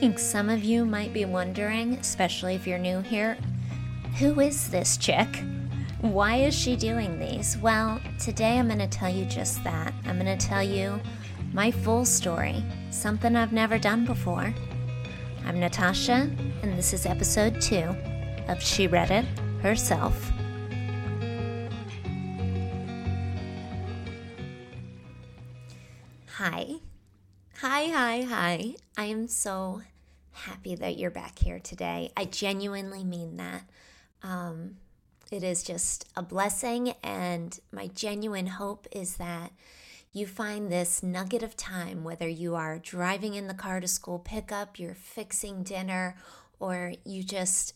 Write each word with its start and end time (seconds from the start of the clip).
think 0.00 0.18
some 0.18 0.48
of 0.48 0.64
you 0.64 0.86
might 0.86 1.12
be 1.12 1.26
wondering, 1.26 1.92
especially 1.96 2.54
if 2.54 2.66
you're 2.66 2.78
new 2.78 3.02
here, 3.02 3.36
who 4.18 4.40
is 4.40 4.70
this 4.70 4.96
chick? 4.96 5.28
Why 6.00 6.36
is 6.36 6.54
she 6.54 6.74
doing 6.74 7.18
these? 7.18 7.58
Well, 7.58 8.00
today 8.18 8.58
I'm 8.58 8.66
going 8.66 8.78
to 8.78 8.86
tell 8.86 9.14
you 9.14 9.26
just 9.26 9.62
that. 9.64 9.92
I'm 10.06 10.18
going 10.18 10.38
to 10.38 10.46
tell 10.46 10.62
you 10.62 10.98
my 11.52 11.70
full 11.70 12.06
story, 12.06 12.64
something 12.88 13.36
I've 13.36 13.52
never 13.52 13.78
done 13.78 14.06
before. 14.06 14.54
I'm 15.44 15.60
Natasha, 15.60 16.30
and 16.62 16.78
this 16.78 16.94
is 16.94 17.04
episode 17.04 17.60
two 17.60 17.94
of 18.48 18.62
She 18.62 18.86
Read 18.86 19.10
It 19.10 19.26
Herself. 19.60 20.32
Hi. 26.38 26.76
Hi, 27.92 28.22
hi. 28.22 28.74
I 28.96 29.06
am 29.06 29.26
so 29.26 29.82
happy 30.30 30.76
that 30.76 30.96
you're 30.96 31.10
back 31.10 31.40
here 31.40 31.58
today. 31.58 32.12
I 32.16 32.24
genuinely 32.24 33.02
mean 33.02 33.36
that. 33.38 33.64
Um, 34.22 34.76
it 35.32 35.42
is 35.42 35.64
just 35.64 36.08
a 36.14 36.22
blessing, 36.22 36.94
and 37.02 37.58
my 37.72 37.88
genuine 37.88 38.46
hope 38.46 38.86
is 38.92 39.16
that 39.16 39.50
you 40.12 40.28
find 40.28 40.70
this 40.70 41.02
nugget 41.02 41.42
of 41.42 41.56
time, 41.56 42.04
whether 42.04 42.28
you 42.28 42.54
are 42.54 42.78
driving 42.78 43.34
in 43.34 43.48
the 43.48 43.54
car 43.54 43.80
to 43.80 43.88
school 43.88 44.20
pickup, 44.20 44.78
you're 44.78 44.94
fixing 44.94 45.64
dinner, 45.64 46.14
or 46.60 46.92
you 47.04 47.24
just 47.24 47.74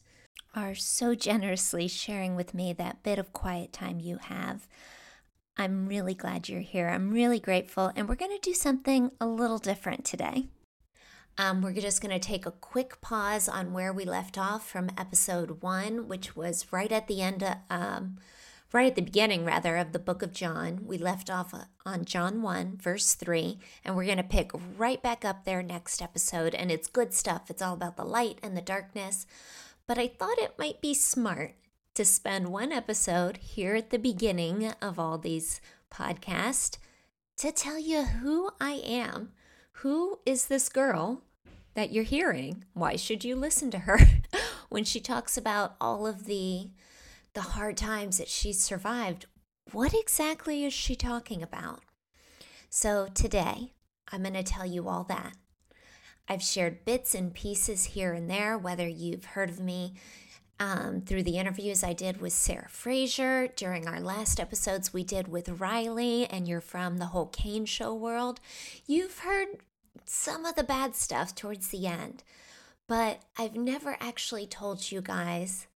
are 0.54 0.76
so 0.76 1.16
generously 1.16 1.88
sharing 1.88 2.36
with 2.36 2.54
me 2.54 2.72
that 2.72 3.02
bit 3.02 3.18
of 3.18 3.32
quiet 3.32 3.72
time 3.72 3.98
you 3.98 4.18
have. 4.18 4.68
I'm 5.56 5.86
really 5.86 6.14
glad 6.14 6.48
you're 6.48 6.60
here. 6.60 6.88
I'm 6.88 7.12
really 7.12 7.38
grateful, 7.38 7.92
and 7.94 8.08
we're 8.08 8.16
going 8.16 8.36
to 8.36 8.38
do 8.38 8.54
something 8.54 9.12
a 9.20 9.26
little 9.26 9.58
different 9.58 10.04
today. 10.04 10.48
Um, 11.38 11.62
we're 11.62 11.74
just 11.74 12.00
going 12.00 12.18
to 12.18 12.24
take 12.24 12.44
a 12.44 12.50
quick 12.50 13.00
pause 13.00 13.48
on 13.48 13.72
where 13.72 13.92
we 13.92 14.04
left 14.04 14.36
off 14.36 14.68
from 14.68 14.90
episode 14.98 15.62
one, 15.62 16.08
which 16.08 16.34
was 16.34 16.72
right 16.72 16.90
at 16.90 17.06
the 17.06 17.22
end, 17.22 17.42
of, 17.44 17.56
um, 17.70 18.18
right 18.72 18.88
at 18.88 18.96
the 18.96 19.02
beginning, 19.02 19.44
rather, 19.44 19.76
of 19.76 19.92
the 19.92 20.00
book 20.00 20.22
of 20.22 20.32
John. 20.32 20.80
We 20.84 20.98
left 20.98 21.30
off 21.30 21.54
uh, 21.54 21.64
on 21.86 22.04
John 22.04 22.42
1, 22.42 22.78
verse 22.80 23.14
3, 23.14 23.58
and 23.84 23.94
we're 23.94 24.06
going 24.06 24.16
to 24.16 24.24
pick 24.24 24.50
right 24.76 25.00
back 25.00 25.24
up 25.24 25.44
there 25.44 25.62
next 25.62 26.02
episode. 26.02 26.54
And 26.54 26.72
it's 26.72 26.88
good 26.88 27.14
stuff. 27.14 27.48
It's 27.48 27.62
all 27.62 27.74
about 27.74 27.96
the 27.96 28.04
light 28.04 28.38
and 28.42 28.56
the 28.56 28.60
darkness. 28.60 29.24
But 29.86 29.98
I 29.98 30.08
thought 30.08 30.38
it 30.38 30.58
might 30.58 30.80
be 30.80 30.94
smart 30.94 31.54
to 31.94 32.04
spend 32.04 32.48
one 32.48 32.72
episode 32.72 33.36
here 33.38 33.74
at 33.74 33.90
the 33.90 33.98
beginning 33.98 34.72
of 34.82 34.98
all 34.98 35.16
these 35.18 35.60
podcasts 35.90 36.78
to 37.36 37.52
tell 37.52 37.78
you 37.78 38.02
who 38.02 38.50
I 38.60 38.82
am 38.84 39.32
who 39.78 40.20
is 40.24 40.46
this 40.46 40.68
girl 40.68 41.22
that 41.74 41.92
you're 41.92 42.04
hearing? 42.04 42.64
Why 42.72 42.96
should 42.96 43.24
you 43.24 43.34
listen 43.36 43.70
to 43.72 43.80
her 43.80 43.98
when 44.68 44.84
she 44.84 45.00
talks 45.00 45.36
about 45.36 45.74
all 45.80 46.06
of 46.06 46.26
the 46.26 46.70
the 47.34 47.40
hard 47.40 47.76
times 47.76 48.18
that 48.18 48.28
she's 48.28 48.60
survived? 48.62 49.26
What 49.72 49.92
exactly 49.92 50.64
is 50.64 50.72
she 50.72 50.94
talking 50.94 51.42
about? 51.42 51.82
So 52.70 53.08
today, 53.12 53.72
I'm 54.12 54.22
going 54.22 54.34
to 54.34 54.44
tell 54.44 54.64
you 54.64 54.88
all 54.88 55.04
that. 55.04 55.34
I've 56.28 56.42
shared 56.42 56.84
bits 56.84 57.14
and 57.14 57.34
pieces 57.34 57.86
here 57.86 58.12
and 58.12 58.30
there, 58.30 58.56
whether 58.56 58.86
you've 58.86 59.24
heard 59.24 59.50
of 59.50 59.58
me 59.58 59.94
um, 60.60 61.00
through 61.00 61.24
the 61.24 61.38
interviews 61.38 61.82
I 61.82 61.92
did 61.92 62.20
with 62.20 62.32
Sarah 62.32 62.68
Fraser 62.68 63.48
during 63.56 63.88
our 63.88 64.00
last 64.00 64.38
episodes 64.38 64.92
we 64.92 65.04
did 65.04 65.28
with 65.28 65.60
Riley, 65.60 66.26
and 66.26 66.46
you're 66.46 66.60
from 66.60 66.98
the 66.98 67.06
whole 67.06 67.26
Kane 67.26 67.66
Show 67.66 67.94
world, 67.94 68.40
you've 68.86 69.18
heard 69.20 69.48
some 70.04 70.44
of 70.44 70.54
the 70.54 70.62
bad 70.62 70.94
stuff 70.94 71.34
towards 71.34 71.68
the 71.68 71.86
end. 71.86 72.22
But 72.86 73.22
I've 73.38 73.56
never 73.56 73.96
actually 74.00 74.46
told 74.46 74.92
you 74.92 75.00
guys 75.00 75.66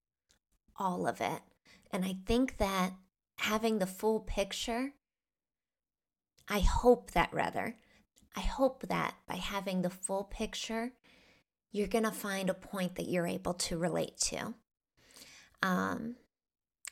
all 0.77 1.07
of 1.07 1.21
it. 1.21 1.41
And 1.91 2.05
I 2.05 2.17
think 2.27 2.59
that 2.59 2.93
having 3.37 3.79
the 3.79 3.87
full 3.87 4.21
picture, 4.21 4.93
I 6.49 6.61
hope 6.61 7.13
that 7.13 7.33
rather, 7.33 7.77
I 8.37 8.41
hope 8.41 8.87
that 8.89 9.15
by 9.27 9.37
having 9.37 9.83
the 9.83 9.91
full 9.91 10.25
picture, 10.25 10.93
you're 11.73 11.89
going 11.89 12.05
to 12.05 12.11
find 12.11 12.49
a 12.49 12.55
point 12.55 12.95
that 12.97 13.09
you're 13.09 13.27
able 13.27 13.55
to 13.55 13.79
relate 13.79 14.19
to. 14.19 14.55
Um, 15.63 16.17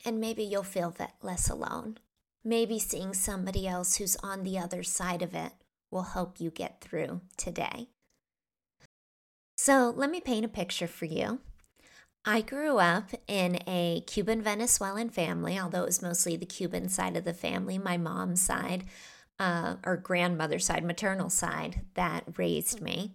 and 0.04 0.20
maybe 0.20 0.42
you'll 0.42 0.62
feel 0.62 0.90
that 0.98 1.14
less 1.22 1.48
alone. 1.48 1.98
Maybe 2.44 2.78
seeing 2.78 3.12
somebody 3.12 3.66
else 3.66 3.96
who's 3.96 4.16
on 4.22 4.44
the 4.44 4.58
other 4.58 4.82
side 4.82 5.22
of 5.22 5.34
it 5.34 5.52
will 5.90 6.02
help 6.02 6.40
you 6.40 6.50
get 6.50 6.80
through 6.80 7.22
today. 7.36 7.88
So, 9.56 9.92
let 9.96 10.10
me 10.10 10.20
paint 10.20 10.44
a 10.44 10.48
picture 10.48 10.86
for 10.86 11.06
you. 11.06 11.40
I 12.24 12.40
grew 12.40 12.78
up 12.78 13.10
in 13.28 13.60
a 13.68 14.02
Cuban 14.06 14.42
Venezuelan 14.42 15.10
family, 15.10 15.58
although 15.58 15.82
it 15.82 15.86
was 15.86 16.02
mostly 16.02 16.36
the 16.36 16.44
Cuban 16.44 16.88
side 16.88 17.16
of 17.16 17.24
the 17.24 17.32
family, 17.32 17.78
my 17.78 17.96
mom's 17.96 18.42
side, 18.42 18.84
uh, 19.38 19.76
or 19.84 19.96
grandmother's 19.96 20.66
side, 20.66 20.84
maternal 20.84 21.30
side, 21.30 21.82
that 21.94 22.24
raised 22.36 22.80
me. 22.80 23.14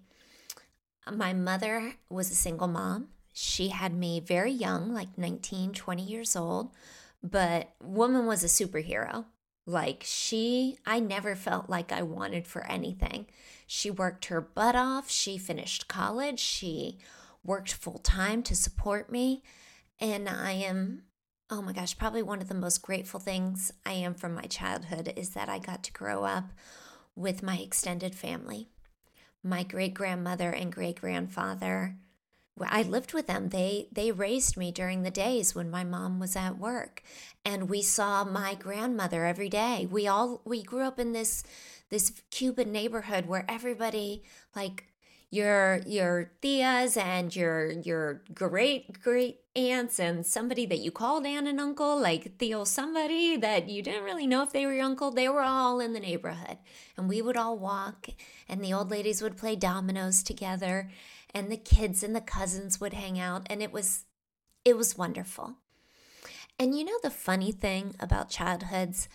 My 1.12 1.34
mother 1.34 1.96
was 2.10 2.32
a 2.32 2.36
single 2.36 2.68
mom. 2.68 3.10
She 3.34 3.70
had 3.70 3.94
me 3.94 4.20
very 4.20 4.52
young, 4.52 4.94
like 4.94 5.18
19, 5.18 5.72
20 5.74 6.04
years 6.04 6.36
old, 6.36 6.72
but 7.24 7.74
woman 7.82 8.26
was 8.26 8.44
a 8.44 8.48
superhero. 8.48 9.26
Like 9.66 10.04
she, 10.06 10.78
I 10.86 11.00
never 11.00 11.36
felt 11.36 11.70
like 11.70 11.92
I 11.92 12.02
wanted 12.02 12.48
for 12.48 12.66
anything. 12.66 13.28
She 13.68 13.92
worked 13.92 14.26
her 14.26 14.42
butt 14.42 14.76
off. 14.76 15.10
She 15.10 15.38
finished 15.38 15.88
college. 15.88 16.40
She 16.40 16.98
worked 17.44 17.74
full 17.74 18.00
time 18.00 18.44
to 18.44 18.56
support 18.56 19.12
me. 19.12 19.44
And 20.00 20.28
I 20.28 20.54
am, 20.54 21.04
oh 21.50 21.62
my 21.62 21.74
gosh, 21.74 21.98
probably 21.98 22.24
one 22.24 22.42
of 22.42 22.50
the 22.50 22.56
most 22.56 22.82
grateful 22.82 23.20
things 23.20 23.72
I 23.86 23.94
am 23.94 24.14
from 24.14 24.34
my 24.34 24.44
childhood 24.44 25.14
is 25.16 25.30
that 25.32 25.48
I 25.48 25.60
got 25.60 25.84
to 25.84 25.94
grow 25.94 26.24
up 26.24 26.46
with 27.16 27.44
my 27.44 27.58
extended 27.58 28.16
family. 28.16 28.70
My 29.44 29.64
great 29.64 29.94
grandmother 29.94 30.50
and 30.50 30.72
great 30.72 31.00
grandfather 31.00 31.98
I 32.60 32.84
lived 32.84 33.14
with 33.14 33.28
them. 33.28 33.50
They 33.50 33.88
they 33.92 34.12
raised 34.12 34.58
me 34.58 34.72
during 34.72 35.04
the 35.04 35.12
days 35.12 35.56
when 35.56 35.70
my 35.70 35.84
mom 35.84 36.20
was 36.20 36.36
at 36.36 36.58
work, 36.58 37.02
and 37.46 37.70
we 37.70 37.82
saw 37.82 38.24
my 38.24 38.56
grandmother 38.56 39.26
every 39.26 39.50
day. 39.50 39.88
We 39.90 40.08
all 40.08 40.42
we 40.46 40.62
grew 40.62 40.82
up 40.82 41.00
in 41.00 41.14
this 41.14 41.44
this 41.90 42.22
Cuban 42.30 42.72
neighborhood 42.72 43.26
where 43.26 43.46
everybody 43.50 44.24
like 44.56 44.86
your 45.32 45.80
your 45.86 46.32
tias 46.42 46.98
and 46.98 47.34
your 47.34 47.72
your 47.72 48.22
great 48.34 49.02
great 49.02 49.40
aunts 49.56 49.98
and 49.98 50.26
somebody 50.26 50.66
that 50.66 50.80
you 50.80 50.92
called 50.92 51.26
aunt 51.26 51.48
and 51.48 51.60
uncle 51.60 52.00
like 52.00 52.38
tío 52.38 52.68
somebody 52.68 53.38
that 53.38 53.70
you 53.70 53.82
didn't 53.82 54.04
really 54.04 54.28
know 54.28 54.44
if 54.44 54.52
they 54.52 54.66
were 54.66 54.74
your 54.74 54.84
uncle 54.84 55.10
they 55.10 55.30
were 55.30 55.42
all 55.42 55.80
in 55.80 55.94
the 55.94 56.00
neighborhood 56.02 56.58
and 56.98 57.08
we 57.08 57.22
would 57.22 57.38
all 57.38 57.58
walk 57.58 58.10
and 58.50 58.62
the 58.62 58.74
old 58.74 58.92
ladies 58.92 59.22
would 59.22 59.38
play 59.38 59.56
dominoes 59.56 60.22
together 60.22 60.90
and 61.34 61.52
the 61.52 61.58
kids 61.58 62.04
and 62.04 62.16
the 62.16 62.22
cousins 62.22 62.80
would 62.80 62.94
hang 62.94 63.20
out 63.20 63.48
and 63.50 63.62
it 63.62 63.72
was 63.72 64.06
it 64.64 64.78
was 64.78 64.98
wonderful. 64.98 65.56
And 66.60 66.78
you 66.78 66.86
know 66.86 67.00
the 67.02 67.10
funny 67.10 67.52
thing 67.52 67.96
about 68.00 68.30
childhoods, 68.30 69.10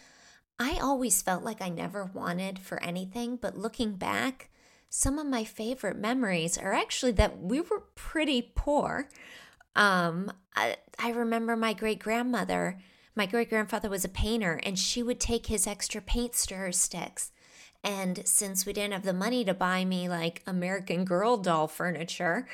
I 0.58 0.78
always 0.82 1.22
felt 1.22 1.44
like 1.44 1.62
I 1.62 1.68
never 1.68 2.04
wanted 2.04 2.58
for 2.58 2.82
anything, 2.82 3.36
but 3.36 3.56
looking 3.56 3.92
back, 3.92 4.50
some 4.88 5.18
of 5.18 5.26
my 5.26 5.44
favorite 5.44 5.98
memories 5.98 6.58
are 6.58 6.72
actually 6.72 7.12
that 7.12 7.40
we 7.40 7.60
were 7.60 7.84
pretty 7.94 8.52
poor. 8.54 9.08
Um, 9.76 10.32
I, 10.56 10.76
I 10.98 11.10
remember 11.10 11.54
my 11.54 11.74
great 11.74 12.00
grandmother, 12.00 12.78
my 13.14 13.26
great 13.26 13.50
grandfather 13.50 13.90
was 13.90 14.04
a 14.04 14.08
painter, 14.08 14.58
and 14.64 14.78
she 14.78 15.02
would 15.02 15.20
take 15.20 15.46
his 15.46 15.66
extra 15.66 16.00
paint 16.00 16.34
stirrer 16.34 16.72
sticks 16.72 17.30
and 17.86 18.26
since 18.26 18.66
we 18.66 18.72
didn't 18.72 18.94
have 18.94 19.04
the 19.04 19.12
money 19.12 19.44
to 19.44 19.54
buy 19.54 19.84
me 19.84 20.08
like 20.08 20.42
American 20.44 21.04
Girl 21.04 21.36
doll 21.36 21.68
furniture, 21.68 22.48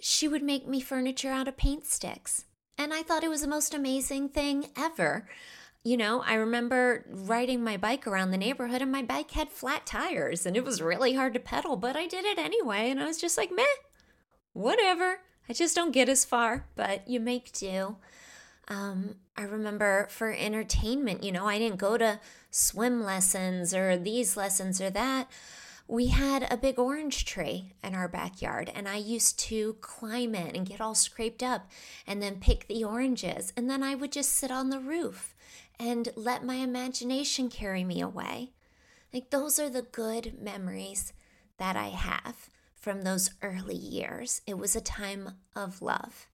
she 0.00 0.26
would 0.26 0.42
make 0.42 0.66
me 0.66 0.80
furniture 0.80 1.30
out 1.30 1.46
of 1.46 1.56
paint 1.56 1.86
sticks. 1.86 2.46
And 2.76 2.92
I 2.92 3.04
thought 3.04 3.22
it 3.22 3.30
was 3.30 3.42
the 3.42 3.48
most 3.48 3.74
amazing 3.74 4.30
thing 4.30 4.70
ever. 4.76 5.28
You 5.84 5.96
know, 5.96 6.24
I 6.26 6.34
remember 6.34 7.04
riding 7.08 7.62
my 7.62 7.76
bike 7.76 8.08
around 8.08 8.32
the 8.32 8.36
neighborhood 8.36 8.82
and 8.82 8.90
my 8.90 9.02
bike 9.02 9.30
had 9.30 9.50
flat 9.50 9.86
tires 9.86 10.46
and 10.46 10.56
it 10.56 10.64
was 10.64 10.82
really 10.82 11.14
hard 11.14 11.34
to 11.34 11.40
pedal, 11.40 11.76
but 11.76 11.94
I 11.94 12.08
did 12.08 12.24
it 12.24 12.38
anyway. 12.38 12.90
And 12.90 13.00
I 13.00 13.06
was 13.06 13.20
just 13.20 13.38
like, 13.38 13.52
meh, 13.54 13.62
whatever. 14.52 15.20
I 15.48 15.52
just 15.52 15.76
don't 15.76 15.92
get 15.92 16.08
as 16.08 16.24
far, 16.24 16.66
but 16.74 17.06
you 17.08 17.20
make 17.20 17.52
do. 17.52 17.98
Um, 18.66 19.14
I 19.36 19.42
remember 19.42 20.06
for 20.10 20.30
entertainment, 20.32 21.24
you 21.24 21.32
know, 21.32 21.46
I 21.46 21.58
didn't 21.58 21.78
go 21.78 21.96
to 21.96 22.20
swim 22.50 23.02
lessons 23.02 23.72
or 23.74 23.96
these 23.96 24.36
lessons 24.36 24.80
or 24.80 24.90
that. 24.90 25.30
We 25.88 26.08
had 26.08 26.46
a 26.50 26.56
big 26.56 26.78
orange 26.78 27.24
tree 27.24 27.72
in 27.82 27.94
our 27.94 28.08
backyard, 28.08 28.70
and 28.74 28.88
I 28.88 28.96
used 28.96 29.38
to 29.40 29.74
climb 29.80 30.34
it 30.34 30.56
and 30.56 30.66
get 30.66 30.80
all 30.80 30.94
scraped 30.94 31.42
up 31.42 31.70
and 32.06 32.22
then 32.22 32.40
pick 32.40 32.66
the 32.66 32.84
oranges. 32.84 33.52
And 33.56 33.68
then 33.68 33.82
I 33.82 33.94
would 33.94 34.12
just 34.12 34.32
sit 34.32 34.50
on 34.50 34.70
the 34.70 34.80
roof 34.80 35.34
and 35.78 36.08
let 36.14 36.44
my 36.44 36.56
imagination 36.56 37.48
carry 37.48 37.84
me 37.84 38.00
away. 38.00 38.52
Like, 39.12 39.30
those 39.30 39.58
are 39.58 39.68
the 39.68 39.82
good 39.82 40.40
memories 40.40 41.12
that 41.58 41.76
I 41.76 41.88
have 41.88 42.48
from 42.74 43.02
those 43.02 43.30
early 43.42 43.76
years. 43.76 44.40
It 44.46 44.58
was 44.58 44.76
a 44.76 44.80
time 44.80 45.36
of 45.54 45.82
love. 45.82 46.26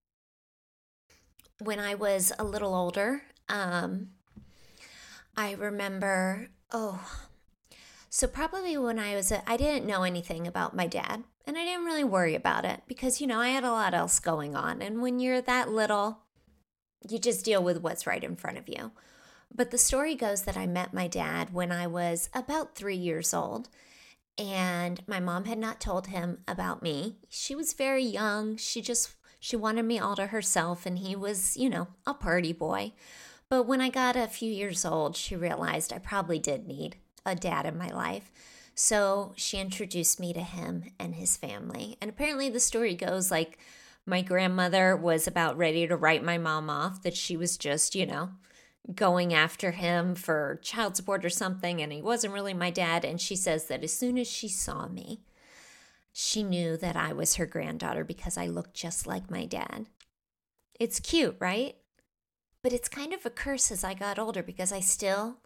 When 1.60 1.80
I 1.80 1.94
was 1.94 2.32
a 2.38 2.44
little 2.44 2.74
older, 2.74 3.22
um, 3.48 4.10
I 5.36 5.52
remember, 5.52 6.48
oh, 6.72 7.00
so 8.10 8.26
probably 8.26 8.76
when 8.76 8.98
I 8.98 9.14
was, 9.14 9.32
I 9.46 9.56
didn't 9.56 9.86
know 9.86 10.02
anything 10.02 10.46
about 10.46 10.76
my 10.76 10.86
dad 10.86 11.24
and 11.46 11.56
I 11.58 11.64
didn't 11.64 11.84
really 11.84 12.04
worry 12.04 12.34
about 12.34 12.64
it 12.64 12.82
because, 12.86 13.20
you 13.20 13.26
know, 13.26 13.40
I 13.40 13.48
had 13.48 13.64
a 13.64 13.72
lot 13.72 13.94
else 13.94 14.20
going 14.20 14.54
on. 14.54 14.82
And 14.82 15.02
when 15.02 15.18
you're 15.18 15.40
that 15.42 15.70
little, 15.70 16.20
you 17.08 17.18
just 17.18 17.44
deal 17.44 17.62
with 17.62 17.80
what's 17.80 18.06
right 18.06 18.22
in 18.22 18.36
front 18.36 18.58
of 18.58 18.68
you. 18.68 18.92
But 19.54 19.70
the 19.70 19.78
story 19.78 20.14
goes 20.14 20.42
that 20.42 20.56
I 20.56 20.66
met 20.66 20.92
my 20.92 21.08
dad 21.08 21.52
when 21.52 21.72
I 21.72 21.86
was 21.86 22.28
about 22.34 22.74
three 22.74 22.96
years 22.96 23.32
old. 23.32 23.68
And 24.36 25.02
my 25.06 25.20
mom 25.20 25.46
had 25.46 25.58
not 25.58 25.80
told 25.80 26.08
him 26.08 26.38
about 26.46 26.82
me. 26.82 27.16
She 27.28 27.54
was 27.54 27.72
very 27.72 28.04
young. 28.04 28.56
She 28.56 28.80
just, 28.80 29.14
she 29.38 29.56
wanted 29.56 29.84
me 29.84 29.98
all 29.98 30.16
to 30.16 30.26
herself. 30.26 30.86
And 30.86 30.98
he 30.98 31.14
was, 31.14 31.56
you 31.56 31.68
know, 31.70 31.88
a 32.06 32.14
party 32.14 32.52
boy. 32.52 32.92
But 33.48 33.64
when 33.64 33.80
I 33.80 33.88
got 33.88 34.16
a 34.16 34.26
few 34.26 34.52
years 34.52 34.84
old, 34.84 35.16
she 35.16 35.34
realized 35.34 35.92
I 35.92 35.98
probably 35.98 36.38
did 36.38 36.66
need 36.66 36.96
a 37.24 37.34
dad 37.34 37.66
in 37.66 37.78
my 37.78 37.90
life. 37.90 38.30
So 38.74 39.32
she 39.36 39.58
introduced 39.58 40.20
me 40.20 40.32
to 40.32 40.40
him 40.40 40.84
and 40.98 41.14
his 41.14 41.36
family. 41.36 41.96
And 42.00 42.10
apparently, 42.10 42.48
the 42.48 42.60
story 42.60 42.94
goes 42.94 43.30
like 43.30 43.58
my 44.06 44.22
grandmother 44.22 44.96
was 44.96 45.26
about 45.26 45.58
ready 45.58 45.86
to 45.86 45.96
write 45.96 46.24
my 46.24 46.38
mom 46.38 46.70
off, 46.70 47.02
that 47.02 47.16
she 47.16 47.36
was 47.36 47.56
just, 47.56 47.94
you 47.94 48.06
know, 48.06 48.30
going 48.94 49.34
after 49.34 49.72
him 49.72 50.14
for 50.14 50.60
child 50.62 50.96
support 50.96 51.24
or 51.24 51.30
something, 51.30 51.82
and 51.82 51.92
he 51.92 52.00
wasn't 52.00 52.32
really 52.32 52.54
my 52.54 52.70
dad. 52.70 53.04
And 53.04 53.20
she 53.20 53.36
says 53.36 53.66
that 53.66 53.84
as 53.84 53.92
soon 53.92 54.16
as 54.16 54.26
she 54.26 54.48
saw 54.48 54.88
me, 54.88 55.20
she 56.20 56.42
knew 56.42 56.76
that 56.76 56.96
I 56.96 57.12
was 57.12 57.36
her 57.36 57.46
granddaughter 57.46 58.04
because 58.04 58.36
I 58.36 58.46
looked 58.46 58.74
just 58.74 59.06
like 59.06 59.30
my 59.30 59.44
dad. 59.44 59.86
It's 60.78 61.00
cute, 61.00 61.36
right? 61.38 61.76
But 62.62 62.72
it's 62.72 62.88
kind 62.88 63.12
of 63.12 63.24
a 63.24 63.30
curse 63.30 63.70
as 63.70 63.84
I 63.84 63.94
got 63.94 64.18
older 64.18 64.42
because 64.42 64.72
I 64.72 64.80
still 64.80 65.38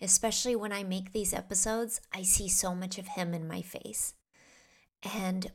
especially 0.00 0.54
when 0.54 0.72
I 0.72 0.84
make 0.84 1.12
these 1.12 1.34
episodes, 1.34 2.00
I 2.12 2.22
see 2.22 2.48
so 2.48 2.74
much 2.74 2.98
of 2.98 3.08
him 3.08 3.34
in 3.34 3.48
my 3.48 3.62
face. 3.62 4.14
And 5.02 5.50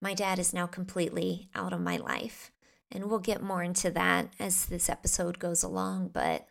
my 0.00 0.14
dad 0.14 0.38
is 0.38 0.54
now 0.54 0.66
completely 0.66 1.48
out 1.54 1.72
of 1.72 1.80
my 1.80 1.96
life. 1.96 2.50
And 2.90 3.04
we'll 3.04 3.18
get 3.18 3.42
more 3.42 3.62
into 3.62 3.90
that 3.90 4.32
as 4.38 4.66
this 4.66 4.88
episode 4.88 5.38
goes 5.38 5.62
along. 5.62 6.10
But 6.14 6.46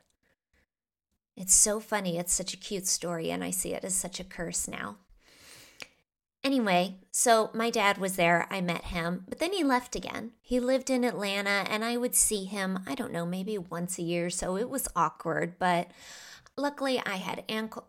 it's 1.35 1.55
so 1.55 1.79
funny. 1.79 2.17
It's 2.17 2.33
such 2.33 2.53
a 2.53 2.57
cute 2.57 2.87
story, 2.87 3.31
and 3.31 3.43
I 3.43 3.49
see 3.49 3.73
it 3.73 3.83
as 3.83 3.95
such 3.95 4.19
a 4.19 4.23
curse 4.23 4.67
now. 4.67 4.97
Anyway, 6.47 6.95
so 7.11 7.49
my 7.53 7.69
dad 7.69 7.97
was 7.97 8.15
there. 8.15 8.47
I 8.49 8.61
met 8.61 8.85
him, 8.85 9.25
but 9.27 9.39
then 9.39 9.51
he 9.51 9.65
left 9.65 9.97
again. 9.97 10.31
He 10.41 10.61
lived 10.61 10.89
in 10.89 11.03
Atlanta, 11.03 11.65
and 11.69 11.83
I 11.83 11.97
would 11.97 12.15
see 12.15 12.45
him, 12.45 12.79
I 12.87 12.95
don't 12.95 13.11
know, 13.11 13.25
maybe 13.25 13.57
once 13.57 13.99
a 13.99 14.01
year. 14.01 14.29
So 14.29 14.55
it 14.55 14.69
was 14.69 14.87
awkward, 14.95 15.59
but 15.59 15.91
Luckily, 16.59 16.99
I 17.05 17.17
had 17.17 17.43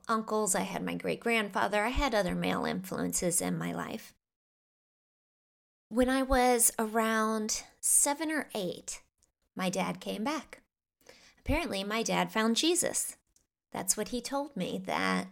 uncles, 0.08 0.54
I 0.54 0.60
had 0.60 0.84
my 0.84 0.94
great 0.94 1.20
grandfather, 1.20 1.84
I 1.84 1.88
had 1.88 2.14
other 2.14 2.34
male 2.34 2.66
influences 2.66 3.40
in 3.40 3.56
my 3.56 3.72
life. 3.72 4.12
When 5.88 6.10
I 6.10 6.22
was 6.22 6.70
around 6.78 7.62
seven 7.80 8.30
or 8.30 8.50
eight, 8.54 9.00
my 9.56 9.70
dad 9.70 10.00
came 10.00 10.22
back. 10.22 10.60
Apparently, 11.40 11.82
my 11.82 12.02
dad 12.02 12.30
found 12.30 12.56
Jesus. 12.56 13.16
That's 13.72 13.96
what 13.96 14.08
he 14.08 14.20
told 14.20 14.54
me, 14.54 14.82
that 14.84 15.28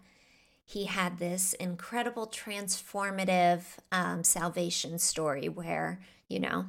he 0.66 0.84
had 0.84 1.18
this 1.18 1.54
incredible 1.54 2.26
transformative 2.26 3.62
um, 3.90 4.22
salvation 4.24 4.98
story 4.98 5.48
where, 5.48 6.00
you 6.28 6.40
know, 6.40 6.66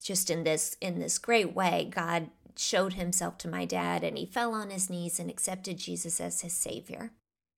just 0.00 0.30
in 0.30 0.44
this 0.44 0.76
in 0.80 1.00
this 1.00 1.18
great 1.18 1.56
way 1.56 1.90
god 1.92 2.30
showed 2.58 2.94
himself 2.94 3.38
to 3.38 3.48
my 3.48 3.64
dad 3.64 4.02
and 4.02 4.18
he 4.18 4.26
fell 4.26 4.52
on 4.52 4.70
his 4.70 4.90
knees 4.90 5.18
and 5.18 5.30
accepted 5.30 5.78
Jesus 5.78 6.20
as 6.20 6.40
his 6.40 6.52
Savior. 6.52 7.12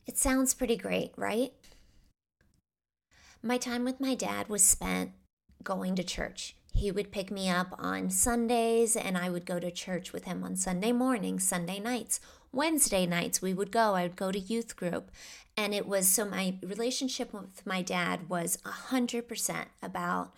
It 0.06 0.18
sounds 0.18 0.54
pretty 0.54 0.76
great, 0.76 1.12
right? 1.16 1.52
My 3.42 3.56
time 3.56 3.84
with 3.84 4.00
my 4.00 4.14
dad 4.14 4.48
was 4.48 4.62
spent 4.62 5.12
going 5.62 5.94
to 5.96 6.04
church. 6.04 6.56
He 6.72 6.90
would 6.90 7.12
pick 7.12 7.30
me 7.30 7.48
up 7.48 7.74
on 7.78 8.10
Sundays 8.10 8.94
and 8.94 9.16
I 9.16 9.30
would 9.30 9.46
go 9.46 9.58
to 9.58 9.70
church 9.70 10.12
with 10.12 10.24
him 10.24 10.44
on 10.44 10.56
Sunday 10.56 10.92
mornings, 10.92 11.46
Sunday 11.46 11.80
nights. 11.80 12.20
Wednesday 12.52 13.06
nights 13.06 13.40
we 13.40 13.54
would 13.54 13.70
go. 13.70 13.94
I 13.94 14.02
would 14.02 14.16
go 14.16 14.32
to 14.32 14.38
youth 14.38 14.76
group. 14.76 15.10
And 15.56 15.74
it 15.74 15.86
was 15.86 16.08
so 16.08 16.24
my 16.24 16.56
relationship 16.62 17.32
with 17.32 17.66
my 17.66 17.82
dad 17.82 18.28
was 18.28 18.58
100% 18.64 19.64
about 19.82 20.32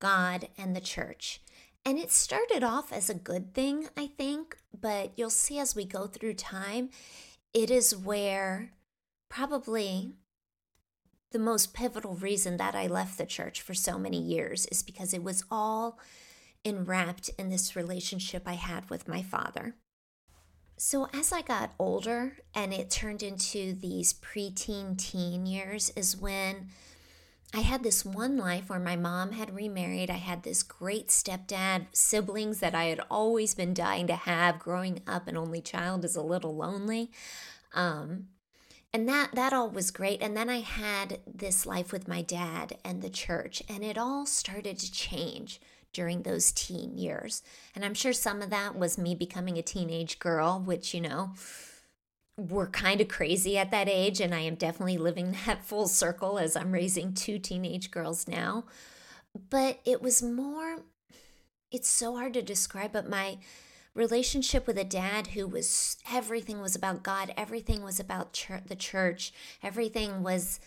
God 0.00 0.48
and 0.56 0.74
the 0.74 0.80
church. 0.80 1.40
And 1.84 1.98
it 1.98 2.10
started 2.10 2.62
off 2.62 2.92
as 2.92 3.10
a 3.10 3.14
good 3.14 3.52
thing, 3.52 3.88
I 3.96 4.06
think, 4.06 4.56
but 4.78 5.12
you'll 5.16 5.30
see 5.30 5.58
as 5.58 5.74
we 5.74 5.84
go 5.84 6.06
through 6.06 6.34
time, 6.34 6.90
it 7.52 7.70
is 7.70 7.94
where 7.94 8.70
probably 9.28 10.12
the 11.32 11.38
most 11.38 11.74
pivotal 11.74 12.14
reason 12.14 12.56
that 12.56 12.74
I 12.74 12.86
left 12.86 13.18
the 13.18 13.26
church 13.26 13.60
for 13.60 13.74
so 13.74 13.98
many 13.98 14.20
years 14.20 14.66
is 14.66 14.82
because 14.82 15.12
it 15.12 15.22
was 15.22 15.44
all 15.50 15.98
enwrapped 16.64 17.28
in 17.38 17.50
this 17.50 17.76
relationship 17.76 18.44
I 18.46 18.54
had 18.54 18.88
with 18.88 19.08
my 19.08 19.20
father. 19.20 19.74
So, 20.76 21.08
as 21.14 21.32
I 21.32 21.42
got 21.42 21.72
older 21.78 22.38
and 22.54 22.74
it 22.74 22.90
turned 22.90 23.22
into 23.22 23.74
these 23.74 24.12
preteen 24.12 24.98
teen 24.98 25.46
years, 25.46 25.90
is 25.96 26.16
when 26.16 26.68
I 27.54 27.60
had 27.60 27.84
this 27.84 28.04
one 28.04 28.36
life 28.36 28.68
where 28.68 28.80
my 28.80 28.96
mom 28.96 29.32
had 29.32 29.54
remarried. 29.54 30.10
I 30.10 30.14
had 30.14 30.42
this 30.42 30.64
great 30.64 31.08
stepdad, 31.08 31.86
siblings 31.92 32.58
that 32.58 32.74
I 32.74 32.86
had 32.86 33.00
always 33.08 33.54
been 33.54 33.72
dying 33.72 34.08
to 34.08 34.16
have. 34.16 34.58
Growing 34.58 35.00
up 35.06 35.28
an 35.28 35.36
only 35.36 35.60
child 35.60 36.04
is 36.04 36.16
a 36.16 36.22
little 36.22 36.56
lonely. 36.56 37.12
Um, 37.72 38.26
and 38.92 39.08
that 39.08 39.30
that 39.34 39.52
all 39.52 39.68
was 39.68 39.90
great 39.90 40.22
and 40.22 40.36
then 40.36 40.48
i 40.48 40.60
had 40.60 41.18
this 41.26 41.66
life 41.66 41.90
with 41.92 42.06
my 42.06 42.22
dad 42.22 42.78
and 42.84 43.02
the 43.02 43.10
church 43.10 43.60
and 43.68 43.82
it 43.82 43.98
all 43.98 44.24
started 44.24 44.78
to 44.78 44.92
change 44.92 45.60
during 45.94 46.22
those 46.22 46.52
teen 46.52 46.98
years 46.98 47.42
and 47.74 47.84
i'm 47.84 47.94
sure 47.94 48.12
some 48.12 48.42
of 48.42 48.50
that 48.50 48.76
was 48.76 48.98
me 48.98 49.14
becoming 49.14 49.56
a 49.56 49.62
teenage 49.62 50.18
girl 50.18 50.62
which 50.64 50.92
you 50.92 51.00
know 51.00 51.30
were 52.36 52.66
kind 52.66 53.00
of 53.00 53.08
crazy 53.08 53.56
at 53.56 53.70
that 53.70 53.88
age, 53.88 54.20
and 54.20 54.34
I 54.34 54.40
am 54.40 54.56
definitely 54.56 54.98
living 54.98 55.36
that 55.46 55.64
full 55.64 55.88
circle 55.88 56.38
as 56.38 56.56
I'm 56.56 56.72
raising 56.72 57.14
two 57.14 57.38
teenage 57.38 57.90
girls 57.90 58.28
now. 58.28 58.64
But 59.50 59.80
it 59.84 60.00
was 60.00 60.22
more, 60.22 60.82
it's 61.70 61.88
so 61.88 62.16
hard 62.16 62.34
to 62.34 62.42
describe, 62.42 62.92
but 62.92 63.08
my 63.08 63.38
relationship 63.94 64.66
with 64.66 64.78
a 64.78 64.84
dad 64.84 65.28
who 65.28 65.46
was 65.46 65.96
everything 66.10 66.60
was 66.60 66.76
about 66.76 67.02
God, 67.02 67.32
everything 67.36 67.82
was 67.82 67.98
about 67.98 68.32
church, 68.32 68.64
the 68.66 68.76
church, 68.76 69.32
everything 69.62 70.22
was, 70.22 70.60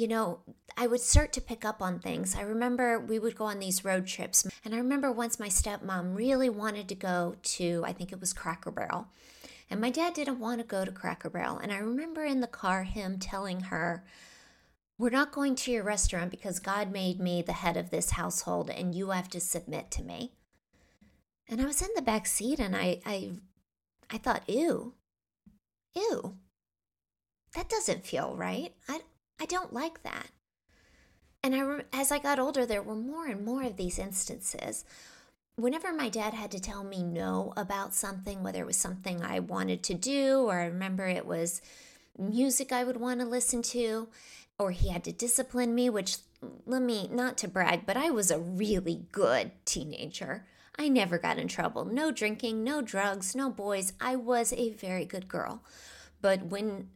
you 0.00 0.08
know, 0.08 0.38
I 0.78 0.86
would 0.86 1.02
start 1.02 1.30
to 1.34 1.42
pick 1.42 1.62
up 1.62 1.82
on 1.82 1.98
things. 1.98 2.34
I 2.34 2.40
remember 2.40 2.98
we 2.98 3.18
would 3.18 3.36
go 3.36 3.44
on 3.44 3.58
these 3.58 3.84
road 3.84 4.06
trips, 4.06 4.46
and 4.64 4.74
I 4.74 4.78
remember 4.78 5.12
once 5.12 5.38
my 5.38 5.48
stepmom 5.48 6.16
really 6.16 6.48
wanted 6.48 6.88
to 6.88 6.94
go 6.94 7.36
to, 7.42 7.84
I 7.86 7.92
think 7.92 8.10
it 8.10 8.18
was 8.18 8.32
Cracker 8.32 8.70
Barrel. 8.70 9.08
And 9.68 9.78
my 9.78 9.90
dad 9.90 10.14
didn't 10.14 10.40
want 10.40 10.58
to 10.60 10.66
go 10.66 10.86
to 10.86 10.90
Cracker 10.90 11.28
Barrel. 11.28 11.58
And 11.58 11.70
I 11.70 11.76
remember 11.76 12.24
in 12.24 12.40
the 12.40 12.46
car 12.46 12.84
him 12.84 13.18
telling 13.18 13.60
her, 13.64 14.02
We're 14.98 15.10
not 15.10 15.32
going 15.32 15.54
to 15.56 15.70
your 15.70 15.84
restaurant 15.84 16.30
because 16.30 16.58
God 16.60 16.90
made 16.90 17.20
me 17.20 17.42
the 17.42 17.52
head 17.52 17.76
of 17.76 17.90
this 17.90 18.12
household 18.12 18.70
and 18.70 18.94
you 18.94 19.10
have 19.10 19.28
to 19.28 19.40
submit 19.40 19.90
to 19.92 20.02
me. 20.02 20.32
And 21.46 21.60
I 21.60 21.66
was 21.66 21.82
in 21.82 21.90
the 21.94 22.02
back 22.02 22.26
seat 22.26 22.58
and 22.58 22.74
I 22.74 23.00
I 23.04 23.32
I 24.08 24.16
thought, 24.16 24.48
ew. 24.48 24.94
Ew. 25.94 26.36
That 27.54 27.68
doesn't 27.68 28.06
feel 28.06 28.34
right. 28.34 28.72
I 28.88 29.02
I 29.40 29.46
don't 29.46 29.72
like 29.72 30.02
that. 30.02 30.28
And 31.42 31.54
I 31.54 31.84
as 31.92 32.12
I 32.12 32.18
got 32.18 32.38
older 32.38 32.66
there 32.66 32.82
were 32.82 32.94
more 32.94 33.26
and 33.26 33.44
more 33.44 33.62
of 33.62 33.76
these 33.76 33.98
instances 33.98 34.84
whenever 35.60 35.92
my 35.92 36.08
dad 36.08 36.34
had 36.34 36.50
to 36.50 36.60
tell 36.60 36.82
me 36.84 37.02
no 37.02 37.52
about 37.56 37.94
something, 37.94 38.42
whether 38.42 38.60
it 38.60 38.66
was 38.66 38.76
something 38.76 39.22
I 39.22 39.40
wanted 39.40 39.82
to 39.84 39.94
do, 39.94 40.44
or 40.48 40.60
I 40.60 40.64
remember 40.64 41.06
it 41.06 41.26
was 41.26 41.60
music 42.18 42.72
I 42.72 42.84
would 42.84 42.96
want 42.96 43.20
to 43.20 43.26
listen 43.26 43.62
to, 43.62 44.08
or 44.58 44.70
he 44.70 44.88
had 44.88 45.04
to 45.04 45.12
discipline 45.12 45.74
me, 45.74 45.90
which 45.90 46.18
let 46.66 46.82
me 46.82 47.08
not 47.12 47.36
to 47.38 47.48
brag, 47.48 47.86
but 47.86 47.96
I 47.96 48.10
was 48.10 48.30
a 48.30 48.38
really 48.38 49.02
good 49.12 49.52
teenager. 49.64 50.46
I 50.78 50.88
never 50.88 51.18
got 51.18 51.38
in 51.38 51.48
trouble. 51.48 51.84
No 51.84 52.10
drinking, 52.10 52.64
no 52.64 52.80
drugs, 52.80 53.34
no 53.36 53.50
boys. 53.50 53.92
I 54.00 54.16
was 54.16 54.52
a 54.54 54.70
very 54.70 55.04
good 55.04 55.28
girl. 55.28 55.62
But 56.22 56.46
when 56.46 56.88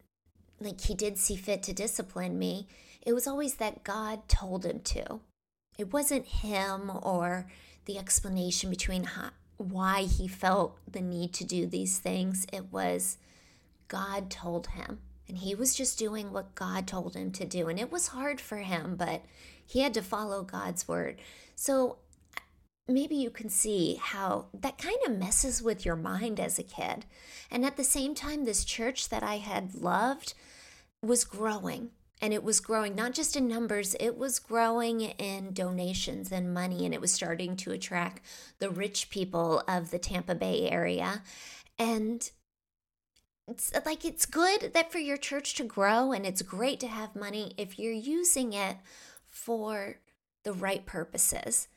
like 0.64 0.80
he 0.80 0.94
did 0.94 1.18
see 1.18 1.36
fit 1.36 1.62
to 1.64 1.72
discipline 1.72 2.38
me, 2.38 2.66
it 3.02 3.12
was 3.12 3.26
always 3.26 3.54
that 3.56 3.84
God 3.84 4.28
told 4.28 4.64
him 4.64 4.80
to. 4.80 5.20
It 5.78 5.92
wasn't 5.92 6.26
him 6.26 6.90
or 7.02 7.46
the 7.84 7.98
explanation 7.98 8.70
between 8.70 9.04
how, 9.04 9.30
why 9.56 10.02
he 10.02 10.28
felt 10.28 10.78
the 10.90 11.00
need 11.00 11.32
to 11.34 11.44
do 11.44 11.66
these 11.66 11.98
things. 11.98 12.46
It 12.52 12.72
was 12.72 13.18
God 13.88 14.30
told 14.30 14.68
him 14.68 15.00
And 15.28 15.38
he 15.38 15.54
was 15.54 15.74
just 15.74 15.98
doing 15.98 16.32
what 16.32 16.54
God 16.54 16.86
told 16.86 17.14
him 17.14 17.30
to 17.32 17.44
do. 17.44 17.68
And 17.68 17.78
it 17.78 17.92
was 17.92 18.08
hard 18.08 18.40
for 18.40 18.58
him, 18.58 18.96
but 18.96 19.24
he 19.66 19.80
had 19.80 19.94
to 19.94 20.02
follow 20.02 20.42
God's 20.42 20.86
word. 20.88 21.20
So 21.54 21.98
maybe 22.86 23.16
you 23.16 23.30
can 23.30 23.48
see 23.48 23.98
how 24.00 24.46
that 24.52 24.78
kind 24.78 24.98
of 25.06 25.18
messes 25.18 25.62
with 25.62 25.84
your 25.84 25.96
mind 25.96 26.38
as 26.38 26.58
a 26.58 26.62
kid. 26.62 27.06
And 27.50 27.64
at 27.64 27.76
the 27.76 27.84
same 27.84 28.14
time, 28.14 28.44
this 28.44 28.64
church 28.64 29.08
that 29.08 29.22
I 29.22 29.38
had 29.38 29.74
loved 29.74 30.34
was 31.06 31.24
growing. 31.24 31.90
And 32.20 32.32
it 32.32 32.44
was 32.44 32.60
growing 32.60 32.94
not 32.94 33.12
just 33.12 33.36
in 33.36 33.48
numbers, 33.48 33.94
it 34.00 34.16
was 34.16 34.38
growing 34.38 35.02
in 35.02 35.52
donations 35.52 36.32
and 36.32 36.54
money. 36.54 36.84
And 36.84 36.94
it 36.94 37.00
was 37.00 37.12
starting 37.12 37.56
to 37.56 37.72
attract 37.72 38.22
the 38.60 38.70
rich 38.70 39.10
people 39.10 39.62
of 39.68 39.90
the 39.90 39.98
Tampa 39.98 40.34
Bay 40.34 40.70
area. 40.70 41.22
And 41.78 42.30
it's 43.46 43.74
uh, 43.74 43.80
like 43.84 44.04
it's 44.04 44.26
good 44.26 44.72
that 44.72 44.90
for 44.90 44.98
your 44.98 45.16
church 45.16 45.54
to 45.54 45.64
grow 45.64 46.12
and 46.12 46.24
it's 46.24 46.42
great 46.42 46.80
to 46.80 46.88
have 46.88 47.14
money 47.14 47.52
if 47.58 47.78
you're 47.78 47.92
using 47.92 48.52
it 48.52 48.76
for 49.28 49.96
the 50.44 50.52
right 50.52 50.86
purposes. 50.86 51.68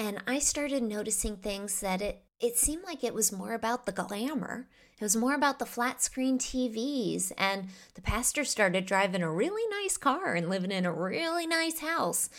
And 0.00 0.22
I 0.26 0.38
started 0.38 0.82
noticing 0.82 1.36
things 1.36 1.80
that 1.80 2.00
it 2.00 2.22
it 2.40 2.56
seemed 2.56 2.84
like 2.84 3.04
it 3.04 3.12
was 3.12 3.30
more 3.30 3.52
about 3.52 3.84
the 3.84 3.92
glamour. 3.92 4.66
It 4.98 5.04
was 5.04 5.14
more 5.14 5.34
about 5.34 5.58
the 5.58 5.66
flat 5.66 6.00
screen 6.00 6.38
TVs. 6.38 7.32
And 7.36 7.66
the 7.92 8.00
pastor 8.00 8.44
started 8.44 8.86
driving 8.86 9.22
a 9.22 9.30
really 9.30 9.68
nice 9.82 9.98
car 9.98 10.32
and 10.32 10.48
living 10.48 10.72
in 10.72 10.86
a 10.86 10.92
really 10.92 11.46
nice 11.46 11.80
house. 11.80 12.30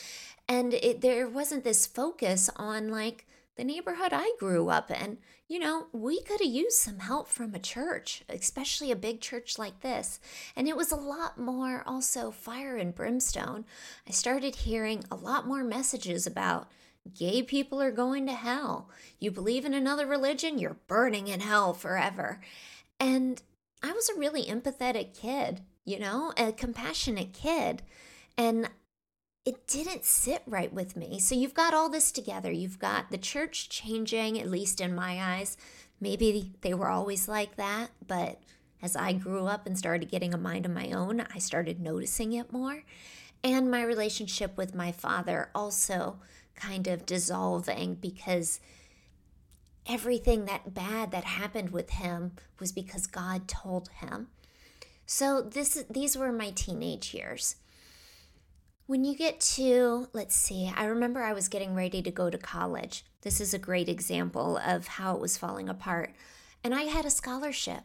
And 0.48 0.74
it, 0.74 1.02
there 1.02 1.28
wasn't 1.28 1.64
this 1.64 1.86
focus 1.86 2.50
on 2.56 2.90
like 2.90 3.28
the 3.58 3.64
neighborhood 3.64 4.12
I 4.12 4.32
grew 4.40 4.70
up 4.70 4.90
in. 4.90 5.20
You 5.48 5.60
know, 5.60 5.86
we 5.92 6.20
could 6.24 6.42
have 6.42 6.50
used 6.50 6.80
some 6.80 6.98
help 6.98 7.28
from 7.28 7.54
a 7.54 7.60
church, 7.60 8.24
especially 8.28 8.90
a 8.90 8.96
big 8.96 9.22
church 9.22 9.60
like 9.60 9.82
this. 9.82 10.20
And 10.56 10.68
it 10.68 10.76
was 10.76 10.92
a 10.92 10.96
lot 10.96 11.38
more 11.38 11.84
also 11.86 12.32
fire 12.32 12.76
and 12.76 12.96
brimstone. 12.96 13.66
I 14.08 14.12
started 14.14 14.56
hearing 14.56 15.04
a 15.12 15.16
lot 15.16 15.46
more 15.46 15.64
messages 15.64 16.26
about 16.26 16.72
gay 17.18 17.42
people 17.42 17.82
are 17.82 17.92
going 17.92 18.26
to 18.28 18.34
hell. 18.34 18.90
You 19.20 19.32
believe 19.32 19.66
in 19.66 19.74
another 19.74 20.06
religion, 20.06 20.60
you're 20.60 20.78
burning 20.88 21.28
in 21.28 21.40
hell 21.40 21.74
forever. 21.74 22.42
And 23.00 23.42
I 23.84 23.92
was 23.92 24.10
a 24.10 24.20
really 24.20 24.46
empathetic 24.46 25.14
kid, 25.14 25.62
you 25.86 26.00
know, 26.00 26.34
a 26.38 26.52
compassionate 26.52 27.34
kid. 27.34 27.82
And 28.38 28.70
it 29.46 29.68
didn't 29.68 30.06
sit 30.06 30.44
right 30.46 30.72
with 30.72 30.96
me. 30.96 31.20
So 31.20 31.34
you've 31.34 31.56
got 31.56 31.74
all 31.74 31.90
this 31.90 32.12
together. 32.12 32.52
You've 32.52 32.80
got 32.80 33.10
the 33.10 33.18
church 33.18 33.70
changing, 33.70 34.40
at 34.40 34.52
least 34.52 34.80
in 34.80 34.94
my 34.94 35.20
eyes. 35.20 35.58
Maybe 36.00 36.54
they 36.62 36.74
were 36.74 36.90
always 36.90 37.28
like 37.28 37.56
that, 37.58 37.90
but 38.08 38.40
as 38.82 38.96
I 38.96 39.14
grew 39.14 39.46
up 39.46 39.68
and 39.68 39.78
started 39.78 40.10
getting 40.10 40.34
a 40.34 40.38
mind 40.38 40.66
of 40.66 40.72
my 40.72 40.92
own, 40.92 41.22
I 41.34 41.38
started 41.38 41.80
noticing 41.80 42.34
it 42.34 42.52
more. 42.52 42.84
And 43.44 43.70
my 43.70 43.84
relationship 43.84 44.58
with 44.58 44.76
my 44.76 44.92
father 44.92 45.50
also 45.54 46.20
kind 46.56 46.88
of 46.88 47.06
dissolving 47.06 47.96
because 47.96 48.60
everything 49.88 50.46
that 50.46 50.74
bad 50.74 51.12
that 51.12 51.24
happened 51.24 51.72
with 51.72 51.92
him 51.92 52.34
was 52.60 52.72
because 52.72 53.08
God 53.08 53.48
told 53.48 53.90
him. 54.00 54.28
So 55.06 55.42
this 55.42 55.84
these 55.90 56.18
were 56.18 56.32
my 56.32 56.52
teenage 56.52 57.14
years. 57.14 57.58
When 58.86 59.04
you 59.06 59.16
get 59.16 59.40
to, 59.56 60.08
let's 60.14 60.36
see, 60.36 60.72
I 60.76 60.86
remember 60.86 61.22
I 61.22 61.34
was 61.34 61.48
getting 61.48 61.76
ready 61.76 62.02
to 62.02 62.12
go 62.12 62.30
to 62.30 62.38
college. 62.38 63.06
This 63.22 63.40
is 63.40 63.54
a 63.54 63.60
great 63.60 63.88
example 63.88 64.58
of 64.58 64.88
how 64.88 65.16
it 65.16 65.22
was 65.22 65.38
falling 65.38 65.70
apart. 65.70 66.14
And 66.64 66.76
I 66.76 66.84
had 66.84 67.06
a 67.06 67.10
scholarship. 67.10 67.84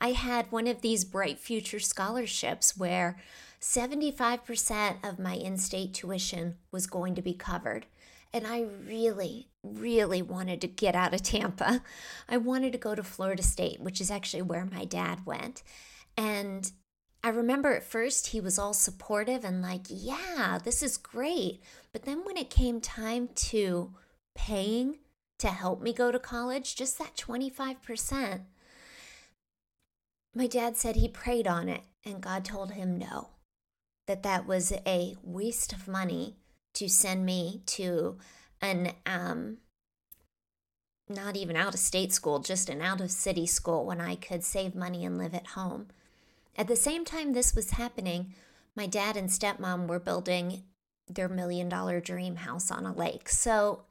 I 0.00 0.12
had 0.12 0.50
one 0.50 0.66
of 0.66 0.80
these 0.80 1.04
Bright 1.04 1.38
Future 1.38 1.80
scholarships 1.80 2.76
where 2.76 3.18
75% 3.60 5.08
of 5.08 5.18
my 5.18 5.34
in 5.34 5.56
state 5.56 5.94
tuition 5.94 6.56
was 6.70 6.86
going 6.86 7.14
to 7.14 7.22
be 7.22 7.34
covered. 7.34 7.86
And 8.36 8.46
I 8.46 8.66
really, 8.86 9.48
really 9.62 10.20
wanted 10.20 10.60
to 10.60 10.66
get 10.66 10.94
out 10.94 11.14
of 11.14 11.22
Tampa. 11.22 11.82
I 12.28 12.36
wanted 12.36 12.72
to 12.72 12.78
go 12.78 12.94
to 12.94 13.02
Florida 13.02 13.42
State, 13.42 13.80
which 13.80 13.98
is 13.98 14.10
actually 14.10 14.42
where 14.42 14.66
my 14.66 14.84
dad 14.84 15.24
went. 15.24 15.62
And 16.18 16.70
I 17.24 17.30
remember 17.30 17.74
at 17.74 17.82
first 17.82 18.26
he 18.26 18.40
was 18.42 18.58
all 18.58 18.74
supportive 18.74 19.42
and 19.42 19.62
like, 19.62 19.86
yeah, 19.88 20.58
this 20.62 20.82
is 20.82 20.98
great. 20.98 21.62
But 21.94 22.02
then 22.02 22.26
when 22.26 22.36
it 22.36 22.50
came 22.50 22.78
time 22.78 23.30
to 23.36 23.94
paying 24.34 24.98
to 25.38 25.48
help 25.48 25.80
me 25.80 25.94
go 25.94 26.12
to 26.12 26.18
college, 26.18 26.76
just 26.76 26.98
that 26.98 27.16
25%, 27.16 28.42
my 30.34 30.46
dad 30.46 30.76
said 30.76 30.96
he 30.96 31.08
prayed 31.08 31.46
on 31.46 31.70
it 31.70 31.84
and 32.04 32.20
God 32.20 32.44
told 32.44 32.72
him 32.72 32.98
no, 32.98 33.30
that 34.06 34.22
that 34.24 34.46
was 34.46 34.72
a 34.84 35.16
waste 35.22 35.72
of 35.72 35.88
money 35.88 36.36
to 36.76 36.88
send 36.88 37.24
me 37.24 37.62
to 37.66 38.18
an, 38.60 38.92
um, 39.04 39.58
not 41.08 41.36
even 41.36 41.56
out 41.56 41.74
of 41.74 41.80
state 41.80 42.12
school, 42.12 42.38
just 42.38 42.68
an 42.68 42.82
out 42.82 43.00
of 43.00 43.10
city 43.10 43.46
school 43.46 43.84
when 43.86 44.00
I 44.00 44.16
could 44.16 44.44
save 44.44 44.74
money 44.74 45.04
and 45.04 45.18
live 45.18 45.34
at 45.34 45.48
home. 45.48 45.88
At 46.56 46.68
the 46.68 46.76
same 46.76 47.04
time 47.04 47.32
this 47.32 47.54
was 47.54 47.72
happening, 47.72 48.34
my 48.74 48.86
dad 48.86 49.16
and 49.16 49.28
stepmom 49.28 49.86
were 49.86 49.98
building 49.98 50.64
their 51.08 51.28
million 51.28 51.68
dollar 51.68 52.00
dream 52.00 52.36
house 52.36 52.70
on 52.70 52.84
a 52.84 52.92
lake. 52.92 53.28
So 53.28 53.84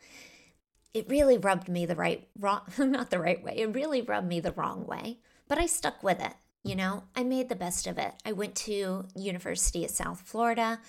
it 0.93 1.09
really 1.09 1.37
rubbed 1.37 1.67
me 1.67 1.85
the 1.85 1.95
right 1.95 2.27
wrong 2.39 2.61
not 2.77 3.09
the 3.09 3.19
right 3.19 3.43
way. 3.43 3.55
It 3.57 3.73
really 3.73 4.01
rubbed 4.01 4.27
me 4.27 4.39
the 4.39 4.51
wrong 4.51 4.85
way, 4.85 5.19
but 5.47 5.57
I 5.57 5.65
stuck 5.65 6.03
with 6.03 6.21
it. 6.21 6.33
You 6.63 6.75
know, 6.75 7.03
I 7.15 7.23
made 7.23 7.49
the 7.49 7.55
best 7.55 7.85
of 7.87 7.97
it. 7.97 8.13
I 8.25 8.31
went 8.31 8.55
to 8.55 9.05
University 9.15 9.85
of 9.85 9.91
South 9.91 10.21
Florida 10.21 10.79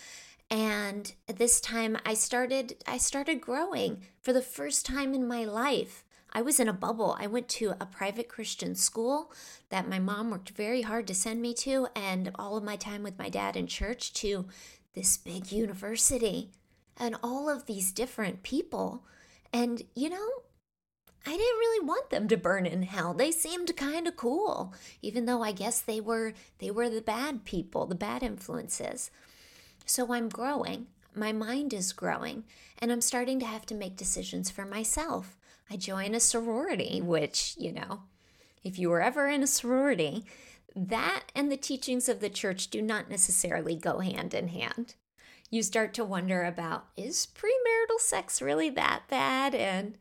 and 0.50 1.12
this 1.26 1.60
time 1.60 1.96
I 2.04 2.14
started 2.14 2.76
I 2.86 2.98
started 2.98 3.40
growing 3.40 4.02
for 4.20 4.32
the 4.32 4.42
first 4.42 4.86
time 4.86 5.14
in 5.14 5.26
my 5.26 5.44
life. 5.44 6.04
I 6.32 6.42
was 6.42 6.60
in 6.60 6.68
a 6.68 6.72
bubble. 6.72 7.16
I 7.18 7.26
went 7.26 7.48
to 7.50 7.74
a 7.80 7.86
private 7.86 8.28
Christian 8.28 8.74
school 8.74 9.32
that 9.70 9.88
my 9.88 9.98
mom 9.98 10.30
worked 10.30 10.50
very 10.50 10.82
hard 10.82 11.06
to 11.06 11.14
send 11.14 11.40
me 11.40 11.54
to, 11.54 11.88
and 11.96 12.30
all 12.34 12.56
of 12.56 12.64
my 12.64 12.76
time 12.76 13.02
with 13.02 13.18
my 13.18 13.28
dad 13.30 13.56
in 13.56 13.66
church 13.66 14.12
to 14.14 14.46
this 14.94 15.16
big 15.16 15.50
university 15.50 16.50
and 16.96 17.16
all 17.22 17.48
of 17.48 17.66
these 17.66 17.92
different 17.92 18.42
people. 18.42 19.04
And, 19.52 19.82
you 19.94 20.10
know, 20.10 20.28
I 21.26 21.30
didn't 21.30 21.40
really 21.58 21.86
want 21.86 22.10
them 22.10 22.28
to 22.28 22.36
burn 22.36 22.66
in 22.66 22.82
hell. 22.82 23.14
They 23.14 23.30
seemed 23.30 23.76
kind 23.76 24.06
of 24.06 24.16
cool, 24.16 24.74
even 25.02 25.24
though 25.24 25.42
I 25.42 25.52
guess 25.52 25.80
they 25.80 26.00
were 26.00 26.34
they 26.58 26.70
were 26.70 26.88
the 26.88 27.00
bad 27.00 27.44
people, 27.44 27.86
the 27.86 27.94
bad 27.94 28.22
influences. 28.22 29.10
So 29.86 30.12
I'm 30.12 30.28
growing. 30.28 30.88
My 31.14 31.32
mind 31.32 31.72
is 31.72 31.94
growing, 31.94 32.44
and 32.78 32.92
I'm 32.92 33.00
starting 33.00 33.40
to 33.40 33.46
have 33.46 33.64
to 33.66 33.74
make 33.74 33.96
decisions 33.96 34.50
for 34.50 34.66
myself. 34.66 35.36
I 35.70 35.76
join 35.76 36.14
a 36.14 36.20
sorority, 36.20 37.00
which, 37.00 37.54
you 37.58 37.72
know, 37.72 38.02
if 38.62 38.78
you 38.78 38.90
were 38.90 39.00
ever 39.00 39.28
in 39.28 39.42
a 39.42 39.46
sorority, 39.46 40.24
that 40.74 41.22
and 41.34 41.50
the 41.50 41.56
teachings 41.56 42.08
of 42.08 42.20
the 42.20 42.28
church 42.28 42.68
do 42.68 42.82
not 42.82 43.08
necessarily 43.08 43.76
go 43.76 44.00
hand 44.00 44.34
in 44.34 44.48
hand. 44.48 44.94
You 45.50 45.62
start 45.62 45.94
to 45.94 46.04
wonder 46.04 46.44
about 46.44 46.88
is 46.96 47.26
premarital 47.34 48.00
sex 48.00 48.42
really 48.42 48.68
that 48.70 49.04
bad? 49.08 49.54
And 49.54 49.96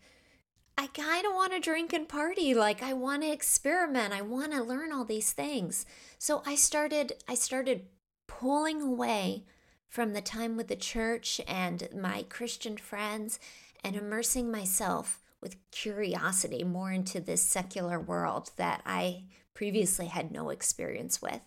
I 0.78 0.88
kind 0.88 1.26
of 1.26 1.34
want 1.34 1.54
to 1.54 1.60
drink 1.60 1.94
and 1.94 2.10
party. 2.10 2.54
Like 2.54 2.84
I 2.84 2.94
want 2.94 3.22
to 3.22 3.32
experiment. 3.32 4.14
I 4.14 4.22
want 4.22 4.52
to 4.52 4.64
learn 4.64 4.92
all 4.92 5.06
these 5.06 5.32
things. 5.32 5.86
So 6.18 6.42
I 6.46 6.56
started 6.56 7.14
I 7.28 7.36
started 7.36 7.86
pulling 8.28 8.82
away 8.82 9.46
from 9.90 10.14
the 10.14 10.22
time 10.22 10.58
with 10.58 10.68
the 10.68 10.76
church 10.76 11.40
and 11.48 11.88
my 11.96 12.24
Christian 12.24 12.78
friends 12.78 13.40
and 13.84 13.96
immersing 13.96 14.52
myself 14.52 15.22
with 15.42 15.58
curiosity 15.72 16.64
more 16.64 16.92
into 16.92 17.20
this 17.20 17.42
secular 17.42 18.00
world 18.00 18.52
that 18.58 18.82
I 18.86 19.24
previously 19.54 20.08
had 20.08 20.32
no 20.32 20.50
experience 20.50 21.22
with. 21.22 21.42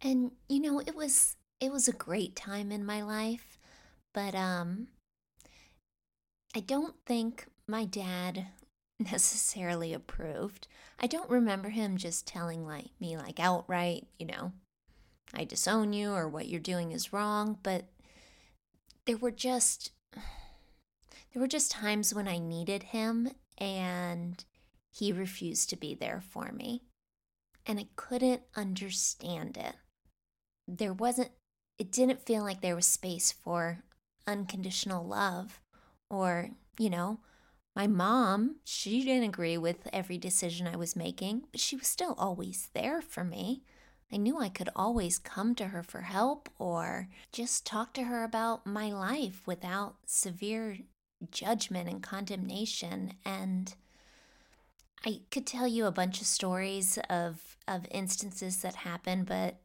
And 0.00 0.32
you 0.48 0.60
know, 0.60 0.78
it 0.78 0.94
was 0.94 1.36
it 1.60 1.72
was 1.72 1.88
a 1.88 1.92
great 1.92 2.36
time 2.36 2.70
in 2.70 2.84
my 2.84 3.02
life, 3.02 3.58
but 4.12 4.34
um 4.34 4.88
I 6.54 6.60
don't 6.60 6.94
think 7.06 7.46
my 7.66 7.84
dad 7.84 8.46
necessarily 9.00 9.92
approved. 9.92 10.68
I 11.00 11.06
don't 11.06 11.30
remember 11.30 11.70
him 11.70 11.96
just 11.96 12.26
telling 12.26 12.66
like 12.66 12.90
me 13.00 13.16
like 13.16 13.40
outright, 13.40 14.06
you 14.18 14.26
know, 14.26 14.52
I 15.36 15.44
disown 15.44 15.92
you 15.92 16.12
or 16.12 16.28
what 16.28 16.48
you're 16.48 16.60
doing 16.60 16.92
is 16.92 17.12
wrong, 17.12 17.58
but 17.62 17.84
there 19.06 19.16
were 19.16 19.30
just 19.30 19.90
there 20.14 21.40
were 21.40 21.48
just 21.48 21.72
times 21.72 22.14
when 22.14 22.28
I 22.28 22.38
needed 22.38 22.84
him 22.84 23.30
and 23.58 24.44
he 24.92 25.12
refused 25.12 25.68
to 25.70 25.76
be 25.76 25.94
there 25.94 26.22
for 26.30 26.52
me. 26.52 26.82
And 27.66 27.80
I 27.80 27.86
couldn't 27.96 28.42
understand 28.54 29.56
it. 29.56 29.74
There 30.68 30.92
wasn't, 30.92 31.30
it 31.78 31.90
didn't 31.90 32.24
feel 32.24 32.42
like 32.42 32.60
there 32.60 32.76
was 32.76 32.86
space 32.86 33.32
for 33.32 33.82
unconditional 34.26 35.04
love 35.04 35.60
or, 36.08 36.50
you 36.78 36.88
know, 36.88 37.18
my 37.74 37.88
mom, 37.88 38.56
she 38.64 39.02
didn't 39.02 39.28
agree 39.28 39.58
with 39.58 39.88
every 39.92 40.16
decision 40.16 40.68
I 40.68 40.76
was 40.76 40.94
making, 40.94 41.44
but 41.50 41.60
she 41.60 41.74
was 41.74 41.88
still 41.88 42.14
always 42.16 42.68
there 42.72 43.02
for 43.02 43.24
me. 43.24 43.64
I 44.14 44.16
knew 44.16 44.38
I 44.38 44.48
could 44.48 44.68
always 44.76 45.18
come 45.18 45.56
to 45.56 45.66
her 45.66 45.82
for 45.82 46.02
help 46.02 46.48
or 46.56 47.08
just 47.32 47.66
talk 47.66 47.92
to 47.94 48.04
her 48.04 48.22
about 48.22 48.64
my 48.64 48.92
life 48.92 49.42
without 49.44 49.96
severe 50.06 50.78
judgment 51.32 51.88
and 51.88 52.00
condemnation. 52.00 53.14
And 53.24 53.74
I 55.04 55.22
could 55.32 55.48
tell 55.48 55.66
you 55.66 55.86
a 55.86 55.90
bunch 55.90 56.20
of 56.20 56.28
stories 56.28 56.96
of, 57.10 57.56
of 57.66 57.88
instances 57.90 58.58
that 58.58 58.76
happened, 58.76 59.26
but 59.26 59.56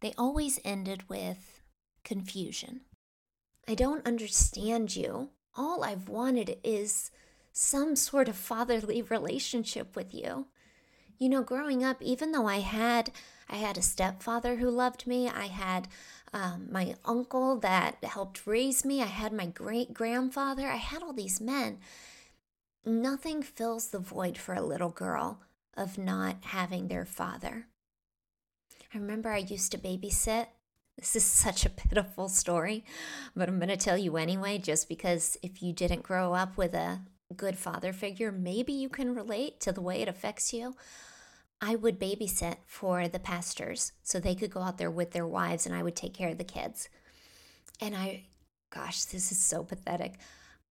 they 0.00 0.12
always 0.18 0.60
ended 0.62 1.08
with 1.08 1.62
confusion. 2.04 2.82
I 3.66 3.74
don't 3.74 4.06
understand 4.06 4.96
you. 4.96 5.30
All 5.56 5.82
I've 5.82 6.10
wanted 6.10 6.58
is 6.62 7.10
some 7.52 7.96
sort 7.96 8.28
of 8.28 8.36
fatherly 8.36 9.00
relationship 9.08 9.96
with 9.96 10.12
you. 10.12 10.48
You 11.18 11.28
know, 11.28 11.42
growing 11.42 11.84
up, 11.84 12.02
even 12.02 12.32
though 12.32 12.46
I 12.46 12.60
had 12.60 13.10
I 13.48 13.56
had 13.56 13.76
a 13.76 13.82
stepfather 13.82 14.56
who 14.56 14.70
loved 14.70 15.06
me, 15.06 15.28
I 15.28 15.46
had 15.46 15.88
um, 16.32 16.68
my 16.70 16.96
uncle 17.04 17.58
that 17.60 18.02
helped 18.02 18.46
raise 18.46 18.84
me, 18.84 19.00
I 19.02 19.06
had 19.06 19.32
my 19.32 19.46
great 19.46 19.94
grandfather, 19.94 20.68
I 20.68 20.76
had 20.76 21.02
all 21.02 21.12
these 21.12 21.40
men. 21.40 21.78
Nothing 22.84 23.42
fills 23.42 23.88
the 23.88 24.00
void 24.00 24.36
for 24.36 24.54
a 24.54 24.62
little 24.62 24.90
girl 24.90 25.40
of 25.76 25.96
not 25.96 26.36
having 26.42 26.88
their 26.88 27.04
father. 27.04 27.66
I 28.92 28.98
remember 28.98 29.30
I 29.30 29.38
used 29.38 29.72
to 29.72 29.78
babysit. 29.78 30.48
This 30.96 31.16
is 31.16 31.24
such 31.44 31.64
a 31.64 31.70
pitiful 31.70 32.28
story, 32.28 32.84
but 33.36 33.48
I'm 33.48 33.58
going 33.58 33.68
to 33.68 33.76
tell 33.76 33.98
you 33.98 34.16
anyway, 34.16 34.58
just 34.58 34.88
because 34.88 35.36
if 35.42 35.62
you 35.62 35.72
didn't 35.72 36.02
grow 36.02 36.34
up 36.34 36.56
with 36.56 36.74
a 36.74 37.00
good 37.32 37.56
father 37.56 37.92
figure, 37.92 38.30
maybe 38.30 38.72
you 38.72 38.88
can 38.88 39.14
relate 39.14 39.60
to 39.60 39.72
the 39.72 39.80
way 39.80 40.02
it 40.02 40.08
affects 40.08 40.52
you. 40.52 40.74
I 41.60 41.76
would 41.76 41.98
babysit 41.98 42.56
for 42.66 43.08
the 43.08 43.18
pastors 43.18 43.92
so 44.02 44.20
they 44.20 44.34
could 44.34 44.50
go 44.50 44.60
out 44.60 44.78
there 44.78 44.90
with 44.90 45.12
their 45.12 45.26
wives 45.26 45.66
and 45.66 45.74
I 45.74 45.82
would 45.82 45.96
take 45.96 46.14
care 46.14 46.30
of 46.30 46.38
the 46.38 46.44
kids. 46.44 46.88
And 47.80 47.96
I, 47.96 48.24
gosh, 48.70 49.04
this 49.04 49.32
is 49.32 49.38
so 49.38 49.64
pathetic. 49.64 50.14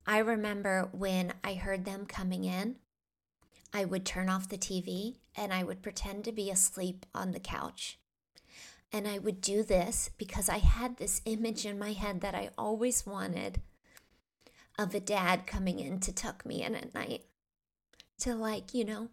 I 0.05 0.19
remember 0.19 0.89
when 0.91 1.33
I 1.43 1.55
heard 1.55 1.85
them 1.85 2.05
coming 2.05 2.43
in, 2.43 2.75
I 3.73 3.85
would 3.85 4.05
turn 4.05 4.29
off 4.29 4.49
the 4.49 4.57
TV 4.57 5.15
and 5.35 5.51
I 5.51 5.63
would 5.63 5.81
pretend 5.81 6.25
to 6.25 6.31
be 6.31 6.51
asleep 6.51 7.05
on 7.15 7.31
the 7.31 7.39
couch. 7.39 7.97
And 8.91 9.07
I 9.07 9.17
would 9.17 9.41
do 9.41 9.63
this 9.63 10.11
because 10.17 10.47
I 10.47 10.59
had 10.59 10.97
this 10.97 11.21
image 11.25 11.65
in 11.65 11.79
my 11.79 11.93
head 11.93 12.21
that 12.21 12.35
I 12.35 12.51
always 12.55 13.05
wanted 13.05 13.61
of 14.77 14.93
a 14.95 14.99
dad 14.99 15.45
coming 15.45 15.79
in 15.79 15.99
to 16.01 16.13
tuck 16.13 16.45
me 16.45 16.63
in 16.63 16.75
at 16.75 16.93
night. 16.93 17.23
To, 18.19 18.35
like, 18.35 18.73
you 18.73 18.85
know, 18.85 19.09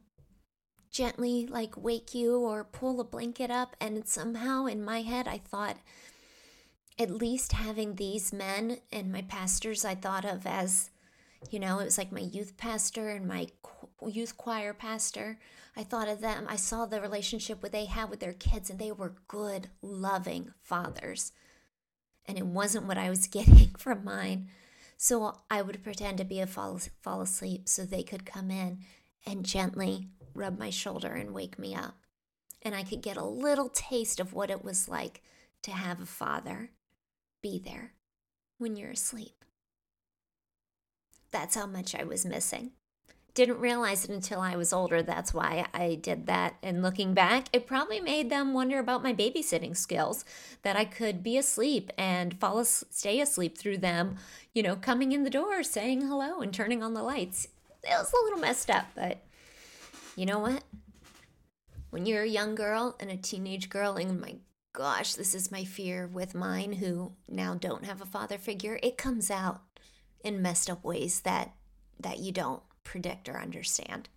gently 0.91 1.47
like 1.47 1.77
wake 1.77 2.15
you 2.15 2.39
or 2.39 2.65
pull 2.65 3.01
a 3.01 3.05
blanket 3.05 3.51
up. 3.51 3.77
And 3.81 4.07
somehow 4.07 4.67
in 4.67 4.85
my 4.85 5.03
head, 5.03 5.29
I 5.29 5.39
thought, 5.39 5.77
at 6.99 7.11
least 7.11 7.53
having 7.53 7.95
these 7.95 8.33
men 8.33 8.79
and 8.93 9.11
my 9.11 9.23
pastors, 9.23 9.85
I 9.85 9.95
thought 9.95 10.25
of 10.25 10.47
as, 10.47 10.91
you 11.51 11.59
know, 11.59 11.79
it 11.79 11.87
was 11.87 11.97
like 11.99 12.13
my 12.13 12.21
youth 12.21 12.57
pastor 12.57 13.09
and 13.09 13.27
my 13.27 13.49
youth 14.07 14.37
choir 14.37 14.75
pastor. 14.75 15.39
I 15.77 15.85
thought 15.85 16.09
of 16.09 16.21
them. 16.21 16.47
I 16.49 16.57
saw 16.57 16.85
the 16.85 17.01
relationship 17.01 17.63
what 17.63 17.73
they 17.73 17.87
had 17.87 18.11
with 18.11 18.21
their 18.21 18.33
kids, 18.33 18.69
and 18.69 18.79
they 18.79 18.93
were 18.93 19.15
good, 19.29 19.69
loving 19.81 20.53
fathers. 20.61 21.33
And 22.27 22.37
it 22.37 22.47
wasn't 22.47 22.87
what 22.87 22.99
I 22.99 23.09
was 23.09 23.27
getting 23.29 23.71
from 23.79 24.05
mine. 24.05 24.49
So 25.03 25.35
I 25.51 25.63
would 25.63 25.83
pretend 25.83 26.19
to 26.19 26.25
be 26.25 26.41
a 26.41 26.47
fall, 26.47 26.79
fall 27.01 27.23
asleep 27.23 27.71
so 27.71 27.87
they 27.87 28.03
could 28.03 28.27
come 28.27 28.51
in 28.51 28.81
and 29.25 29.47
gently 29.47 30.09
rub 30.35 30.59
my 30.59 30.69
shoulder 30.69 31.15
and 31.15 31.33
wake 31.33 31.59
me 31.59 31.75
up. 31.75 31.95
And 32.61 32.75
I 32.75 32.83
could 32.83 33.01
get 33.01 33.17
a 33.17 33.25
little 33.25 33.71
taste 33.71 34.21
of 34.21 34.35
what 34.35 34.51
it 34.51 34.63
was 34.63 34.91
like 34.91 35.23
to 35.63 35.71
have 35.71 36.03
a 36.03 36.07
father 36.07 36.73
be 37.41 37.59
there 37.59 37.95
when 38.59 38.77
you're 38.77 38.91
asleep. 38.91 39.43
That's 41.31 41.55
how 41.55 41.67
much 41.67 41.95
I 41.95 42.05
was 42.05 42.27
missing. 42.27 42.73
Didn't 43.35 43.61
realize 43.61 44.05
it 44.05 44.11
until 44.11 44.41
I 44.41 44.57
was 44.57 44.73
older. 44.73 45.03
That's 45.03 45.33
why 45.33 45.67
I 45.73 45.95
did 45.95 46.27
that. 46.27 46.57
And 46.63 46.83
looking 46.83 47.15
back, 47.15 47.47
it 47.53 47.67
probably 47.67 48.01
made 48.01 48.29
them 48.29 48.53
wonder 48.53 48.79
about 48.79 49.03
my 49.03 49.15
babysitting 49.15 49.77
skills 49.77 50.25
that 50.63 50.77
I 50.77 50.85
could 50.85 51.23
be 51.23 51.39
asleep 51.39 51.93
and 51.97 52.39
fall 52.39 52.59
as- 52.59 52.85
stay 52.91 53.21
asleep 53.21 53.57
through 53.57 53.79
them, 53.79 54.17
you 54.53 54.63
know, 54.63 54.75
coming 54.75 55.13
in 55.13 55.23
the 55.23 55.31
door, 55.31 55.63
saying 55.63 56.03
hello, 56.03 56.41
and 56.41 56.53
turning 56.53 56.83
on 56.83 56.95
the 56.95 57.03
lights. 57.03 57.47
It 57.83 57.97
was 57.97 58.13
a 58.13 58.25
little 58.25 58.41
messed 58.41 58.69
up, 58.69 58.87
but 58.95 59.23
you 60.17 60.27
know 60.27 60.41
what? 60.41 60.65
When 61.91 62.07
you're 62.07 62.23
a 62.23 62.29
young 62.29 62.55
girl 62.55 62.97
and 63.01 63.11
a 63.11 63.17
teenage 63.17 63.69
girl, 63.69 63.97
and 63.97 64.21
my 64.21 64.37
gosh, 64.73 65.15
this 65.15 65.35
is 65.35 65.51
my 65.51 65.65
fear 65.65 66.07
with 66.07 66.35
mine 66.35 66.75
who 66.75 67.13
now 67.29 67.55
don't 67.55 67.85
have 67.85 68.01
a 68.01 68.07
father 68.07 68.39
figure, 68.39 68.79
it 68.83 68.99
comes 68.99 69.31
out 69.31 69.63
in 70.23 70.43
messed 70.43 70.69
up 70.69 70.85
ways 70.85 71.21
that 71.21 71.53
that 71.99 72.19
you 72.19 72.33
don't 72.33 72.63
predict 72.85 73.29
or 73.29 73.41
understand. 73.41 74.09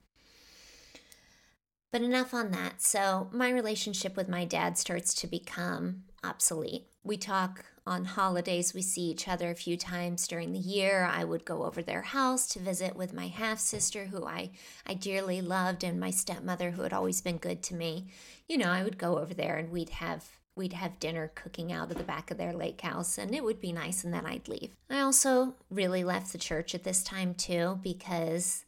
But 1.92 2.02
enough 2.02 2.34
on 2.34 2.52
that. 2.52 2.82
So, 2.82 3.30
my 3.32 3.50
relationship 3.50 4.16
with 4.18 4.28
my 4.28 4.46
dad 4.46 4.78
starts 4.80 5.14
to 5.16 5.28
become 5.28 6.06
obsolete. 6.24 6.88
We 7.04 7.18
talk 7.18 7.66
on 7.86 8.06
holidays, 8.06 8.74
we 8.74 8.82
see 8.82 9.02
each 9.02 9.28
other 9.28 9.52
a 9.52 9.56
few 9.56 9.76
times 9.76 10.28
during 10.28 10.54
the 10.54 10.60
year. 10.60 11.04
I 11.04 11.24
would 11.24 11.46
go 11.46 11.66
over 11.66 11.84
their 11.84 12.02
house 12.02 12.48
to 12.48 12.60
visit 12.60 12.96
with 12.96 13.14
my 13.14 13.28
half 13.28 13.60
sister, 13.60 14.06
who 14.06 14.26
I, 14.26 14.52
I 14.88 14.94
dearly 14.94 15.42
loved, 15.42 15.84
and 15.84 16.00
my 16.00 16.10
stepmother, 16.10 16.72
who 16.72 16.84
had 16.84 16.94
always 16.94 17.22
been 17.22 17.38
good 17.38 17.62
to 17.64 17.76
me. 17.76 18.08
You 18.48 18.58
know, 18.58 18.70
I 18.70 18.84
would 18.84 18.98
go 18.98 19.20
over 19.20 19.34
there 19.34 19.58
and 19.58 19.70
we'd 19.70 19.90
have 19.90 20.26
we'd 20.56 20.74
have 20.74 21.00
dinner 21.00 21.32
cooking 21.34 21.72
out 21.72 21.92
of 21.92 21.98
the 21.98 22.04
back 22.04 22.30
of 22.30 22.38
their 22.38 22.54
lake 22.54 22.82
house 22.82 23.18
and 23.18 23.34
it 23.34 23.44
would 23.44 23.60
be 23.60 23.72
nice 23.72 24.04
and 24.04 24.14
then 24.14 24.26
I'd 24.26 24.48
leave. 24.48 24.76
I 24.90 25.00
also 25.00 25.56
really 25.70 26.04
left 26.04 26.32
the 26.32 26.38
church 26.38 26.76
at 26.76 26.84
this 26.84 27.04
time 27.04 27.34
too 27.34 27.80
because 27.82 28.66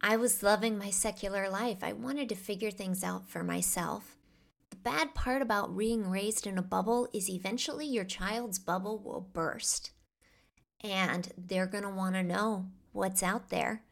I 0.00 0.16
was 0.16 0.42
loving 0.42 0.78
my 0.78 0.90
secular 0.90 1.48
life. 1.48 1.78
I 1.82 1.92
wanted 1.92 2.28
to 2.30 2.34
figure 2.34 2.70
things 2.70 3.04
out 3.04 3.28
for 3.28 3.42
myself. 3.42 4.16
The 4.70 4.76
bad 4.76 5.14
part 5.14 5.42
about 5.42 5.76
being 5.76 6.08
raised 6.08 6.46
in 6.46 6.58
a 6.58 6.62
bubble 6.62 7.08
is 7.12 7.30
eventually 7.30 7.86
your 7.86 8.04
child's 8.04 8.58
bubble 8.58 8.98
will 8.98 9.28
burst 9.32 9.92
and 10.82 11.32
they're 11.36 11.66
going 11.66 11.84
to 11.84 11.90
want 11.90 12.14
to 12.14 12.22
know 12.22 12.66
what's 12.92 13.22
out 13.22 13.50
there. 13.50 13.82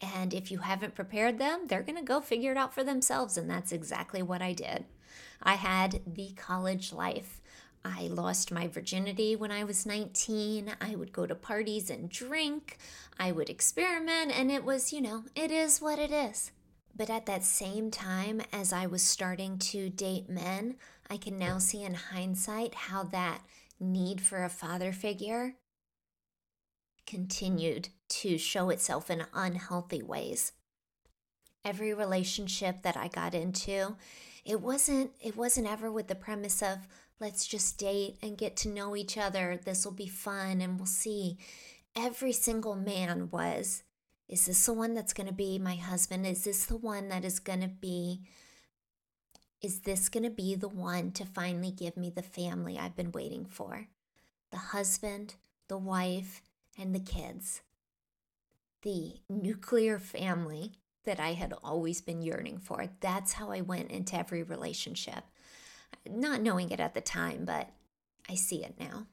And 0.00 0.34
if 0.34 0.50
you 0.50 0.58
haven't 0.58 0.96
prepared 0.96 1.38
them, 1.38 1.66
they're 1.66 1.82
going 1.82 1.98
to 1.98 2.04
go 2.04 2.20
figure 2.20 2.50
it 2.50 2.56
out 2.56 2.74
for 2.74 2.82
themselves. 2.82 3.36
And 3.36 3.48
that's 3.48 3.70
exactly 3.70 4.22
what 4.22 4.42
I 4.42 4.52
did. 4.52 4.84
I 5.42 5.54
had 5.54 6.00
the 6.06 6.30
college 6.36 6.92
life. 6.92 7.40
I 7.84 8.02
lost 8.02 8.52
my 8.52 8.68
virginity 8.68 9.34
when 9.34 9.50
I 9.50 9.64
was 9.64 9.86
19. 9.86 10.72
I 10.80 10.94
would 10.94 11.12
go 11.12 11.26
to 11.26 11.34
parties 11.34 11.90
and 11.90 12.08
drink. 12.08 12.78
I 13.18 13.32
would 13.32 13.50
experiment, 13.50 14.32
and 14.38 14.50
it 14.50 14.64
was, 14.64 14.92
you 14.92 15.00
know, 15.00 15.24
it 15.34 15.50
is 15.50 15.80
what 15.80 15.98
it 15.98 16.12
is. 16.12 16.52
But 16.94 17.10
at 17.10 17.26
that 17.26 17.44
same 17.44 17.90
time, 17.90 18.42
as 18.52 18.72
I 18.72 18.86
was 18.86 19.02
starting 19.02 19.58
to 19.58 19.88
date 19.90 20.28
men, 20.28 20.76
I 21.10 21.16
can 21.16 21.38
now 21.38 21.58
see 21.58 21.82
in 21.82 21.94
hindsight 21.94 22.74
how 22.74 23.02
that 23.04 23.40
need 23.80 24.20
for 24.20 24.44
a 24.44 24.48
father 24.48 24.92
figure 24.92 25.54
continued 27.06 27.88
to 28.08 28.38
show 28.38 28.70
itself 28.70 29.10
in 29.10 29.24
unhealthy 29.34 30.02
ways. 30.02 30.52
Every 31.64 31.94
relationship 31.94 32.82
that 32.82 32.96
I 32.96 33.08
got 33.08 33.34
into, 33.34 33.96
it 34.44 34.60
wasn't 34.60 35.12
it 35.20 35.36
wasn't 35.36 35.70
ever 35.70 35.90
with 35.90 36.08
the 36.08 36.14
premise 36.14 36.62
of 36.62 36.78
let's 37.20 37.46
just 37.46 37.78
date 37.78 38.16
and 38.22 38.36
get 38.36 38.56
to 38.58 38.68
know 38.68 38.96
each 38.96 39.16
other. 39.16 39.58
This 39.62 39.84
will 39.84 39.92
be 39.92 40.08
fun 40.08 40.60
and 40.60 40.78
we'll 40.78 40.86
see. 40.86 41.38
Every 41.94 42.32
single 42.32 42.74
man 42.74 43.28
was 43.30 43.82
is 44.28 44.46
this 44.46 44.66
the 44.66 44.72
one 44.72 44.94
that's 44.94 45.12
going 45.12 45.26
to 45.26 45.32
be 45.32 45.58
my 45.58 45.76
husband? 45.76 46.26
Is 46.26 46.44
this 46.44 46.64
the 46.64 46.76
one 46.76 47.08
that 47.08 47.24
is 47.24 47.38
going 47.38 47.60
to 47.60 47.68
be 47.68 48.22
is 49.60 49.80
this 49.80 50.08
going 50.08 50.24
to 50.24 50.30
be 50.30 50.56
the 50.56 50.68
one 50.68 51.12
to 51.12 51.24
finally 51.24 51.70
give 51.70 51.96
me 51.96 52.10
the 52.10 52.22
family 52.22 52.78
I've 52.78 52.96
been 52.96 53.12
waiting 53.12 53.44
for? 53.44 53.86
The 54.50 54.56
husband 54.56 55.34
the 55.68 55.78
wife 55.78 56.42
and 56.78 56.94
the 56.94 57.00
kids. 57.00 57.62
The 58.82 59.14
nuclear 59.30 59.98
family 59.98 60.72
that 61.04 61.20
I 61.20 61.32
had 61.32 61.52
always 61.62 62.00
been 62.00 62.22
yearning 62.22 62.58
for. 62.58 62.86
That's 63.00 63.34
how 63.34 63.50
I 63.50 63.60
went 63.60 63.90
into 63.90 64.16
every 64.16 64.42
relationship. 64.42 65.24
Not 66.08 66.42
knowing 66.42 66.70
it 66.70 66.80
at 66.80 66.94
the 66.94 67.00
time, 67.00 67.44
but 67.44 67.70
I 68.28 68.34
see 68.34 68.64
it 68.64 68.74
now. 68.78 69.06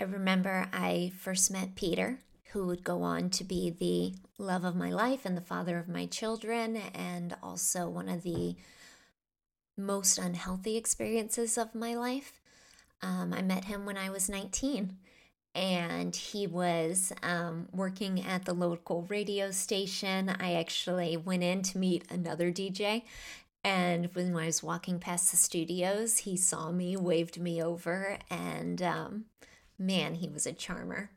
I 0.00 0.04
remember 0.04 0.68
I 0.72 1.12
first 1.18 1.50
met 1.50 1.76
Peter, 1.76 2.18
who 2.52 2.66
would 2.66 2.84
go 2.84 3.02
on 3.02 3.30
to 3.30 3.44
be 3.44 3.70
the 3.70 4.14
love 4.42 4.64
of 4.64 4.76
my 4.76 4.90
life 4.90 5.24
and 5.24 5.36
the 5.36 5.40
father 5.40 5.78
of 5.78 5.88
my 5.88 6.06
children, 6.06 6.76
and 6.76 7.36
also 7.42 7.88
one 7.88 8.08
of 8.08 8.22
the 8.22 8.56
most 9.76 10.18
unhealthy 10.18 10.76
experiences 10.76 11.58
of 11.58 11.74
my 11.74 11.94
life. 11.94 12.40
Um, 13.02 13.32
I 13.32 13.42
met 13.42 13.64
him 13.64 13.86
when 13.86 13.96
I 13.96 14.10
was 14.10 14.28
19 14.28 14.96
and 15.54 16.14
he 16.14 16.46
was 16.46 17.12
um, 17.22 17.68
working 17.72 18.20
at 18.20 18.44
the 18.44 18.52
local 18.52 19.02
radio 19.02 19.50
station. 19.50 20.28
I 20.28 20.54
actually 20.54 21.16
went 21.16 21.44
in 21.44 21.62
to 21.62 21.78
meet 21.78 22.04
another 22.10 22.50
DJ, 22.50 23.02
And 23.62 24.14
when 24.14 24.36
I 24.36 24.46
was 24.46 24.62
walking 24.62 24.98
past 24.98 25.30
the 25.30 25.36
studios, 25.36 26.18
he 26.18 26.36
saw 26.36 26.70
me, 26.70 26.96
waved 26.96 27.40
me 27.40 27.62
over, 27.62 28.18
and 28.28 28.82
um, 28.82 29.24
man, 29.78 30.16
he 30.16 30.28
was 30.28 30.46
a 30.46 30.52
charmer. 30.52 31.10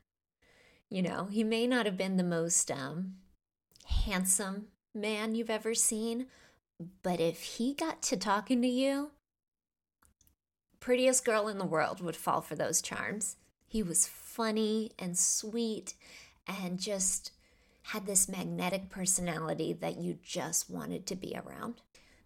You 0.89 1.01
know, 1.01 1.25
he 1.25 1.43
may 1.43 1.67
not 1.67 1.85
have 1.85 1.97
been 1.97 2.17
the 2.17 2.23
most 2.23 2.71
um, 2.71 3.15
handsome 3.85 4.67
man 4.93 5.35
you've 5.35 5.49
ever 5.49 5.73
seen, 5.73 6.27
but 7.03 7.19
if 7.19 7.41
he 7.41 7.73
got 7.73 8.01
to 8.03 8.17
talking 8.17 8.61
to 8.61 8.67
you, 8.67 9.11
prettiest 10.79 11.25
girl 11.25 11.47
in 11.47 11.57
the 11.57 11.65
world 11.65 12.01
would 12.01 12.15
fall 12.15 12.39
for 12.39 12.55
those 12.55 12.81
charms. 12.81 13.35
He 13.67 13.83
was 13.83 14.07
funny 14.37 14.91
and 14.99 15.17
sweet 15.17 15.95
and 16.47 16.79
just 16.79 17.31
had 17.81 18.05
this 18.05 18.29
magnetic 18.29 18.87
personality 18.87 19.73
that 19.73 19.97
you 19.97 20.19
just 20.23 20.69
wanted 20.69 21.07
to 21.07 21.15
be 21.15 21.35
around. 21.35 21.81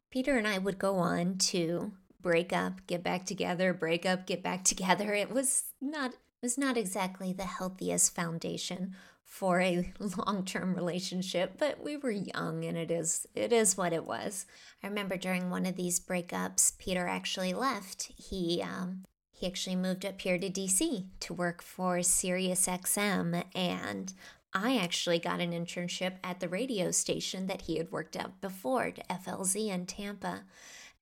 Peter 0.09 0.37
and 0.37 0.45
I 0.45 0.57
would 0.57 0.77
go 0.77 0.97
on 0.97 1.37
to 1.37 1.93
break 2.19 2.51
up, 2.51 2.85
get 2.85 3.01
back 3.01 3.25
together, 3.25 3.73
break 3.73 4.05
up, 4.05 4.27
get 4.27 4.43
back 4.43 4.63
together. 4.65 5.13
It 5.13 5.31
was 5.31 5.71
not 5.79 6.11
it 6.11 6.45
was 6.45 6.57
not 6.57 6.75
exactly 6.75 7.31
the 7.31 7.45
healthiest 7.45 8.13
foundation 8.13 8.95
for 9.23 9.61
a 9.61 9.93
long-term 10.17 10.73
relationship, 10.75 11.53
but 11.57 11.81
we 11.81 11.95
were 11.95 12.11
young 12.11 12.65
and 12.65 12.77
it 12.77 12.91
is 12.91 13.25
it 13.35 13.53
is 13.53 13.77
what 13.77 13.93
it 13.93 14.05
was. 14.05 14.45
I 14.83 14.87
remember 14.87 15.15
during 15.15 15.49
one 15.49 15.65
of 15.65 15.77
these 15.77 16.01
breakups, 16.01 16.77
Peter 16.77 17.07
actually 17.07 17.53
left. 17.53 18.11
He 18.17 18.61
um 18.61 19.05
he 19.41 19.47
actually 19.47 19.75
moved 19.75 20.05
up 20.05 20.21
here 20.21 20.37
to 20.37 20.51
DC 20.51 21.05
to 21.19 21.33
work 21.33 21.63
for 21.63 22.03
Sirius 22.03 22.67
XM 22.67 23.43
and 23.55 24.13
I 24.53 24.77
actually 24.77 25.17
got 25.17 25.39
an 25.39 25.51
internship 25.51 26.17
at 26.23 26.39
the 26.39 26.47
radio 26.47 26.91
station 26.91 27.47
that 27.47 27.63
he 27.63 27.77
had 27.77 27.91
worked 27.91 28.15
at 28.15 28.39
before, 28.39 28.91
to 28.91 29.01
FLZ 29.09 29.67
in 29.67 29.87
Tampa. 29.87 30.43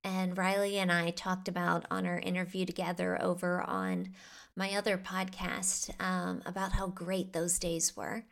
And 0.02 0.38
Riley 0.38 0.78
and 0.78 0.90
I 0.90 1.10
talked 1.10 1.48
about 1.48 1.84
on 1.90 2.06
our 2.06 2.18
interview 2.18 2.64
together 2.64 3.20
over 3.20 3.60
on 3.60 4.14
my 4.56 4.74
other 4.74 4.96
podcast 4.96 5.90
um, 6.02 6.40
about 6.46 6.72
how 6.72 6.86
great 6.86 7.34
those 7.34 7.58
days 7.58 7.94
were. 7.94 8.24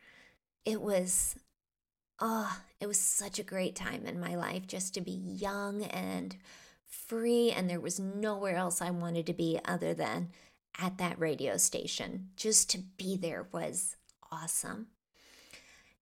It 0.65 0.81
was, 0.81 1.35
oh, 2.19 2.57
it 2.79 2.87
was 2.87 2.99
such 2.99 3.37
a 3.37 3.43
great 3.43 3.75
time 3.75 4.07
in 4.07 4.19
my 4.19 4.33
life 4.33 4.65
just 4.65 4.95
to 4.95 5.01
be 5.01 5.11
young 5.11 5.83
and 5.83 6.35
free, 6.89 7.51
and 7.51 7.69
there 7.69 7.79
was 7.79 7.99
nowhere 7.99 8.55
else 8.55 8.81
I 8.81 8.89
wanted 8.89 9.25
to 9.27 9.33
be 9.33 9.59
other 9.63 9.93
than 9.93 10.29
at 10.77 10.97
that 10.97 11.19
radio 11.19 11.57
station. 11.57 12.29
Just 12.35 12.69
to 12.71 12.79
be 12.97 13.15
there 13.15 13.47
was 13.51 13.95
awesome. 14.31 14.87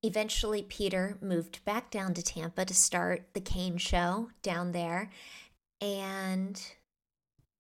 Eventually, 0.04 0.62
Peter 0.64 1.18
moved 1.22 1.64
back 1.66 1.92
down 1.92 2.14
to 2.14 2.24
Tampa 2.24 2.66
to 2.66 2.74
start 2.74 3.34
the 3.34 3.42
Kane 3.42 3.78
show 3.78 4.30
down 4.42 4.72
there. 4.72 5.10
And 5.82 6.62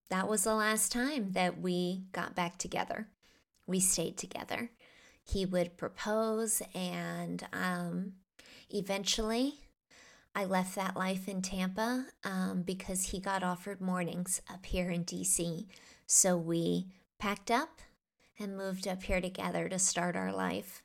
that 0.09 0.27
was 0.27 0.43
the 0.43 0.55
last 0.55 0.91
time 0.91 1.31
that 1.33 1.59
we 1.59 2.03
got 2.11 2.35
back 2.35 2.57
together. 2.57 3.07
We 3.65 3.79
stayed 3.79 4.17
together. 4.17 4.71
He 5.23 5.45
would 5.45 5.77
propose, 5.77 6.61
and 6.73 7.45
um, 7.51 8.13
eventually, 8.69 9.55
I 10.37 10.45
left 10.45 10.75
that 10.75 10.95
life 10.95 11.27
in 11.27 11.41
Tampa 11.41 12.05
um, 12.23 12.61
because 12.61 13.05
he 13.05 13.19
got 13.19 13.41
offered 13.41 13.81
mornings 13.81 14.39
up 14.47 14.67
here 14.67 14.91
in 14.91 15.03
DC. 15.03 15.65
So 16.05 16.37
we 16.37 16.85
packed 17.17 17.49
up 17.49 17.81
and 18.37 18.55
moved 18.55 18.87
up 18.87 19.01
here 19.01 19.19
together 19.19 19.67
to 19.67 19.79
start 19.79 20.15
our 20.15 20.31
life. 20.31 20.83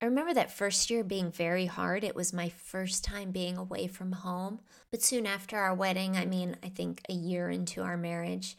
I 0.00 0.04
remember 0.04 0.32
that 0.32 0.52
first 0.52 0.90
year 0.90 1.02
being 1.02 1.32
very 1.32 1.66
hard. 1.66 2.04
It 2.04 2.14
was 2.14 2.32
my 2.32 2.48
first 2.48 3.02
time 3.02 3.32
being 3.32 3.56
away 3.56 3.88
from 3.88 4.12
home. 4.12 4.60
But 4.92 5.02
soon 5.02 5.26
after 5.26 5.56
our 5.56 5.74
wedding, 5.74 6.16
I 6.16 6.24
mean, 6.24 6.56
I 6.62 6.68
think 6.68 7.02
a 7.08 7.12
year 7.12 7.50
into 7.50 7.82
our 7.82 7.96
marriage, 7.96 8.56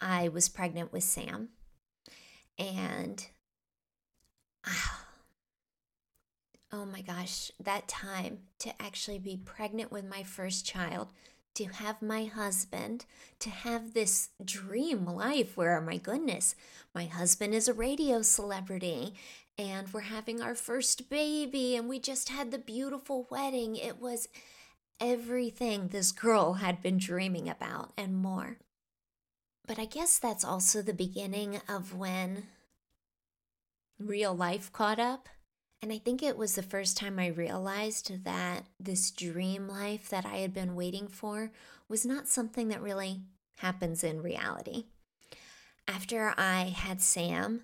I 0.00 0.30
was 0.30 0.48
pregnant 0.48 0.92
with 0.92 1.04
Sam. 1.04 1.50
And 2.58 3.24
oh 6.72 6.86
my 6.86 7.02
gosh, 7.02 7.50
that 7.60 7.86
time 7.86 8.38
to 8.58 8.72
actually 8.82 9.18
be 9.18 9.36
pregnant 9.36 9.92
with 9.92 10.08
my 10.08 10.22
first 10.22 10.64
child, 10.64 11.08
to 11.54 11.66
have 11.66 12.00
my 12.00 12.24
husband, 12.24 13.04
to 13.38 13.50
have 13.50 13.92
this 13.92 14.30
dream 14.42 15.04
life 15.04 15.56
where, 15.56 15.78
my 15.82 15.98
goodness, 15.98 16.54
my 16.94 17.04
husband 17.04 17.54
is 17.54 17.68
a 17.68 17.74
radio 17.74 18.22
celebrity 18.22 19.14
and 19.58 19.92
we're 19.92 20.00
having 20.00 20.40
our 20.40 20.54
first 20.54 21.10
baby 21.10 21.76
and 21.76 21.88
we 21.88 21.98
just 21.98 22.30
had 22.30 22.50
the 22.50 22.58
beautiful 22.58 23.26
wedding. 23.30 23.76
It 23.76 24.00
was 24.00 24.28
everything 24.98 25.88
this 25.88 26.10
girl 26.10 26.54
had 26.54 26.82
been 26.82 26.96
dreaming 26.96 27.50
about 27.50 27.92
and 27.98 28.16
more. 28.16 28.56
But 29.66 29.78
I 29.78 29.84
guess 29.84 30.18
that's 30.18 30.44
also 30.44 30.80
the 30.80 30.94
beginning 30.94 31.60
of 31.68 31.94
when 31.94 32.44
real 33.98 34.34
life 34.34 34.72
caught 34.72 34.98
up. 34.98 35.28
And 35.82 35.92
I 35.92 35.98
think 35.98 36.22
it 36.22 36.38
was 36.38 36.54
the 36.54 36.62
first 36.62 36.96
time 36.96 37.18
I 37.18 37.26
realized 37.26 38.22
that 38.24 38.66
this 38.78 39.10
dream 39.10 39.66
life 39.66 40.08
that 40.10 40.24
I 40.24 40.36
had 40.36 40.54
been 40.54 40.76
waiting 40.76 41.08
for 41.08 41.50
was 41.88 42.06
not 42.06 42.28
something 42.28 42.68
that 42.68 42.80
really 42.80 43.22
happens 43.58 44.04
in 44.04 44.22
reality. 44.22 44.84
After 45.88 46.34
I 46.38 46.72
had 46.74 47.02
Sam, 47.02 47.62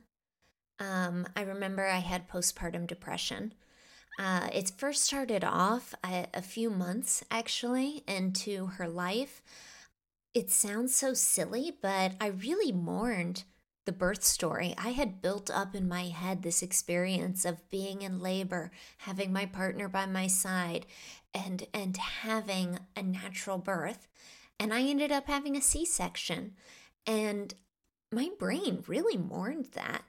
um, 0.80 1.28
I 1.36 1.42
remember 1.42 1.86
I 1.86 1.98
had 1.98 2.28
postpartum 2.28 2.88
depression. 2.88 3.54
Uh, 4.18 4.48
it 4.52 4.72
first 4.76 5.04
started 5.04 5.44
off 5.44 5.94
a, 6.04 6.26
a 6.34 6.42
few 6.42 6.70
months 6.70 7.24
actually 7.30 8.02
into 8.08 8.66
her 8.66 8.88
life. 8.88 9.42
It 10.34 10.50
sounds 10.50 10.94
so 10.94 11.14
silly, 11.14 11.72
but 11.80 12.12
I 12.20 12.26
really 12.26 12.72
mourned 12.72 13.44
the 13.88 13.92
birth 13.92 14.22
story. 14.22 14.74
I 14.76 14.90
had 14.90 15.22
built 15.22 15.50
up 15.50 15.74
in 15.74 15.88
my 15.88 16.08
head 16.08 16.42
this 16.42 16.60
experience 16.60 17.46
of 17.46 17.70
being 17.70 18.02
in 18.02 18.20
labor, 18.20 18.70
having 18.98 19.32
my 19.32 19.46
partner 19.46 19.88
by 19.88 20.04
my 20.04 20.26
side, 20.26 20.84
and 21.32 21.66
and 21.72 21.96
having 21.96 22.80
a 22.94 23.02
natural 23.02 23.56
birth. 23.56 24.06
And 24.60 24.74
I 24.74 24.82
ended 24.82 25.10
up 25.10 25.26
having 25.26 25.56
a 25.56 25.62
C-section. 25.62 26.52
And 27.06 27.54
my 28.12 28.28
brain 28.38 28.84
really 28.86 29.16
mourned 29.16 29.70
that 29.72 30.02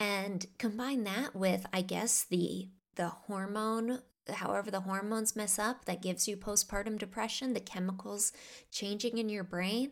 and 0.00 0.46
combine 0.58 1.04
that 1.04 1.34
with 1.34 1.66
i 1.72 1.80
guess 1.80 2.22
the 2.24 2.68
the 2.96 3.08
hormone 3.08 4.00
however 4.28 4.70
the 4.70 4.82
hormones 4.82 5.34
mess 5.34 5.58
up 5.58 5.84
that 5.86 6.02
gives 6.02 6.28
you 6.28 6.36
postpartum 6.36 6.98
depression 6.98 7.54
the 7.54 7.60
chemicals 7.60 8.32
changing 8.70 9.18
in 9.18 9.28
your 9.28 9.44
brain 9.44 9.90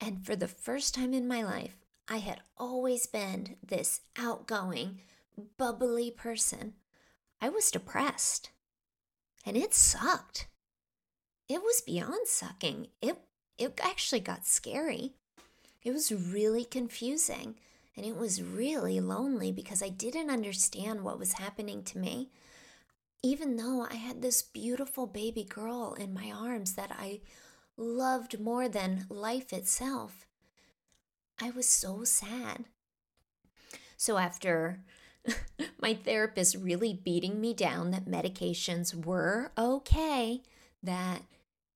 and 0.00 0.26
for 0.26 0.36
the 0.36 0.48
first 0.48 0.94
time 0.94 1.14
in 1.14 1.26
my 1.26 1.42
life 1.42 1.83
i 2.08 2.18
had 2.18 2.40
always 2.56 3.06
been 3.06 3.56
this 3.62 4.02
outgoing 4.18 5.00
bubbly 5.56 6.10
person. 6.10 6.74
I 7.40 7.48
was 7.48 7.70
depressed. 7.70 8.50
And 9.46 9.56
it 9.56 9.74
sucked. 9.74 10.48
It 11.48 11.62
was 11.62 11.82
beyond 11.82 12.26
sucking. 12.26 12.88
It 13.02 13.18
it 13.58 13.78
actually 13.82 14.20
got 14.20 14.46
scary. 14.46 15.12
It 15.82 15.92
was 15.92 16.10
really 16.10 16.64
confusing. 16.64 17.56
And 17.96 18.04
it 18.04 18.16
was 18.16 18.42
really 18.42 19.00
lonely 19.00 19.52
because 19.52 19.82
I 19.82 19.88
didn't 19.88 20.30
understand 20.30 21.02
what 21.02 21.18
was 21.18 21.34
happening 21.34 21.84
to 21.84 21.98
me. 21.98 22.30
Even 23.22 23.56
though 23.56 23.86
I 23.88 23.94
had 23.94 24.20
this 24.20 24.42
beautiful 24.42 25.06
baby 25.06 25.44
girl 25.44 25.94
in 25.94 26.12
my 26.12 26.32
arms 26.32 26.74
that 26.74 26.90
I 26.90 27.20
loved 27.76 28.40
more 28.40 28.68
than 28.68 29.06
life 29.08 29.52
itself, 29.52 30.26
I 31.40 31.50
was 31.50 31.68
so 31.68 32.04
sad. 32.04 32.64
So, 33.96 34.18
after 34.18 34.80
my 35.80 35.94
therapist 35.94 36.56
really 36.56 36.92
beating 36.92 37.40
me 37.40 37.54
down 37.54 37.90
that 37.90 38.06
medications 38.06 38.94
were 39.04 39.52
okay, 39.56 40.42
that 40.82 41.22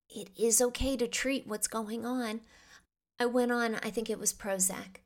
it 0.08 0.30
is 0.38 0.60
okay 0.60 0.96
to 0.96 1.06
treat 1.06 1.46
what's 1.46 1.68
going 1.68 2.04
on, 2.04 2.40
I 3.18 3.26
went 3.26 3.52
on, 3.52 3.76
I 3.76 3.90
think 3.90 4.08
it 4.08 4.18
was 4.18 4.32
Prozac. 4.32 5.02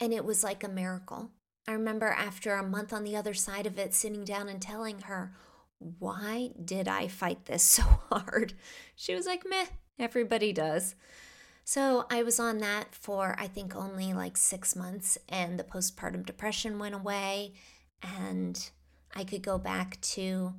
And 0.00 0.12
it 0.12 0.24
was 0.24 0.42
like 0.42 0.64
a 0.64 0.68
miracle. 0.68 1.30
I 1.68 1.72
remember 1.72 2.08
after 2.08 2.54
a 2.54 2.62
month 2.62 2.92
on 2.92 3.04
the 3.04 3.14
other 3.14 3.34
side 3.34 3.66
of 3.66 3.78
it, 3.78 3.94
sitting 3.94 4.24
down 4.24 4.48
and 4.48 4.60
telling 4.60 5.02
her, 5.02 5.32
Why 5.78 6.50
did 6.62 6.88
I 6.88 7.06
fight 7.06 7.44
this 7.44 7.62
so 7.62 7.82
hard? 8.10 8.54
She 8.96 9.14
was 9.14 9.26
like, 9.26 9.44
Meh, 9.48 9.66
everybody 9.98 10.52
does. 10.52 10.96
So 11.64 12.06
I 12.10 12.22
was 12.22 12.40
on 12.40 12.58
that 12.58 12.94
for, 12.94 13.36
I 13.38 13.46
think, 13.46 13.74
only 13.74 14.12
like 14.12 14.36
six 14.36 14.74
months, 14.76 15.16
and 15.28 15.58
the 15.58 15.64
postpartum 15.64 16.26
depression 16.26 16.78
went 16.78 16.94
away, 16.94 17.52
and 18.02 18.70
I 19.14 19.24
could 19.24 19.42
go 19.42 19.58
back 19.58 20.00
to 20.00 20.54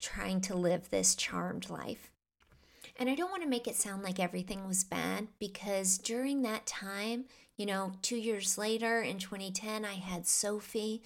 trying 0.00 0.40
to 0.42 0.54
live 0.54 0.90
this 0.90 1.14
charmed 1.14 1.70
life. 1.70 2.10
And 2.96 3.08
I 3.10 3.14
don't 3.16 3.30
want 3.30 3.42
to 3.42 3.48
make 3.48 3.66
it 3.66 3.74
sound 3.74 4.04
like 4.04 4.20
everything 4.20 4.68
was 4.68 4.84
bad 4.84 5.26
because 5.40 5.98
during 5.98 6.42
that 6.42 6.66
time, 6.66 7.24
you 7.56 7.66
know, 7.66 7.92
two 8.02 8.16
years 8.16 8.56
later 8.56 9.00
in 9.00 9.18
2010, 9.18 9.84
I 9.84 9.94
had 9.94 10.26
Sophie, 10.26 11.02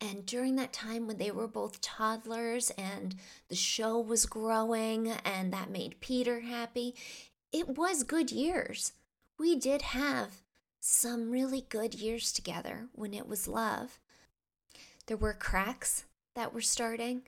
And 0.00 0.24
during 0.24 0.54
that 0.56 0.72
time 0.72 1.06
when 1.06 1.18
they 1.18 1.32
were 1.32 1.48
both 1.48 1.80
toddlers 1.80 2.70
and 2.70 3.16
the 3.48 3.56
show 3.56 3.98
was 3.98 4.26
growing 4.26 5.10
and 5.24 5.52
that 5.52 5.70
made 5.70 6.00
Peter 6.00 6.40
happy, 6.40 6.94
it 7.52 7.76
was 7.76 8.02
good 8.02 8.30
years. 8.30 8.92
We 9.38 9.56
did 9.56 9.82
have 9.82 10.42
some 10.80 11.30
really 11.30 11.64
good 11.68 11.94
years 11.94 12.32
together 12.32 12.88
when 12.92 13.14
it 13.14 13.26
was 13.26 13.48
love. 13.48 13.98
There 15.06 15.16
were 15.16 15.34
cracks 15.34 16.04
that 16.34 16.52
were 16.52 16.60
starting. 16.60 17.22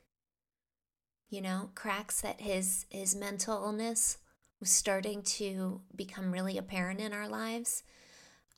You 1.29 1.41
know, 1.41 1.69
cracks 1.75 2.21
that 2.21 2.41
his 2.41 2.85
his 2.89 3.15
mental 3.15 3.63
illness 3.63 4.17
was 4.59 4.69
starting 4.69 5.23
to 5.23 5.81
become 5.95 6.31
really 6.31 6.57
apparent 6.57 6.99
in 6.99 7.13
our 7.13 7.27
lives. 7.27 7.83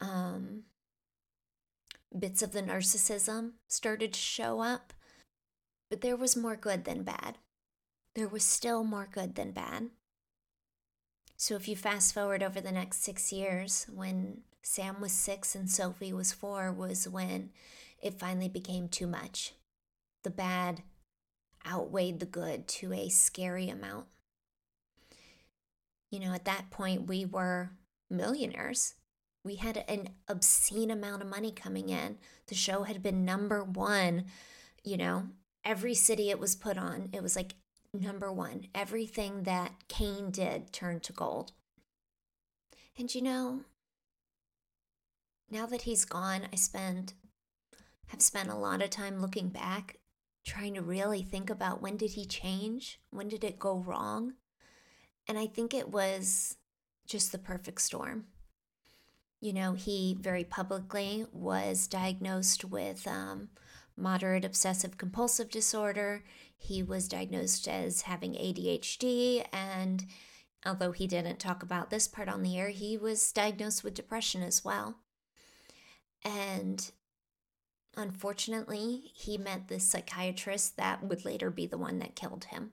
Um, 0.01 0.63
bits 2.17 2.41
of 2.41 2.51
the 2.51 2.61
narcissism 2.61 3.53
started 3.67 4.13
to 4.13 4.19
show 4.19 4.59
up, 4.59 4.91
but 5.89 6.01
there 6.01 6.17
was 6.17 6.35
more 6.35 6.55
good 6.55 6.83
than 6.83 7.03
bad. 7.03 7.37
There 8.15 8.27
was 8.27 8.43
still 8.43 8.83
more 8.83 9.07
good 9.11 9.35
than 9.35 9.51
bad. 9.51 9.89
So 11.43 11.55
if 11.55 11.67
you 11.67 11.75
fast 11.75 12.13
forward 12.13 12.41
over 12.41 12.61
the 12.61 12.71
next 12.71 13.03
six 13.03 13.33
years, 13.33 13.85
when 13.93 14.43
Sam 14.61 15.01
was 15.01 15.11
six 15.11 15.55
and 15.55 15.69
Sophie 15.69 16.13
was 16.13 16.31
four, 16.31 16.71
was 16.71 17.05
when 17.05 17.49
it 18.01 18.17
finally 18.17 18.47
became 18.47 18.87
too 18.87 19.07
much. 19.07 19.53
The 20.23 20.29
bad 20.29 20.83
outweighed 21.69 22.21
the 22.21 22.25
good 22.25 22.69
to 22.69 22.93
a 22.93 23.09
scary 23.09 23.67
amount. 23.67 24.05
You 26.11 26.21
know, 26.21 26.33
at 26.33 26.45
that 26.45 26.69
point, 26.69 27.07
we 27.07 27.25
were 27.25 27.71
millionaires 28.09 28.93
we 29.43 29.55
had 29.55 29.83
an 29.87 30.09
obscene 30.27 30.89
amount 30.89 31.21
of 31.21 31.27
money 31.27 31.51
coming 31.51 31.89
in. 31.89 32.17
The 32.47 32.55
show 32.55 32.83
had 32.83 33.03
been 33.03 33.25
number 33.25 33.63
one, 33.63 34.25
you 34.83 34.97
know, 34.97 35.27
every 35.65 35.93
city 35.93 36.29
it 36.29 36.39
was 36.39 36.55
put 36.55 36.77
on, 36.77 37.09
it 37.11 37.21
was 37.21 37.35
like 37.35 37.55
number 37.93 38.31
one. 38.31 38.67
Everything 38.73 39.43
that 39.43 39.71
Kane 39.87 40.31
did 40.31 40.71
turned 40.71 41.03
to 41.03 41.13
gold. 41.13 41.51
And 42.97 43.13
you 43.13 43.21
know, 43.21 43.61
now 45.49 45.65
that 45.65 45.83
he's 45.83 46.05
gone, 46.05 46.47
I 46.51 46.55
spend 46.55 47.13
have 48.07 48.21
spent 48.21 48.49
a 48.49 48.55
lot 48.55 48.81
of 48.81 48.89
time 48.89 49.21
looking 49.21 49.49
back, 49.49 49.97
trying 50.45 50.75
to 50.75 50.81
really 50.81 51.23
think 51.23 51.49
about 51.49 51.81
when 51.81 51.97
did 51.97 52.11
he 52.11 52.25
change? 52.25 52.99
When 53.09 53.27
did 53.27 53.43
it 53.43 53.57
go 53.57 53.77
wrong? 53.79 54.33
And 55.27 55.37
I 55.39 55.47
think 55.47 55.73
it 55.73 55.89
was 55.89 56.57
just 57.07 57.31
the 57.31 57.37
perfect 57.37 57.81
storm 57.81 58.25
you 59.43 59.51
know, 59.51 59.73
he 59.73 60.17
very 60.21 60.45
publicly 60.45 61.25
was 61.33 61.89
diagnosed 61.89 62.63
with 62.63 63.05
um, 63.05 63.49
moderate 63.97 64.45
obsessive 64.45 64.97
compulsive 64.97 65.49
disorder. 65.49 66.23
He 66.63 66.81
was 66.81 67.09
diagnosed 67.09 67.67
as 67.67 68.03
having 68.03 68.33
ADHD. 68.33 69.45
And 69.51 70.05
although 70.65 70.93
he 70.93 71.07
didn't 71.07 71.39
talk 71.39 71.61
about 71.61 71.89
this 71.89 72.07
part 72.07 72.29
on 72.29 72.41
the 72.41 72.57
air, 72.57 72.69
he 72.69 72.97
was 72.97 73.33
diagnosed 73.33 73.83
with 73.83 73.93
depression 73.93 74.41
as 74.41 74.63
well. 74.63 74.95
And 76.23 76.89
unfortunately, 77.97 79.11
he 79.13 79.37
met 79.37 79.67
this 79.67 79.83
psychiatrist 79.83 80.77
that 80.77 81.03
would 81.03 81.25
later 81.25 81.51
be 81.51 81.67
the 81.67 81.77
one 81.77 81.99
that 81.99 82.15
killed 82.15 82.45
him, 82.45 82.71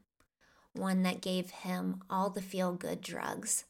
one 0.73 1.03
that 1.03 1.21
gave 1.21 1.51
him 1.51 2.01
all 2.09 2.31
the 2.31 2.41
feel 2.41 2.73
good 2.73 3.01
drugs 3.01 3.65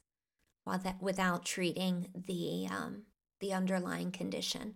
while 0.64 0.78
that 0.78 1.00
without 1.00 1.46
treating 1.46 2.09
the 2.14 2.68
um, 2.70 3.04
the 3.40 3.54
underlying 3.54 4.12
condition. 4.12 4.74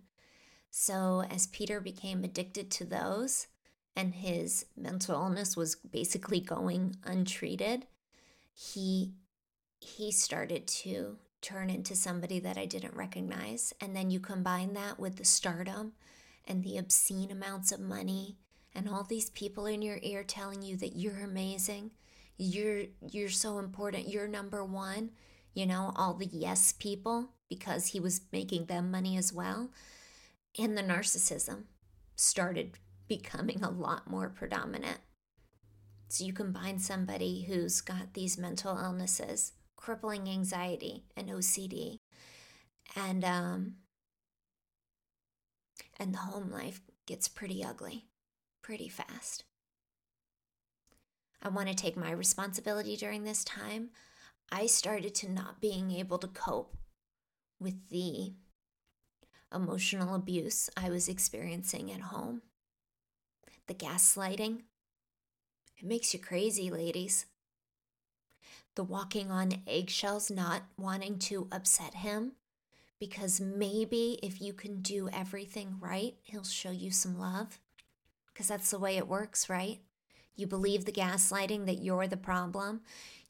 So 0.71 1.23
as 1.29 1.47
Peter 1.47 1.79
became 1.79 2.23
addicted 2.23 2.71
to 2.71 2.83
those, 2.83 3.47
and 3.95 4.13
his 4.13 4.65
mental 4.75 5.15
illness 5.15 5.55
was 5.55 5.75
basically 5.75 6.39
going 6.39 6.95
untreated, 7.03 7.87
he 8.53 9.13
he 9.79 10.11
started 10.11 10.67
to 10.67 11.17
turn 11.41 11.69
into 11.69 11.95
somebody 11.95 12.39
that 12.39 12.57
I 12.57 12.65
didn't 12.65 12.95
recognize. 12.95 13.71
And 13.79 13.95
then 13.95 14.09
you 14.09 14.19
combine 14.19 14.73
that 14.73 14.99
with 14.99 15.17
the 15.17 15.25
stardom 15.25 15.93
and 16.45 16.63
the 16.63 16.77
obscene 16.77 17.31
amounts 17.31 17.71
of 17.71 17.79
money 17.79 18.37
and 18.73 18.89
all 18.89 19.03
these 19.03 19.29
people 19.29 19.67
in 19.67 19.81
your 19.83 19.99
ear 20.01 20.23
telling 20.23 20.63
you 20.63 20.75
that 20.77 20.95
you're 20.95 21.23
amazing, 21.23 21.91
you're 22.37 22.85
you're 23.01 23.29
so 23.29 23.59
important, 23.59 24.07
you're 24.07 24.27
number 24.27 24.63
1 24.63 25.11
you 25.55 25.65
know, 25.65 25.93
all 25.95 26.13
the 26.13 26.27
yes 26.27 26.73
people 26.73 27.29
because 27.49 27.87
he 27.87 27.99
was 27.99 28.21
making 28.31 28.65
them 28.65 28.91
money 28.91 29.17
as 29.17 29.33
well. 29.33 29.71
And 30.59 30.77
the 30.77 30.83
narcissism 30.83 31.63
started 32.15 32.77
becoming 33.07 33.63
a 33.63 33.69
lot 33.69 34.09
more 34.09 34.29
predominant. 34.29 34.99
So 36.07 36.23
you 36.23 36.33
combine 36.33 36.79
somebody 36.79 37.43
who's 37.43 37.81
got 37.81 38.13
these 38.13 38.37
mental 38.37 38.77
illnesses, 38.77 39.53
crippling 39.75 40.29
anxiety, 40.29 41.03
and 41.17 41.29
OCD, 41.29 41.99
and 42.95 43.23
um, 43.25 43.75
and 45.97 46.13
the 46.13 46.19
home 46.19 46.51
life 46.51 46.81
gets 47.05 47.27
pretty 47.27 47.63
ugly, 47.63 48.05
pretty 48.61 48.87
fast. 48.87 49.43
I 51.41 51.49
want 51.49 51.69
to 51.69 51.75
take 51.75 51.97
my 51.97 52.11
responsibility 52.11 52.95
during 52.95 53.23
this 53.23 53.43
time. 53.43 53.89
I 54.51 54.65
started 54.67 55.13
to 55.15 55.31
not 55.31 55.61
being 55.61 55.91
able 55.91 56.17
to 56.19 56.27
cope 56.27 56.75
with 57.59 57.89
the 57.89 58.33
emotional 59.53 60.15
abuse 60.15 60.69
I 60.75 60.89
was 60.89 61.07
experiencing 61.07 61.91
at 61.91 62.01
home. 62.01 62.41
The 63.67 63.73
gaslighting. 63.73 64.61
It 65.77 65.85
makes 65.85 66.13
you 66.13 66.19
crazy, 66.19 66.69
ladies. 66.69 67.25
The 68.75 68.83
walking 68.83 69.31
on 69.31 69.63
eggshells, 69.67 70.29
not 70.29 70.63
wanting 70.77 71.17
to 71.19 71.47
upset 71.51 71.95
him, 71.95 72.33
because 72.99 73.41
maybe 73.41 74.19
if 74.21 74.41
you 74.41 74.53
can 74.53 74.81
do 74.81 75.09
everything 75.09 75.77
right, 75.79 76.15
he'll 76.23 76.43
show 76.43 76.71
you 76.71 76.91
some 76.91 77.17
love. 77.17 77.59
Because 78.31 78.47
that's 78.47 78.69
the 78.69 78.79
way 78.79 78.97
it 78.97 79.07
works, 79.07 79.49
right? 79.49 79.79
You 80.35 80.45
believe 80.45 80.85
the 80.85 80.91
gaslighting 80.91 81.65
that 81.65 81.81
you're 81.81 82.07
the 82.07 82.17
problem. 82.17 82.81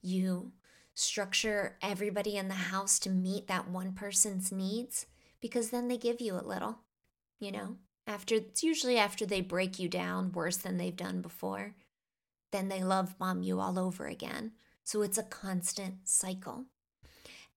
You 0.01 0.51
structure 0.95 1.77
everybody 1.81 2.37
in 2.37 2.47
the 2.47 2.55
house 2.55 2.99
to 2.99 3.09
meet 3.09 3.47
that 3.47 3.69
one 3.69 3.93
person's 3.93 4.51
needs 4.51 5.05
because 5.41 5.69
then 5.69 5.87
they 5.87 5.97
give 5.97 6.19
you 6.19 6.35
a 6.35 6.41
little, 6.41 6.79
you 7.39 7.51
know. 7.51 7.77
After 8.07 8.35
it's 8.35 8.63
usually 8.63 8.97
after 8.97 9.25
they 9.25 9.41
break 9.41 9.79
you 9.79 9.89
down 9.89 10.31
worse 10.31 10.57
than 10.57 10.77
they've 10.77 10.95
done 10.95 11.21
before, 11.21 11.75
then 12.51 12.69
they 12.69 12.83
love 12.83 13.17
bomb 13.17 13.41
you 13.41 13.59
all 13.59 13.79
over 13.79 14.05
again. 14.05 14.51
So 14.83 15.01
it's 15.01 15.17
a 15.17 15.23
constant 15.23 16.07
cycle. 16.07 16.65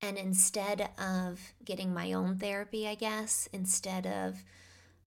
And 0.01 0.17
instead 0.17 0.91
of 0.99 1.41
getting 1.65 1.93
my 1.93 2.13
own 2.13 2.39
therapy, 2.39 2.89
I 2.89 2.95
guess, 2.95 3.49
instead 3.53 4.07
of 4.07 4.43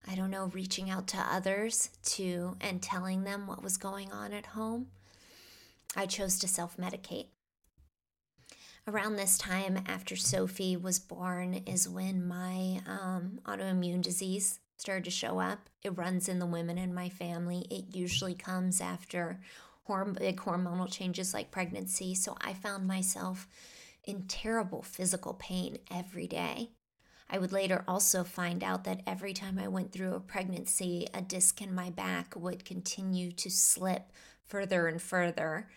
I 0.06 0.16
don't 0.16 0.30
know, 0.30 0.46
reaching 0.46 0.90
out 0.90 1.06
to 1.08 1.18
others 1.18 1.90
to 2.04 2.56
and 2.60 2.82
telling 2.82 3.22
them 3.22 3.46
what 3.46 3.62
was 3.62 3.76
going 3.76 4.10
on 4.10 4.32
at 4.32 4.46
home, 4.46 4.88
I 5.94 6.06
chose 6.06 6.40
to 6.40 6.48
self-medicate 6.48 7.28
around 8.88 9.16
this 9.16 9.38
time 9.38 9.78
after 9.86 10.16
Sophie 10.16 10.76
was 10.76 10.98
born 10.98 11.54
is 11.66 11.88
when 11.88 12.26
my 12.26 12.80
um, 12.86 13.38
autoimmune 13.44 14.02
disease 14.02 14.58
started 14.76 15.04
to 15.04 15.10
show 15.10 15.38
up. 15.38 15.68
It 15.82 15.96
runs 15.96 16.28
in 16.28 16.38
the 16.38 16.46
women 16.46 16.78
in 16.78 16.94
my 16.94 17.08
family. 17.08 17.66
It 17.70 17.94
usually 17.94 18.34
comes 18.34 18.80
after 18.80 19.40
horm- 19.88 20.18
big 20.18 20.38
hormonal 20.38 20.90
changes 20.90 21.34
like 21.34 21.50
pregnancy. 21.50 22.14
So 22.14 22.36
I 22.40 22.54
found 22.54 22.86
myself 22.86 23.48
in 24.04 24.26
terrible 24.26 24.82
physical 24.82 25.34
pain 25.34 25.78
every 25.90 26.26
day. 26.26 26.70
I 27.30 27.38
would 27.38 27.52
later 27.52 27.84
also 27.88 28.24
find 28.24 28.62
out 28.62 28.84
that 28.84 29.00
every 29.06 29.32
time 29.32 29.58
I 29.58 29.68
went 29.68 29.92
through 29.92 30.14
a 30.14 30.20
pregnancy, 30.20 31.06
a 31.14 31.22
disc 31.22 31.62
in 31.62 31.74
my 31.74 31.88
back 31.88 32.34
would 32.36 32.64
continue 32.64 33.32
to 33.32 33.50
slip 33.50 34.12
further 34.44 34.86
and 34.86 35.00
further 35.00 35.68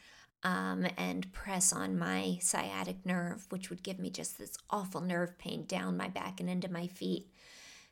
um, 0.44 0.86
and 0.98 1.32
press 1.32 1.72
on 1.72 1.98
my 1.98 2.38
sciatic 2.42 3.06
nerve, 3.06 3.48
which 3.50 3.70
would 3.70 3.84
give 3.84 4.00
me 4.00 4.10
just 4.10 4.38
this 4.38 4.58
awful 4.70 5.00
nerve 5.00 5.38
pain 5.38 5.66
down 5.66 5.96
my 5.96 6.10
back 6.10 6.40
and 6.40 6.50
into 6.50 6.70
my 6.70 6.88
feet. 6.88 7.28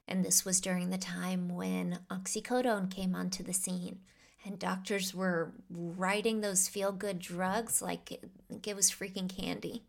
And 0.07 0.23
this 0.23 0.43
was 0.43 0.61
during 0.61 0.89
the 0.89 0.97
time 0.97 1.49
when 1.49 1.99
oxycodone 2.09 2.91
came 2.91 3.15
onto 3.15 3.43
the 3.43 3.53
scene. 3.53 3.99
And 4.45 4.59
doctors 4.59 5.13
were 5.13 5.53
writing 5.69 6.41
those 6.41 6.67
feel 6.67 6.91
good 6.91 7.19
drugs 7.19 7.81
like 7.81 8.11
it, 8.11 8.29
like 8.49 8.67
it 8.67 8.75
was 8.75 8.91
freaking 8.91 9.33
candy. 9.33 9.83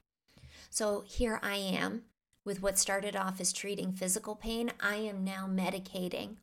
So 0.70 1.03
here 1.07 1.40
I 1.42 1.57
am 1.57 2.03
with 2.44 2.62
what 2.62 2.79
started 2.79 3.16
off 3.16 3.40
as 3.40 3.53
treating 3.53 3.92
physical 3.92 4.37
pain. 4.37 4.70
I 4.81 4.96
am 4.96 5.24
now 5.24 5.48
medicating 5.50 6.37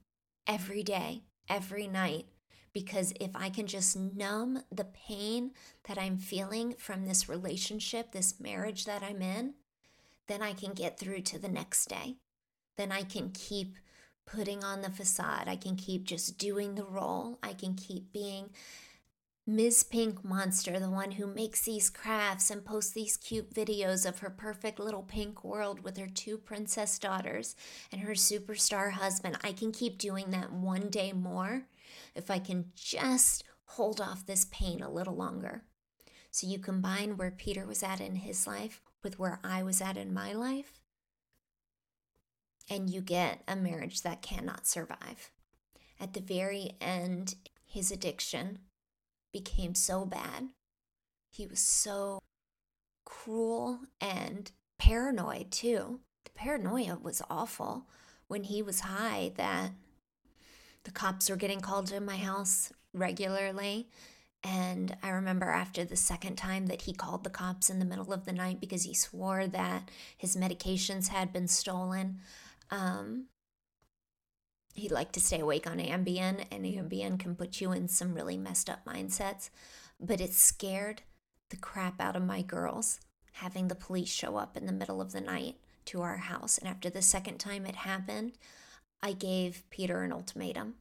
every 0.45 0.83
day, 0.83 1.21
every 1.47 1.87
night 1.87 2.25
because 2.73 3.13
if 3.19 3.31
I 3.35 3.49
can 3.49 3.67
just 3.67 3.95
numb 3.95 4.63
the 4.71 4.85
pain 4.85 5.51
that 5.87 5.97
I'm 5.97 6.17
feeling 6.17 6.75
from 6.77 7.05
this 7.05 7.27
relationship, 7.27 8.11
this 8.11 8.39
marriage 8.39 8.85
that 8.85 9.03
I'm 9.03 9.21
in, 9.21 9.55
then 10.27 10.41
I 10.41 10.53
can 10.53 10.71
get 10.71 10.97
through 10.97 11.21
to 11.21 11.39
the 11.39 11.49
next 11.49 11.87
day. 11.87 12.15
Then 12.77 12.91
I 12.91 13.03
can 13.03 13.31
keep 13.31 13.75
putting 14.25 14.63
on 14.63 14.81
the 14.81 14.89
facade. 14.89 15.47
I 15.47 15.55
can 15.55 15.75
keep 15.75 16.05
just 16.05 16.37
doing 16.37 16.75
the 16.75 16.85
role. 16.85 17.39
I 17.43 17.53
can 17.53 17.75
keep 17.75 18.13
being 18.13 18.49
Ms. 19.47 19.83
Pink 19.83 20.23
Monster, 20.23 20.79
the 20.79 20.89
one 20.89 21.11
who 21.11 21.25
makes 21.25 21.63
these 21.63 21.89
crafts 21.89 22.51
and 22.51 22.63
posts 22.63 22.91
these 22.91 23.17
cute 23.17 23.53
videos 23.53 24.07
of 24.07 24.19
her 24.19 24.29
perfect 24.29 24.79
little 24.79 25.01
pink 25.01 25.43
world 25.43 25.83
with 25.83 25.97
her 25.97 26.07
two 26.07 26.37
princess 26.37 26.99
daughters 26.99 27.55
and 27.91 28.01
her 28.01 28.13
superstar 28.13 28.91
husband. 28.91 29.37
I 29.43 29.51
can 29.51 29.71
keep 29.71 29.97
doing 29.97 30.29
that 30.29 30.53
one 30.53 30.89
day 30.89 31.11
more 31.11 31.63
if 32.15 32.29
I 32.29 32.37
can 32.39 32.65
just 32.75 33.43
hold 33.65 33.99
off 33.99 34.25
this 34.25 34.45
pain 34.51 34.81
a 34.81 34.91
little 34.91 35.15
longer. 35.15 35.63
So 36.29 36.45
you 36.47 36.59
combine 36.59 37.17
where 37.17 37.31
Peter 37.31 37.65
was 37.65 37.83
at 37.83 37.99
in 37.99 38.17
his 38.17 38.45
life 38.45 38.81
with 39.03 39.17
where 39.17 39.39
I 39.43 39.63
was 39.63 39.81
at 39.81 39.97
in 39.97 40.13
my 40.13 40.33
life, 40.33 40.80
and 42.71 42.89
you 42.89 43.01
get 43.01 43.43
a 43.49 43.55
marriage 43.55 44.01
that 44.01 44.21
cannot 44.21 44.65
survive. 44.65 45.29
At 45.99 46.13
the 46.13 46.21
very 46.21 46.71
end, 46.79 47.35
his 47.67 47.91
addiction 47.91 48.59
became 49.33 49.75
so 49.75 50.05
bad. 50.05 50.51
He 51.29 51.45
was 51.45 51.59
so 51.59 52.19
cruel 53.05 53.81
and 53.99 54.49
paranoid, 54.79 55.51
too. 55.51 55.99
The 56.23 56.31
paranoia 56.31 56.97
was 56.97 57.21
awful 57.29 57.87
when 58.27 58.45
he 58.45 58.61
was 58.61 58.79
high 58.79 59.33
that 59.35 59.71
the 60.85 60.91
cops 60.91 61.29
were 61.29 61.35
getting 61.35 61.59
called 61.59 61.87
to 61.87 61.99
my 61.99 62.15
house 62.15 62.71
regularly. 62.93 63.89
And 64.43 64.95
I 65.03 65.09
remember 65.09 65.49
after 65.49 65.83
the 65.83 65.97
second 65.97 66.37
time 66.37 66.67
that 66.67 66.83
he 66.83 66.93
called 66.93 67.25
the 67.25 67.29
cops 67.29 67.69
in 67.69 67.79
the 67.79 67.85
middle 67.85 68.13
of 68.13 68.23
the 68.23 68.31
night 68.31 68.61
because 68.61 68.83
he 68.83 68.93
swore 68.93 69.45
that 69.47 69.91
his 70.17 70.37
medications 70.37 71.09
had 71.09 71.33
been 71.33 71.49
stolen. 71.49 72.21
Um, 72.71 73.27
he 74.73 74.89
liked 74.89 75.13
to 75.13 75.19
stay 75.19 75.39
awake 75.39 75.67
on 75.67 75.77
Ambien, 75.77 76.45
and 76.51 76.65
Ambien 76.65 77.19
can 77.19 77.35
put 77.35 77.59
you 77.61 77.71
in 77.71 77.87
some 77.87 78.13
really 78.13 78.37
messed 78.37 78.69
up 78.69 78.85
mindsets. 78.85 79.49
But 79.99 80.21
it 80.21 80.33
scared 80.33 81.03
the 81.49 81.57
crap 81.57 81.99
out 81.99 82.15
of 82.15 82.23
my 82.23 82.41
girls 82.41 82.99
having 83.33 83.67
the 83.67 83.75
police 83.75 84.09
show 84.09 84.37
up 84.37 84.57
in 84.57 84.65
the 84.65 84.71
middle 84.71 85.01
of 85.01 85.11
the 85.11 85.21
night 85.21 85.55
to 85.85 86.01
our 86.01 86.17
house. 86.17 86.57
And 86.57 86.67
after 86.67 86.89
the 86.89 87.01
second 87.01 87.37
time 87.37 87.65
it 87.65 87.75
happened, 87.75 88.33
I 89.01 89.13
gave 89.13 89.63
Peter 89.69 90.03
an 90.03 90.11
ultimatum. 90.11 90.75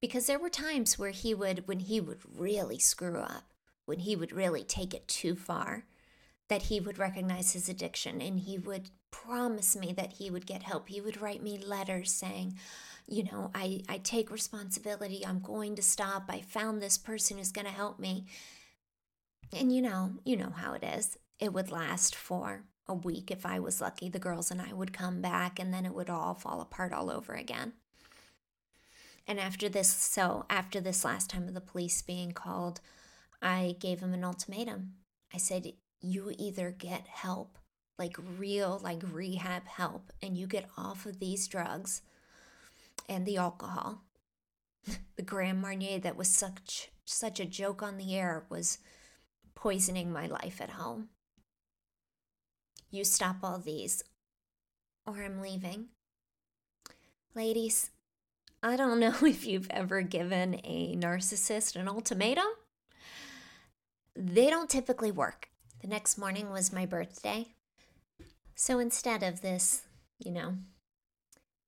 Because 0.00 0.26
there 0.26 0.38
were 0.38 0.50
times 0.50 0.98
where 0.98 1.10
he 1.10 1.34
would, 1.34 1.66
when 1.66 1.80
he 1.80 2.00
would 2.00 2.20
really 2.36 2.78
screw 2.78 3.18
up, 3.18 3.52
when 3.86 4.00
he 4.00 4.14
would 4.14 4.32
really 4.32 4.64
take 4.64 4.92
it 4.92 5.08
too 5.08 5.34
far, 5.34 5.84
that 6.48 6.62
he 6.62 6.78
would 6.80 6.98
recognize 6.98 7.52
his 7.52 7.68
addiction 7.68 8.20
and 8.20 8.40
he 8.40 8.58
would 8.58 8.90
promise 9.24 9.76
me 9.76 9.92
that 9.92 10.14
he 10.14 10.30
would 10.30 10.46
get 10.46 10.62
help. 10.62 10.88
He 10.88 11.00
would 11.00 11.20
write 11.20 11.42
me 11.42 11.58
letters 11.58 12.12
saying, 12.12 12.58
you 13.06 13.24
know, 13.24 13.50
I, 13.54 13.82
I 13.88 13.98
take 13.98 14.30
responsibility. 14.30 15.24
I'm 15.24 15.40
going 15.40 15.76
to 15.76 15.82
stop. 15.82 16.24
I 16.28 16.40
found 16.40 16.80
this 16.80 16.98
person 16.98 17.38
who's 17.38 17.52
going 17.52 17.66
to 17.66 17.72
help 17.72 17.98
me. 17.98 18.26
And 19.56 19.74
you 19.74 19.80
know, 19.80 20.12
you 20.24 20.36
know 20.36 20.52
how 20.56 20.74
it 20.74 20.82
is. 20.82 21.16
It 21.38 21.52
would 21.52 21.70
last 21.70 22.14
for 22.14 22.64
a 22.88 22.94
week 22.94 23.30
if 23.30 23.46
I 23.46 23.58
was 23.58 23.80
lucky. 23.80 24.08
The 24.08 24.18
girls 24.18 24.50
and 24.50 24.60
I 24.60 24.72
would 24.72 24.92
come 24.92 25.20
back 25.20 25.58
and 25.58 25.72
then 25.72 25.86
it 25.86 25.94
would 25.94 26.10
all 26.10 26.34
fall 26.34 26.60
apart 26.60 26.92
all 26.92 27.10
over 27.10 27.34
again. 27.34 27.74
And 29.26 29.40
after 29.40 29.68
this, 29.68 29.88
so 29.88 30.46
after 30.50 30.80
this 30.80 31.04
last 31.04 31.30
time 31.30 31.48
of 31.48 31.54
the 31.54 31.60
police 31.60 32.00
being 32.02 32.32
called, 32.32 32.80
I 33.42 33.76
gave 33.78 34.00
him 34.00 34.14
an 34.14 34.24
ultimatum. 34.24 34.94
I 35.34 35.38
said, 35.38 35.72
You 36.00 36.32
either 36.38 36.70
get 36.70 37.08
help 37.08 37.58
like 37.98 38.16
real 38.38 38.80
like 38.82 39.02
rehab 39.10 39.66
help 39.66 40.12
and 40.22 40.36
you 40.36 40.46
get 40.46 40.68
off 40.76 41.06
of 41.06 41.18
these 41.18 41.48
drugs 41.48 42.02
and 43.08 43.26
the 43.26 43.36
alcohol. 43.36 44.02
The 45.16 45.22
grand 45.22 45.60
marnier 45.60 45.98
that 46.00 46.16
was 46.16 46.28
such 46.28 46.90
such 47.04 47.40
a 47.40 47.46
joke 47.46 47.82
on 47.82 47.96
the 47.96 48.14
air 48.14 48.44
was 48.48 48.78
poisoning 49.54 50.12
my 50.12 50.26
life 50.26 50.60
at 50.60 50.70
home. 50.70 51.08
You 52.90 53.04
stop 53.04 53.36
all 53.42 53.58
these 53.58 54.02
or 55.06 55.22
i'm 55.22 55.40
leaving. 55.40 55.86
Ladies 57.34 57.90
i 58.62 58.76
don't 58.76 59.00
know 59.04 59.14
if 59.22 59.46
you've 59.46 59.70
ever 59.70 60.02
given 60.02 60.60
a 60.62 60.94
narcissist 60.96 61.76
an 61.76 61.88
ultimatum. 61.88 62.44
They 64.14 64.48
don't 64.48 64.70
typically 64.70 65.10
work. 65.10 65.50
The 65.82 65.88
next 65.88 66.16
morning 66.16 66.50
was 66.50 66.72
my 66.72 66.86
birthday 66.86 67.55
so 68.56 68.78
instead 68.78 69.22
of 69.22 69.42
this, 69.42 69.82
you 70.18 70.32
know, 70.32 70.54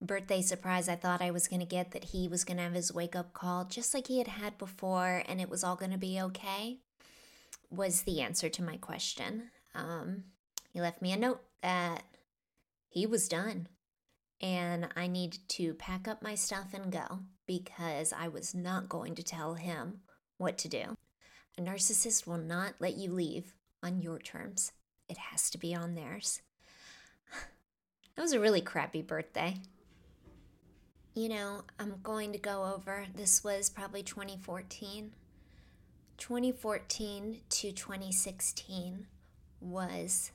birthday 0.00 0.40
surprise 0.40 0.88
I 0.88 0.96
thought 0.96 1.20
I 1.20 1.30
was 1.30 1.48
going 1.48 1.60
to 1.60 1.66
get 1.66 1.90
that 1.90 2.04
he 2.04 2.28
was 2.28 2.44
going 2.44 2.56
to 2.56 2.62
have 2.62 2.72
his 2.72 2.94
wake 2.94 3.14
up 3.14 3.32
call 3.32 3.64
just 3.64 3.92
like 3.92 4.06
he 4.06 4.18
had 4.18 4.28
had 4.28 4.56
before 4.56 5.22
and 5.28 5.40
it 5.40 5.50
was 5.50 5.62
all 5.62 5.76
going 5.76 5.90
to 5.90 5.98
be 5.98 6.20
okay, 6.20 6.78
was 7.70 8.02
the 8.02 8.22
answer 8.22 8.48
to 8.48 8.62
my 8.62 8.76
question. 8.78 9.50
Um, 9.74 10.24
he 10.72 10.80
left 10.80 11.02
me 11.02 11.12
a 11.12 11.16
note 11.16 11.42
that 11.62 12.04
he 12.88 13.06
was 13.06 13.28
done 13.28 13.68
and 14.40 14.88
I 14.96 15.08
needed 15.08 15.40
to 15.48 15.74
pack 15.74 16.08
up 16.08 16.22
my 16.22 16.34
stuff 16.34 16.72
and 16.72 16.90
go 16.90 17.20
because 17.46 18.12
I 18.12 18.28
was 18.28 18.54
not 18.54 18.88
going 18.88 19.14
to 19.16 19.22
tell 19.22 19.54
him 19.54 20.00
what 20.38 20.56
to 20.58 20.68
do. 20.68 20.96
A 21.58 21.60
narcissist 21.60 22.26
will 22.26 22.38
not 22.38 22.74
let 22.78 22.96
you 22.96 23.12
leave 23.12 23.54
on 23.82 24.00
your 24.00 24.18
terms, 24.18 24.72
it 25.08 25.18
has 25.18 25.50
to 25.50 25.58
be 25.58 25.74
on 25.74 25.94
theirs. 25.94 26.40
It 28.18 28.20
was 28.20 28.32
a 28.32 28.40
really 28.40 28.60
crappy 28.60 29.00
birthday. 29.00 29.58
You 31.14 31.28
know, 31.28 31.62
I'm 31.78 32.00
going 32.02 32.32
to 32.32 32.38
go 32.38 32.74
over 32.74 33.06
this 33.14 33.44
was 33.44 33.70
probably 33.70 34.02
2014. 34.02 35.12
2014 36.16 37.40
to 37.48 37.70
2016 37.70 39.06
was 39.60 40.32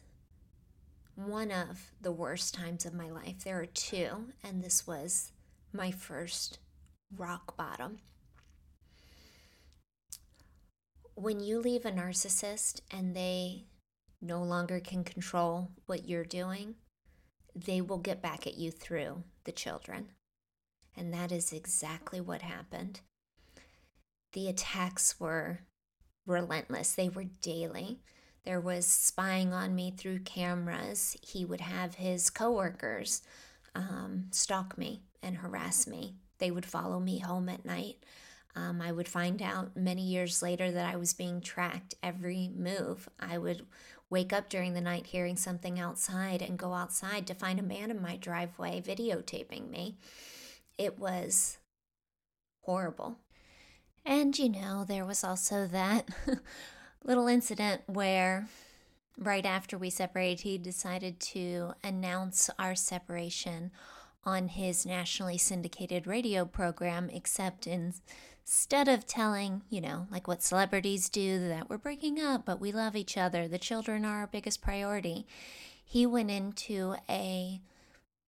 one 1.15 1.51
of 1.51 1.91
the 1.99 2.13
worst 2.13 2.53
times 2.53 2.85
of 2.85 2.93
my 2.93 3.09
life. 3.09 3.43
There 3.43 3.59
are 3.59 3.65
two, 3.65 4.29
and 4.41 4.63
this 4.63 4.87
was 4.87 5.33
my 5.73 5.91
first 5.91 6.59
rock 7.17 7.57
bottom. 7.57 7.97
When 11.15 11.41
you 11.41 11.59
leave 11.59 11.83
a 11.83 11.91
narcissist 11.91 12.79
and 12.89 13.13
they 13.13 13.65
no 14.21 14.41
longer 14.41 14.79
can 14.79 15.03
control 15.03 15.69
what 15.85 16.07
you're 16.07 16.23
doing, 16.23 16.75
they 17.55 17.81
will 17.81 17.97
get 17.97 18.21
back 18.21 18.47
at 18.47 18.57
you 18.57 18.71
through 18.71 19.23
the 19.43 19.51
children. 19.51 20.09
And 20.95 21.13
that 21.13 21.31
is 21.31 21.51
exactly 21.51 22.21
what 22.21 22.41
happened. 22.41 23.01
The 24.33 24.47
attacks 24.47 25.19
were 25.19 25.61
relentless, 26.25 26.93
they 26.93 27.09
were 27.09 27.25
daily. 27.41 27.99
There 28.45 28.59
was 28.59 28.85
spying 28.85 29.53
on 29.53 29.73
me 29.73 29.93
through 29.95 30.19
cameras. 30.19 31.15
He 31.21 31.45
would 31.45 31.61
have 31.61 31.95
his 31.95 32.29
coworkers 32.29 33.21
um, 33.73 34.25
stalk 34.31 34.77
me 34.77 35.03
and 35.21 35.37
harass 35.37 35.87
me. 35.87 36.15
They 36.39 36.51
would 36.51 36.65
follow 36.65 36.99
me 36.99 37.19
home 37.19 37.47
at 37.47 37.63
night. 37.63 38.03
Um, 38.55 38.81
I 38.81 38.91
would 38.91 39.07
find 39.07 39.41
out 39.41 39.75
many 39.75 40.03
years 40.03 40.41
later 40.41 40.71
that 40.71 40.93
I 40.93 40.95
was 40.95 41.13
being 41.13 41.41
tracked 41.41 41.95
every 42.03 42.51
move. 42.55 43.09
I 43.19 43.37
would 43.37 43.65
wake 44.09 44.31
up 44.31 44.47
during 44.47 44.73
the 44.73 44.81
night 44.81 45.07
hearing 45.07 45.35
something 45.35 45.79
outside 45.79 46.41
and 46.41 46.57
go 46.57 46.73
outside 46.73 47.25
to 47.25 47.33
find 47.33 47.59
a 47.59 47.63
man 47.63 47.89
in 47.89 48.01
my 48.01 48.15
driveway 48.15 48.79
videotaping 48.79 49.69
me. 49.69 49.97
It 50.77 50.99
was 50.99 51.57
horrible. 52.61 53.17
And 54.05 54.37
you 54.37 54.49
know, 54.49 54.85
there 54.87 55.05
was 55.05 55.23
also 55.23 55.65
that 55.67 56.09
little 57.03 57.27
incident 57.27 57.81
where 57.87 58.47
right 59.17 59.45
after 59.45 59.77
we 59.77 59.89
separated, 59.89 60.41
he 60.41 60.57
decided 60.57 61.19
to 61.19 61.73
announce 61.83 62.49
our 62.59 62.75
separation 62.75 63.71
on 64.25 64.47
his 64.47 64.85
nationally 64.85 65.37
syndicated 65.37 66.07
radio 66.07 66.45
program, 66.45 67.09
except 67.11 67.67
in 67.67 67.93
Instead 68.45 68.87
of 68.87 69.07
telling, 69.07 69.61
you 69.69 69.79
know, 69.79 70.07
like 70.11 70.27
what 70.27 70.43
celebrities 70.43 71.09
do, 71.09 71.47
that 71.47 71.69
we're 71.69 71.77
breaking 71.77 72.19
up, 72.19 72.45
but 72.45 72.59
we 72.59 72.71
love 72.71 72.95
each 72.95 73.17
other, 73.17 73.47
the 73.47 73.57
children 73.57 74.03
are 74.03 74.19
our 74.19 74.27
biggest 74.27 74.61
priority, 74.61 75.25
he 75.83 76.05
went 76.05 76.29
into 76.29 76.95
a 77.09 77.61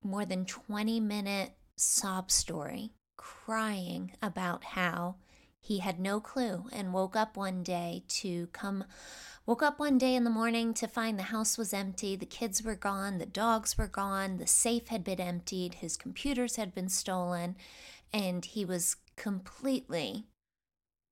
more 0.03 0.25
than 0.25 0.45
20 0.45 0.99
minute 0.99 1.51
sob 1.75 2.31
story 2.31 2.91
crying 3.17 4.11
about 4.21 4.63
how 4.63 5.15
he 5.59 5.79
had 5.79 5.99
no 5.99 6.19
clue 6.19 6.65
and 6.71 6.93
woke 6.93 7.15
up 7.15 7.35
one 7.35 7.63
day 7.63 8.03
to 8.07 8.47
come 8.47 8.83
woke 9.45 9.63
up 9.63 9.79
one 9.79 9.97
day 9.97 10.15
in 10.15 10.23
the 10.23 10.29
morning 10.29 10.73
to 10.73 10.87
find 10.87 11.17
the 11.17 11.23
house 11.23 11.57
was 11.57 11.73
empty 11.73 12.15
the 12.15 12.25
kids 12.25 12.63
were 12.63 12.75
gone 12.75 13.17
the 13.17 13.25
dogs 13.25 13.77
were 13.77 13.87
gone 13.87 14.37
the 14.37 14.47
safe 14.47 14.87
had 14.89 15.03
been 15.03 15.19
emptied 15.19 15.75
his 15.75 15.97
computers 15.97 16.55
had 16.55 16.73
been 16.73 16.87
stolen 16.87 17.55
and 18.13 18.45
he 18.45 18.63
was 18.63 18.95
completely 19.15 20.25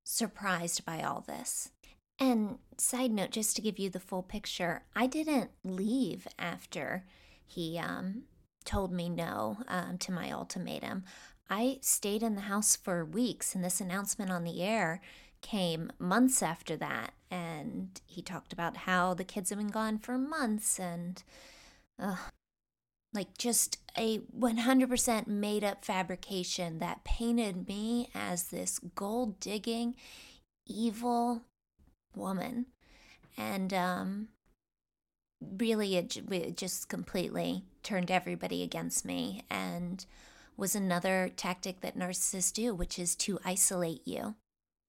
surprised 0.03 0.85
by 0.85 1.01
all 1.01 1.21
this. 1.21 1.71
And 2.19 2.59
side 2.77 3.11
note, 3.11 3.31
just 3.31 3.55
to 3.55 3.61
give 3.61 3.79
you 3.79 3.89
the 3.89 3.99
full 3.99 4.23
picture, 4.23 4.83
I 4.95 5.07
didn't 5.07 5.51
leave 5.63 6.27
after 6.37 7.05
he 7.45 7.79
um, 7.79 8.23
told 8.65 8.91
me 8.91 9.09
no 9.09 9.57
um, 9.67 9.97
to 9.99 10.11
my 10.11 10.31
ultimatum. 10.31 11.03
I 11.49 11.79
stayed 11.81 12.23
in 12.23 12.35
the 12.35 12.41
house 12.41 12.75
for 12.75 13.03
weeks, 13.03 13.53
and 13.53 13.63
this 13.63 13.81
announcement 13.81 14.31
on 14.31 14.43
the 14.43 14.63
air 14.63 15.01
came 15.41 15.91
months 15.99 16.41
after 16.41 16.77
that. 16.77 17.13
And 17.29 17.99
he 18.05 18.21
talked 18.21 18.53
about 18.53 18.77
how 18.77 19.13
the 19.13 19.23
kids 19.23 19.49
have 19.49 19.59
been 19.59 19.67
gone 19.67 19.97
for 19.97 20.17
months 20.17 20.79
and 20.79 21.21
uh, 21.99 22.15
like 23.13 23.37
just 23.37 23.77
a 23.97 24.19
100% 24.37 25.27
made 25.27 25.63
up 25.63 25.85
fabrication 25.85 26.79
that 26.79 27.03
painted 27.03 27.67
me 27.67 28.09
as 28.15 28.45
this 28.45 28.79
gold 28.95 29.39
digging, 29.39 29.95
evil 30.65 31.43
woman. 32.15 32.65
And 33.37 33.73
um, 33.73 34.27
really, 35.59 35.95
it, 35.95 36.17
it 36.31 36.57
just 36.57 36.89
completely 36.89 37.63
turned 37.83 38.09
everybody 38.09 38.63
against 38.63 39.05
me 39.05 39.43
and 39.49 40.05
was 40.55 40.75
another 40.75 41.31
tactic 41.35 41.81
that 41.81 41.97
narcissists 41.97 42.53
do, 42.53 42.73
which 42.73 42.97
is 42.97 43.15
to 43.15 43.39
isolate 43.45 44.07
you. 44.07 44.35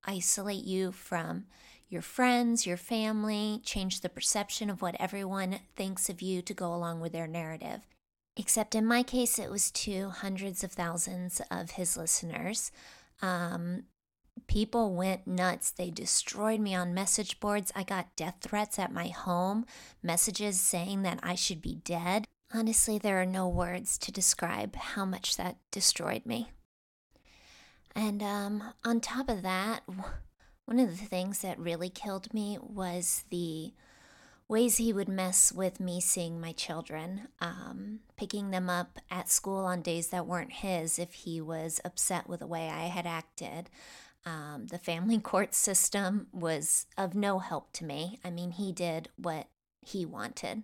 Isolate 0.07 0.65
you 0.65 0.93
from 0.93 1.47
your 1.89 2.03
friends, 2.03 2.67
your 2.67 2.77
family, 2.77 3.61
change 3.65 4.01
the 4.01 4.09
perception 4.09 4.69
of 4.69 4.83
what 4.83 4.97
everyone 4.99 5.61
thinks 5.77 6.09
of 6.09 6.21
you 6.21 6.43
to 6.43 6.55
go 6.55 6.75
along 6.75 7.01
with 7.01 7.13
their 7.13 7.27
narrative. 7.27 7.87
Except 8.37 8.75
in 8.75 8.85
my 8.85 9.03
case, 9.03 9.39
it 9.39 9.51
was 9.51 9.71
to 9.71 10.11
hundreds 10.11 10.65
of 10.65 10.73
thousands 10.73 11.41
of 11.51 11.73
his 11.73 11.97
listeners. 11.97 12.73
Um, 13.23 13.85
people 14.49 14.95
went 14.95 15.27
nuts. 15.27 15.71
They 15.71 15.91
destroyed 15.91 16.61
me 16.61 16.75
on 16.75 16.95
message 16.95 17.39
boards. 17.39 17.73
I 17.77 17.85
got 17.85 18.17
death 18.17 18.37
threats 18.41 18.79
at 18.79 18.93
my 18.93 19.09
home, 19.09 19.67
messages 20.03 20.61
saying 20.61 21.03
that 21.03 21.21
I 21.23 21.37
should 21.37 21.63
be 21.63 21.77
dead. 21.85 22.27
Honestly, 22.53 22.99
there 22.99 23.21
are 23.21 23.27
no 23.27 23.49
words 23.49 23.99
to 23.99 24.13
describe 24.13 24.75
how 24.77 25.05
much 25.05 25.37
that 25.37 25.57
destroyed 25.71 26.27
me. 26.27 26.51
And 27.95 28.23
um, 28.23 28.63
on 28.85 29.01
top 29.01 29.29
of 29.29 29.43
that, 29.43 29.83
one 30.67 30.81
of 30.81 30.91
the 30.91 31.05
things 31.05 31.41
that 31.41 31.59
really 31.59 31.91
killed 31.91 32.33
me 32.35 32.59
was 32.61 33.25
the 33.31 33.73
ways 34.55 34.77
he 34.77 34.93
would 34.93 35.09
mess 35.09 35.53
with 35.53 35.81
me 35.81 36.01
seeing 36.01 36.41
my 36.41 36.53
children, 36.53 37.29
um, 37.41 37.99
picking 38.17 38.51
them 38.51 38.71
up 38.71 38.99
at 39.11 39.29
school 39.29 39.65
on 39.65 39.83
days 39.83 40.09
that 40.09 40.27
weren't 40.27 40.53
his 40.53 40.99
if 40.99 41.13
he 41.13 41.41
was 41.41 41.81
upset 41.85 42.29
with 42.29 42.41
the 42.41 42.47
way 42.47 42.69
I 42.69 42.85
had 42.87 43.07
acted. 43.07 43.69
Um, 44.25 44.69
the 44.71 44.79
family 44.79 45.19
court 45.33 45.55
system 45.55 46.29
was 46.33 46.87
of 46.97 47.15
no 47.15 47.41
help 47.41 47.73
to 47.75 47.85
me. 47.85 48.19
I 48.25 48.31
mean, 48.31 48.53
he 48.53 48.73
did 48.73 49.09
what 49.17 49.49
he 49.83 50.07
wanted 50.07 50.63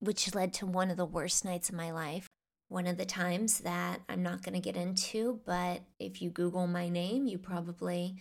which 0.00 0.34
led 0.34 0.52
to 0.54 0.66
one 0.66 0.90
of 0.90 0.96
the 0.96 1.04
worst 1.04 1.44
nights 1.44 1.68
of 1.68 1.74
my 1.74 1.90
life. 1.90 2.26
One 2.68 2.86
of 2.86 2.96
the 2.96 3.06
times 3.06 3.60
that 3.60 4.00
I'm 4.08 4.22
not 4.22 4.42
going 4.42 4.54
to 4.54 4.60
get 4.60 4.76
into, 4.76 5.40
but 5.46 5.82
if 5.98 6.20
you 6.20 6.30
Google 6.30 6.66
my 6.66 6.88
name, 6.88 7.26
you 7.26 7.38
probably 7.38 8.16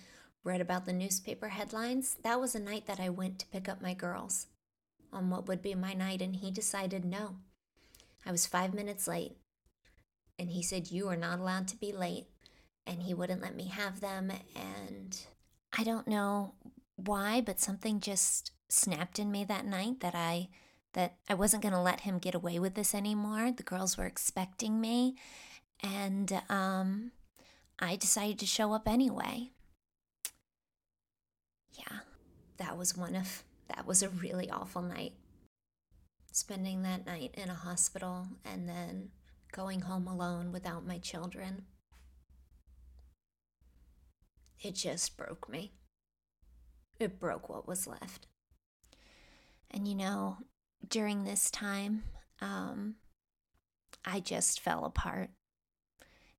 read 0.45 0.61
about 0.61 0.85
the 0.85 0.93
newspaper 0.93 1.49
headlines. 1.49 2.15
That 2.23 2.39
was 2.39 2.55
a 2.55 2.59
night 2.59 2.85
that 2.85 3.01
I 3.01 3.09
went 3.09 3.39
to 3.39 3.47
pick 3.47 3.67
up 3.67 3.81
my 3.81 3.93
girls 3.93 4.47
on 5.11 5.29
what 5.29 5.47
would 5.47 5.61
be 5.61 5.75
my 5.75 5.93
night, 5.93 6.21
and 6.21 6.37
he 6.37 6.51
decided 6.51 7.03
no. 7.03 7.35
I 8.25 8.31
was 8.31 8.45
five 8.45 8.73
minutes 8.73 9.07
late, 9.07 9.35
and 10.39 10.51
he 10.51 10.63
said, 10.63 10.91
You 10.91 11.09
are 11.09 11.17
not 11.17 11.39
allowed 11.39 11.67
to 11.69 11.77
be 11.77 11.91
late, 11.91 12.27
and 12.87 13.03
he 13.03 13.13
wouldn't 13.13 13.41
let 13.41 13.55
me 13.55 13.65
have 13.65 13.99
them. 13.99 14.31
And 14.55 15.19
I 15.77 15.83
don't 15.83 16.07
know 16.07 16.53
why, 16.95 17.41
but 17.41 17.59
something 17.59 17.99
just 17.99 18.51
snapped 18.69 19.19
in 19.19 19.31
me 19.31 19.43
that 19.43 19.65
night 19.65 19.99
that 19.99 20.15
I 20.15 20.49
that 20.93 21.15
I 21.29 21.33
wasn't 21.33 21.61
going 21.61 21.73
to 21.73 21.79
let 21.79 22.01
him 22.01 22.19
get 22.19 22.35
away 22.35 22.57
with 22.57 22.75
this 22.75 22.95
anymore. 22.95 23.51
The 23.51 23.63
girls 23.63 23.97
were 23.97 24.05
expecting 24.05 24.79
me, 24.79 25.15
and 25.83 26.41
um, 26.49 27.11
I 27.79 27.97
decided 27.97 28.39
to 28.39 28.45
show 28.45 28.71
up 28.71 28.87
anyway. 28.87 29.49
Yeah, 31.73 31.99
that 32.57 32.77
was 32.77 32.95
one 32.95 33.15
of, 33.15 33.43
that 33.75 33.85
was 33.85 34.03
a 34.03 34.09
really 34.09 34.49
awful 34.49 34.81
night. 34.81 35.13
Spending 36.31 36.83
that 36.83 37.05
night 37.05 37.31
in 37.35 37.49
a 37.49 37.55
hospital 37.55 38.27
and 38.43 38.67
then 38.67 39.09
going 39.51 39.81
home 39.81 40.07
alone 40.07 40.51
without 40.51 40.85
my 40.85 40.97
children. 40.97 41.63
It 44.61 44.75
just 44.75 45.15
broke 45.15 45.49
me. 45.49 45.71
It 46.99 47.19
broke 47.19 47.49
what 47.49 47.67
was 47.67 47.87
left. 47.87 48.27
And 49.71 49.87
you 49.87 49.95
know, 49.95 50.37
during 50.87 51.23
this 51.23 51.51
time, 51.51 52.03
um, 52.41 52.95
I 54.03 54.19
just 54.19 54.59
fell 54.59 54.85
apart. 54.85 55.29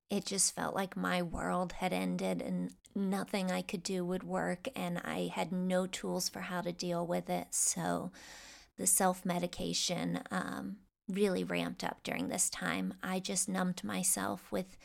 It 0.09 0.25
just 0.25 0.55
felt 0.55 0.73
like 0.73 0.95
my 0.95 1.21
world 1.21 1.73
had 1.73 1.91
ended 1.91 2.41
and 2.41 2.71
nothing 2.95 3.51
I 3.51 3.61
could 3.61 3.83
do 3.83 4.05
would 4.05 4.23
work, 4.23 4.67
and 4.75 4.99
I 5.03 5.29
had 5.33 5.51
no 5.51 5.85
tools 5.85 6.29
for 6.29 6.41
how 6.41 6.61
to 6.61 6.71
deal 6.71 7.05
with 7.05 7.29
it. 7.29 7.47
So 7.51 8.11
the 8.77 8.87
self 8.87 9.25
medication 9.25 10.21
um, 10.31 10.77
really 11.07 11.43
ramped 11.43 11.83
up 11.83 12.03
during 12.03 12.27
this 12.27 12.49
time. 12.49 12.93
I 13.03 13.19
just 13.19 13.47
numbed 13.47 13.83
myself 13.83 14.51
with 14.51 14.77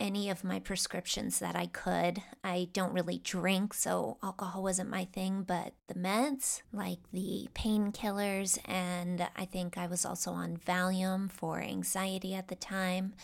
any 0.00 0.28
of 0.28 0.42
my 0.42 0.58
prescriptions 0.58 1.38
that 1.38 1.54
I 1.54 1.66
could. 1.66 2.20
I 2.42 2.68
don't 2.72 2.92
really 2.92 3.18
drink, 3.18 3.74
so 3.74 4.18
alcohol 4.22 4.62
wasn't 4.64 4.90
my 4.90 5.04
thing, 5.04 5.44
but 5.46 5.74
the 5.86 5.94
meds, 5.94 6.62
like 6.72 6.98
the 7.12 7.48
painkillers, 7.54 8.58
and 8.64 9.28
I 9.36 9.44
think 9.44 9.78
I 9.78 9.86
was 9.86 10.04
also 10.04 10.32
on 10.32 10.56
Valium 10.56 11.30
for 11.30 11.60
anxiety 11.60 12.34
at 12.34 12.48
the 12.48 12.56
time. 12.56 13.14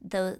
Though 0.00 0.36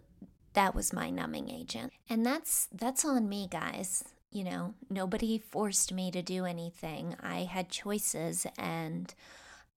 that 0.54 0.74
was 0.74 0.92
my 0.92 1.10
numbing 1.10 1.50
agent. 1.50 1.92
And 2.08 2.24
that's 2.24 2.68
that's 2.72 3.04
on 3.04 3.28
me, 3.28 3.48
guys. 3.50 4.04
You 4.30 4.44
know, 4.44 4.74
nobody 4.88 5.38
forced 5.38 5.92
me 5.92 6.10
to 6.12 6.22
do 6.22 6.44
anything. 6.44 7.16
I 7.20 7.40
had 7.40 7.68
choices 7.68 8.46
and 8.58 9.12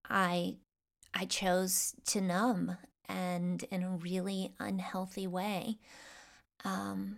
I 0.09 0.57
I 1.13 1.25
chose 1.25 1.95
to 2.07 2.21
numb 2.21 2.77
and 3.07 3.63
in 3.63 3.83
a 3.83 3.89
really 3.89 4.53
unhealthy 4.59 5.27
way. 5.27 5.77
Um, 6.63 7.17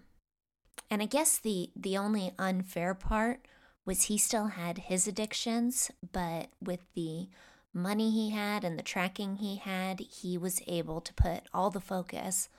and 0.90 1.02
I 1.02 1.06
guess 1.06 1.38
the 1.38 1.72
the 1.76 1.98
only 1.98 2.34
unfair 2.38 2.94
part 2.94 3.48
was 3.86 4.04
he 4.04 4.18
still 4.18 4.48
had 4.48 4.78
his 4.80 5.08
addictions, 5.08 5.92
but 6.12 6.48
with 6.62 6.80
the 6.96 7.28
money 7.74 8.10
he 8.10 8.32
had 8.32 8.64
and 8.64 8.80
the 8.80 8.84
tracking 8.84 9.36
he 9.36 9.58
had, 9.58 10.00
he 10.00 10.38
was 10.38 10.62
able 10.68 11.02
to 11.02 11.14
put 11.14 11.44
all 11.54 11.70
the 11.70 11.80
focus 11.82 12.50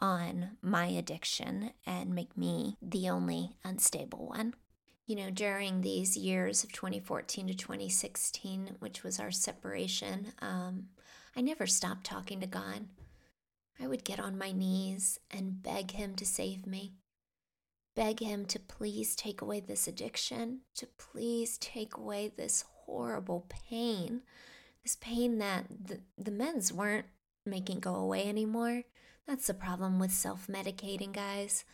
on 0.00 0.56
my 0.62 0.86
addiction 0.86 1.70
and 1.86 2.14
make 2.14 2.36
me 2.36 2.76
the 2.82 3.08
only 3.08 3.56
unstable 3.64 4.26
one. 4.28 4.54
You 5.06 5.16
know, 5.16 5.30
during 5.30 5.80
these 5.80 6.16
years 6.16 6.62
of 6.64 6.72
2014 6.72 7.48
to 7.48 7.54
2016, 7.54 8.76
which 8.78 9.02
was 9.02 9.18
our 9.18 9.30
separation, 9.30 10.32
um, 10.40 10.88
I 11.36 11.40
never 11.40 11.66
stopped 11.66 12.04
talking 12.04 12.40
to 12.40 12.46
God. 12.46 12.86
I 13.82 13.86
would 13.86 14.04
get 14.04 14.20
on 14.20 14.38
my 14.38 14.52
knees 14.52 15.18
and 15.30 15.62
beg 15.62 15.92
Him 15.92 16.14
to 16.16 16.26
save 16.26 16.66
me. 16.66 16.94
Beg 17.96 18.20
Him 18.20 18.44
to 18.46 18.58
please 18.58 19.16
take 19.16 19.40
away 19.40 19.60
this 19.60 19.88
addiction, 19.88 20.60
to 20.76 20.86
please 20.98 21.58
take 21.58 21.96
away 21.96 22.32
this 22.36 22.64
horrible 22.84 23.46
pain, 23.48 24.22
this 24.84 24.96
pain 24.96 25.38
that 25.38 25.66
the, 25.68 26.00
the 26.16 26.30
meds 26.30 26.72
weren't 26.72 27.06
making 27.46 27.80
go 27.80 27.94
away 27.94 28.28
anymore. 28.28 28.84
That's 29.30 29.46
the 29.46 29.54
problem 29.54 30.00
with 30.00 30.10
self 30.10 30.48
medicating, 30.48 31.12
guys. 31.12 31.64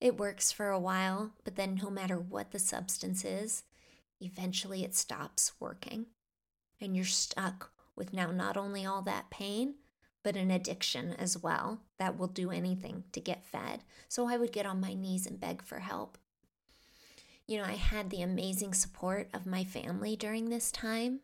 It 0.00 0.18
works 0.18 0.50
for 0.50 0.70
a 0.70 0.80
while, 0.80 1.30
but 1.44 1.54
then 1.54 1.78
no 1.80 1.88
matter 1.88 2.18
what 2.18 2.50
the 2.50 2.58
substance 2.58 3.24
is, 3.24 3.62
eventually 4.20 4.82
it 4.82 4.92
stops 4.92 5.52
working. 5.60 6.06
And 6.80 6.96
you're 6.96 7.04
stuck 7.04 7.70
with 7.94 8.12
now 8.12 8.32
not 8.32 8.56
only 8.56 8.84
all 8.84 9.02
that 9.02 9.30
pain, 9.30 9.76
but 10.24 10.34
an 10.34 10.50
addiction 10.50 11.12
as 11.12 11.40
well 11.40 11.78
that 12.00 12.18
will 12.18 12.26
do 12.26 12.50
anything 12.50 13.04
to 13.12 13.20
get 13.20 13.46
fed. 13.46 13.84
So 14.08 14.28
I 14.28 14.36
would 14.36 14.50
get 14.50 14.66
on 14.66 14.80
my 14.80 14.94
knees 14.94 15.28
and 15.28 15.38
beg 15.38 15.62
for 15.62 15.78
help. 15.78 16.18
You 17.46 17.58
know, 17.58 17.64
I 17.66 17.76
had 17.76 18.10
the 18.10 18.22
amazing 18.22 18.74
support 18.74 19.28
of 19.32 19.46
my 19.46 19.62
family 19.62 20.16
during 20.16 20.48
this 20.48 20.72
time. 20.72 21.20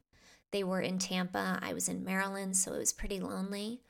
They 0.53 0.62
were 0.62 0.80
in 0.80 1.01
Tampa, 1.01 1.59
I 1.61 1.72
was 1.72 1.89
in 1.89 2.05
Maryland, 2.05 2.57
so 2.57 2.72
it 2.72 2.78
was 2.78 2.93
pretty 2.93 3.18
lonely. 3.18 3.80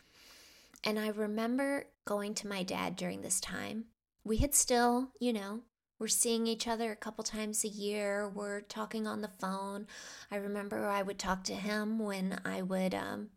And 0.84 0.98
I 0.98 1.08
remember 1.08 1.86
going 2.04 2.34
to 2.34 2.48
my 2.48 2.62
dad 2.62 2.96
during 2.96 3.22
this 3.22 3.40
time. 3.40 3.84
We 4.24 4.38
had 4.38 4.54
still, 4.54 5.12
you 5.20 5.32
know, 5.32 5.60
we're 5.98 6.08
seeing 6.08 6.46
each 6.46 6.66
other 6.66 6.90
a 6.90 6.96
couple 6.96 7.22
times 7.22 7.64
a 7.64 7.68
year. 7.68 8.28
We're 8.28 8.60
talking 8.60 9.06
on 9.06 9.20
the 9.20 9.28
phone. 9.28 9.86
I 10.30 10.36
remember 10.36 10.86
I 10.86 11.02
would 11.02 11.18
talk 11.18 11.44
to 11.44 11.54
him 11.54 11.98
when 11.98 12.40
I 12.44 12.62
would 12.62 12.94
um, 12.94 13.30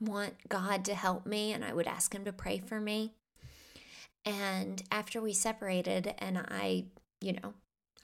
want 0.00 0.34
God 0.48 0.84
to 0.86 0.94
help 0.94 1.26
me, 1.26 1.52
and 1.52 1.64
I 1.64 1.72
would 1.72 1.86
ask 1.86 2.14
Him 2.14 2.24
to 2.24 2.32
pray 2.32 2.58
for 2.58 2.80
me. 2.80 3.14
And 4.24 4.82
after 4.90 5.20
we 5.20 5.32
separated, 5.32 6.14
and 6.18 6.38
I, 6.38 6.86
you 7.20 7.34
know, 7.34 7.54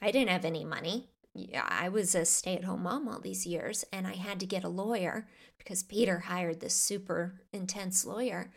I 0.01 0.11
didn't 0.11 0.29
have 0.29 0.45
any 0.45 0.63
money. 0.63 1.09
I 1.55 1.89
was 1.89 2.15
a 2.15 2.25
stay 2.25 2.55
at 2.55 2.63
home 2.63 2.83
mom 2.83 3.07
all 3.07 3.19
these 3.19 3.45
years 3.45 3.85
and 3.91 4.07
I 4.07 4.15
had 4.15 4.39
to 4.39 4.45
get 4.45 4.63
a 4.63 4.69
lawyer 4.69 5.27
because 5.57 5.83
Peter 5.83 6.19
hired 6.19 6.59
this 6.59 6.73
super 6.73 7.41
intense 7.51 8.05
lawyer. 8.05 8.51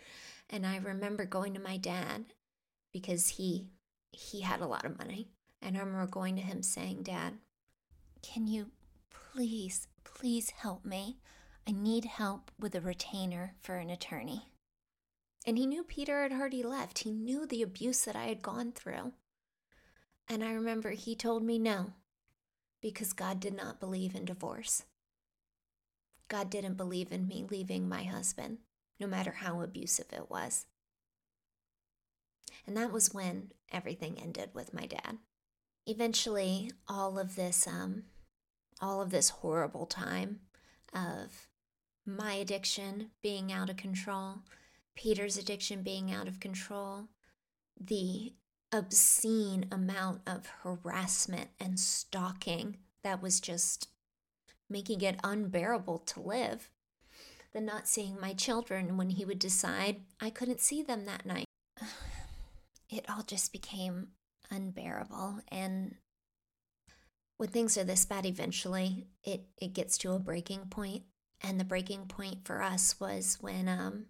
And 0.49 0.67
I 0.67 0.77
remember 0.79 1.25
going 1.25 1.55
to 1.55 1.61
my 1.61 1.77
dad 1.77 2.27
because 2.93 3.29
he 3.29 3.69
he 4.13 4.41
had 4.41 4.61
a 4.61 4.67
lot 4.67 4.85
of 4.85 4.99
money. 4.99 5.29
And 5.63 5.77
I 5.77 5.81
remember 5.81 6.07
going 6.07 6.37
to 6.37 6.43
him 6.43 6.63
saying, 6.63 7.03
Dad, 7.03 7.35
can 8.23 8.47
you 8.47 8.71
please, 9.11 9.89
please 10.05 10.51
help 10.51 10.85
me? 10.85 11.19
I 11.69 11.73
need 11.73 12.05
help 12.07 12.51
with 12.59 12.75
a 12.75 12.81
retainer 12.81 13.55
for 13.61 13.77
an 13.77 13.91
attorney. 13.91 14.47
And 15.47 15.57
he 15.57 15.67
knew 15.67 15.85
Peter 15.85 16.23
had 16.23 16.33
already 16.33 16.63
left. 16.63 17.01
He 17.01 17.13
knew 17.13 17.47
the 17.47 17.63
abuse 17.63 18.05
that 18.05 18.17
I 18.17 18.25
had 18.25 18.43
gone 18.43 18.73
through. 18.73 19.13
And 20.29 20.45
I 20.45 20.53
remember 20.53 20.91
he 20.91 21.15
told 21.15 21.43
me 21.43 21.59
no, 21.59 21.93
because 22.81 23.13
God 23.13 23.41
did 23.41 23.55
not 23.55 23.81
believe 23.81 24.15
in 24.15 24.25
divorce. 24.25 24.85
God 26.29 26.49
didn't 26.49 26.77
believe 26.77 27.13
in 27.13 27.27
me 27.27 27.45
leaving 27.51 27.89
my 27.89 28.05
husband, 28.05 28.59
no 28.99 29.07
matter 29.07 29.33
how 29.33 29.61
abusive 29.61 30.07
it 30.13 30.31
was. 30.31 30.67
And 32.67 32.77
that 32.77 32.93
was 32.93 33.13
when 33.13 33.53
everything 33.73 34.19
ended 34.19 34.51
with 34.55 34.73
my 34.73 34.87
dad. 34.87 35.19
Eventually, 35.87 36.71
all 36.89 37.19
of 37.19 37.35
this, 37.35 37.67
um, 37.67 38.05
all 38.81 39.01
of 39.03 39.11
this 39.11 39.31
horrible 39.31 39.87
time 39.87 40.41
of 40.93 41.49
my 42.07 42.35
addiction 42.35 43.11
being 43.23 43.53
out 43.53 43.71
of 43.71 43.77
control, 43.77 44.37
Peter's 44.95 45.37
addiction 45.37 45.83
being 45.83 46.13
out 46.13 46.29
of 46.29 46.41
control, 46.41 47.09
the 47.79 48.35
obscene 48.73 49.67
amount 49.73 50.21
of 50.27 50.47
harassment 50.63 51.51
and 51.59 51.79
stalking 51.79 52.77
that 53.03 53.23
was 53.23 53.41
just 53.41 53.89
making 54.69 55.01
it 55.01 55.19
unbearable 55.25 55.99
to 55.99 56.21
live. 56.21 56.71
The 57.53 57.61
not 57.61 57.89
seeing 57.89 58.21
my 58.21 58.33
children 58.33 58.97
when 58.97 59.11
he 59.11 59.25
would 59.25 59.41
decide 59.41 60.03
I 60.21 60.31
couldn't 60.31 60.61
see 60.61 60.83
them 60.83 61.07
that 61.07 61.27
night. 61.27 61.47
It 62.93 63.09
all 63.09 63.23
just 63.23 63.53
became 63.53 64.09
unbearable. 64.51 65.43
And 65.47 65.95
when 67.37 67.49
things 67.49 67.79
are 67.79 67.85
this 67.85 68.05
bad, 68.05 68.27
eventually 68.27 69.07
it, 69.23 69.45
it 69.63 69.75
gets 69.75 69.97
to 69.99 70.11
a 70.11 70.19
breaking 70.19 70.67
point. 70.71 71.05
And 71.41 71.61
the 71.61 71.65
breaking 71.65 72.07
point 72.07 72.45
for 72.45 72.61
us 72.61 72.99
was 72.99 73.39
when 73.41 73.69
um, 73.69 74.07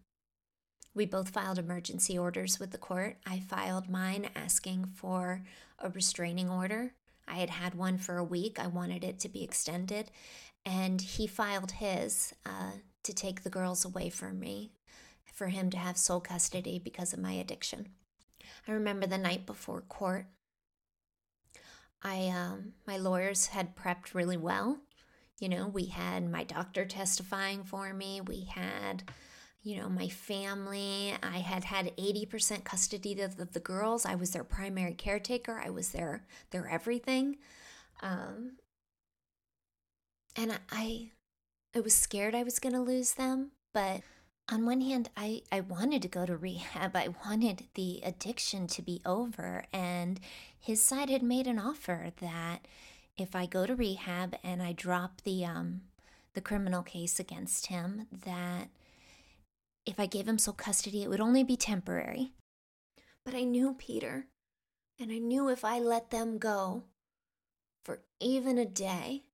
we 0.95 1.07
both 1.07 1.31
filed 1.31 1.59
emergency 1.59 2.19
orders 2.19 2.59
with 2.59 2.71
the 2.73 2.79
court. 2.79 3.19
I 3.27 3.41
filed 3.41 3.89
mine 3.89 4.31
asking 4.35 4.87
for 4.87 5.43
a 5.79 5.89
restraining 5.91 6.51
order. 6.51 6.95
I 7.29 7.37
had 7.37 7.51
had 7.51 7.75
one 7.75 7.97
for 7.97 8.17
a 8.19 8.25
week. 8.25 8.59
I 8.59 8.67
wanted 8.67 9.05
it 9.05 9.21
to 9.21 9.29
be 9.29 9.45
extended. 9.45 10.11
And 10.67 11.01
he 11.01 11.27
filed 11.27 11.73
his 11.73 12.35
uh, 12.45 12.73
to 13.05 13.15
take 13.15 13.43
the 13.43 13.51
girls 13.51 13.85
away 13.85 14.11
from 14.11 14.39
me, 14.41 14.73
for 15.33 15.47
him 15.49 15.71
to 15.71 15.79
have 15.79 15.97
sole 15.97 16.21
custody 16.21 16.79
because 16.79 17.13
of 17.13 17.21
my 17.21 17.33
addiction. 17.33 17.89
I 18.67 18.73
remember 18.73 19.07
the 19.07 19.17
night 19.17 19.47
before 19.47 19.81
court, 19.83 20.27
I 22.03 22.29
um, 22.29 22.73
my 22.87 22.97
lawyers 22.97 23.47
had 23.47 23.77
prepped 23.77 24.15
really 24.15 24.37
well. 24.37 24.79
You 25.39 25.49
know, 25.49 25.69
we 25.69 25.87
had 25.87 26.31
my 26.31 26.45
doctor 26.45 26.85
testifying 26.85 27.65
for 27.65 27.93
me. 27.95 28.21
We 28.21 28.45
had 28.45 29.05
you 29.63 29.77
know, 29.77 29.89
my 29.89 30.09
family. 30.09 31.15
I 31.23 31.39
had 31.39 31.65
had 31.65 31.97
80% 31.97 32.65
custody 32.65 33.21
of 33.21 33.37
the, 33.37 33.45
the 33.45 33.61
girls. 33.61 34.07
I 34.07 34.15
was 34.15 34.31
their 34.31 34.45
primary 34.45 34.95
caretaker. 34.95 35.61
I 35.65 35.71
was 35.71 35.91
their 35.91 36.25
their 36.51 36.69
everything. 36.69 37.37
Um, 38.03 38.53
and 40.37 40.59
I, 40.71 41.11
I, 41.75 41.81
was 41.81 41.95
scared 41.95 42.35
I 42.35 42.45
was 42.45 42.59
going 42.59 42.75
to 42.75 42.81
lose 42.81 43.13
them, 43.15 43.51
but 43.75 44.01
on 44.51 44.65
one 44.65 44.81
hand, 44.81 45.11
I, 45.17 45.43
I 45.53 45.61
wanted 45.61 46.03
to 46.03 46.09
go 46.09 46.25
to 46.25 46.37
rehab. 46.37 46.97
I 46.97 47.09
wanted 47.27 47.65
the 47.75 48.01
addiction 48.03 48.67
to 48.69 48.83
be 48.83 49.03
over. 49.05 49.65
And 49.73 50.19
his 50.59 50.83
side 50.83 51.11
had 51.11 51.23
made 51.23 51.47
an 51.47 51.59
offer 51.59 52.13
that 52.21 52.67
if 53.19 53.37
I 53.37 53.47
go 53.47 53.67
to 53.67 53.75
rehab 53.77 54.37
and 54.43 54.63
I 54.63 54.73
drop 54.73 55.21
the 55.23 55.45
um 55.45 55.83
the 56.33 56.41
criminal 56.41 56.83
case 56.83 57.19
against 57.19 57.67
him, 57.67 58.07
that 58.25 58.69
if 59.87 59.99
I 59.99 60.07
gave 60.07 60.29
him 60.29 60.39
sole 60.39 60.55
custody, 60.55 61.03
it 61.03 61.09
would 61.09 61.21
only 61.21 61.43
be 61.43 61.57
temporary. 61.57 62.33
But 63.25 63.35
I 63.35 63.45
knew 63.45 63.75
Peter, 63.79 64.27
and 64.99 65.13
I 65.13 65.19
knew 65.19 65.49
if 65.49 65.65
I 65.65 65.79
let 65.79 66.11
them 66.11 66.39
go 66.39 66.85
for 67.85 68.01
even 68.21 68.59
a 68.59 68.65
day, 68.65 69.25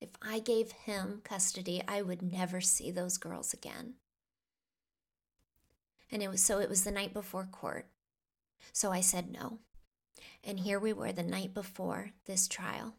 if 0.00 0.10
I 0.22 0.38
gave 0.38 0.72
him 0.72 1.20
custody, 1.24 1.82
I 1.86 2.02
would 2.02 2.22
never 2.22 2.60
see 2.60 2.90
those 2.90 3.18
girls 3.18 3.52
again. 3.52 3.94
And 6.10 6.22
it 6.22 6.28
was 6.28 6.42
so 6.42 6.58
it 6.58 6.68
was 6.68 6.84
the 6.84 6.90
night 6.90 7.12
before 7.12 7.48
court. 7.50 7.86
So 8.72 8.90
I 8.90 9.00
said 9.00 9.30
no. 9.30 9.58
And 10.42 10.60
here 10.60 10.78
we 10.78 10.92
were 10.92 11.12
the 11.12 11.22
night 11.22 11.54
before 11.54 12.12
this 12.26 12.48
trial. 12.48 12.94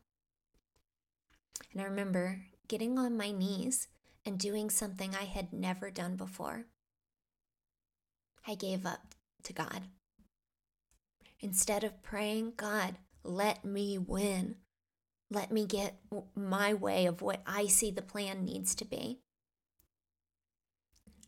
And 1.72 1.82
I 1.82 1.86
remember 1.86 2.42
getting 2.68 2.98
on 2.98 3.18
my 3.18 3.32
knees 3.32 3.88
and 4.26 4.38
doing 4.38 4.70
something 4.70 5.16
I 5.16 5.26
had 5.26 5.52
never 5.52 5.90
done 5.90 6.16
before. 6.16 6.66
I 8.48 8.56
gave 8.56 8.86
up 8.86 9.16
to 9.44 9.54
God. 9.54 9.84
Instead 11.40 11.84
of 11.84 12.04
praying, 12.04 12.54
God, 12.58 12.96
let 13.24 13.66
me 13.66 13.98
win. 13.98 14.56
Let 15.30 15.52
me 15.52 15.66
get 15.66 16.00
my 16.36 16.74
way 16.74 17.06
of 17.06 17.22
what 17.22 17.42
I 17.46 17.68
see 17.68 17.92
the 17.92 18.02
plan 18.02 18.44
needs 18.44 18.76
to 18.76 18.86
be. 18.86 19.20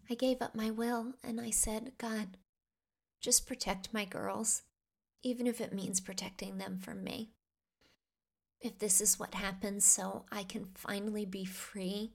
I 0.09 0.15
gave 0.15 0.41
up 0.41 0.53
my 0.53 0.69
will 0.69 1.13
and 1.23 1.39
I 1.39 1.49
said, 1.49 1.93
God, 1.97 2.37
just 3.21 3.47
protect 3.47 3.93
my 3.93 4.05
girls, 4.05 4.63
even 5.23 5.47
if 5.47 5.61
it 5.61 5.73
means 5.73 6.01
protecting 6.01 6.57
them 6.57 6.77
from 6.77 7.03
me. 7.03 7.31
If 8.59 8.79
this 8.79 9.01
is 9.01 9.17
what 9.17 9.35
happens 9.35 9.85
so 9.85 10.25
I 10.31 10.43
can 10.43 10.67
finally 10.75 11.25
be 11.25 11.45
free 11.45 12.13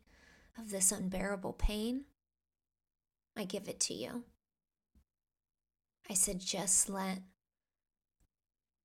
of 0.59 0.71
this 0.71 0.93
unbearable 0.93 1.55
pain, 1.55 2.05
I 3.37 3.45
give 3.45 3.69
it 3.69 3.81
to 3.81 3.95
you. 3.95 4.25
I 6.11 6.15
said, 6.15 6.41
just 6.41 6.89
let 6.89 7.19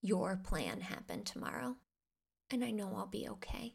your 0.02 0.40
plan 0.44 0.82
happen 0.82 1.24
tomorrow, 1.24 1.78
and 2.52 2.64
I 2.64 2.72
know 2.72 2.94
I'll 2.96 3.08
be 3.08 3.28
okay. 3.30 3.74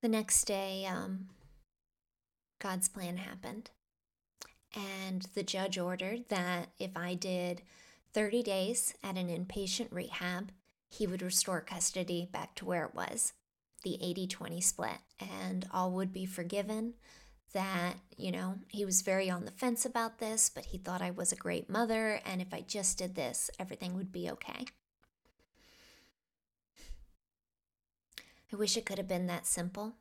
The 0.00 0.08
next 0.08 0.44
day, 0.44 0.86
um, 0.86 1.28
God's 2.58 2.88
plan 2.88 3.18
happened. 3.18 3.70
And 4.74 5.22
the 5.34 5.42
judge 5.42 5.78
ordered 5.78 6.28
that 6.28 6.70
if 6.78 6.96
I 6.96 7.14
did 7.14 7.62
30 8.12 8.42
days 8.42 8.94
at 9.02 9.16
an 9.16 9.28
inpatient 9.28 9.88
rehab, 9.90 10.52
he 10.88 11.06
would 11.06 11.22
restore 11.22 11.60
custody 11.60 12.28
back 12.30 12.54
to 12.56 12.64
where 12.64 12.84
it 12.84 12.94
was 12.94 13.32
the 13.84 13.98
80 14.02 14.26
20 14.26 14.60
split, 14.60 14.98
and 15.20 15.68
all 15.72 15.92
would 15.92 16.12
be 16.12 16.26
forgiven 16.26 16.94
that, 17.52 17.94
you 18.16 18.30
know, 18.30 18.56
he 18.68 18.84
was 18.84 19.02
very 19.02 19.30
on 19.30 19.44
the 19.44 19.50
fence 19.50 19.84
about 19.84 20.18
this, 20.18 20.50
but 20.50 20.66
he 20.66 20.78
thought 20.78 21.02
I 21.02 21.10
was 21.10 21.32
a 21.32 21.36
great 21.36 21.70
mother, 21.70 22.20
and 22.24 22.40
if 22.40 22.52
I 22.52 22.60
just 22.60 22.98
did 22.98 23.14
this, 23.14 23.50
everything 23.58 23.94
would 23.94 24.12
be 24.12 24.30
okay. 24.30 24.66
I 28.52 28.56
wish 28.56 28.76
it 28.76 28.86
could 28.86 28.98
have 28.98 29.08
been 29.08 29.26
that 29.26 29.46
simple. 29.46 29.94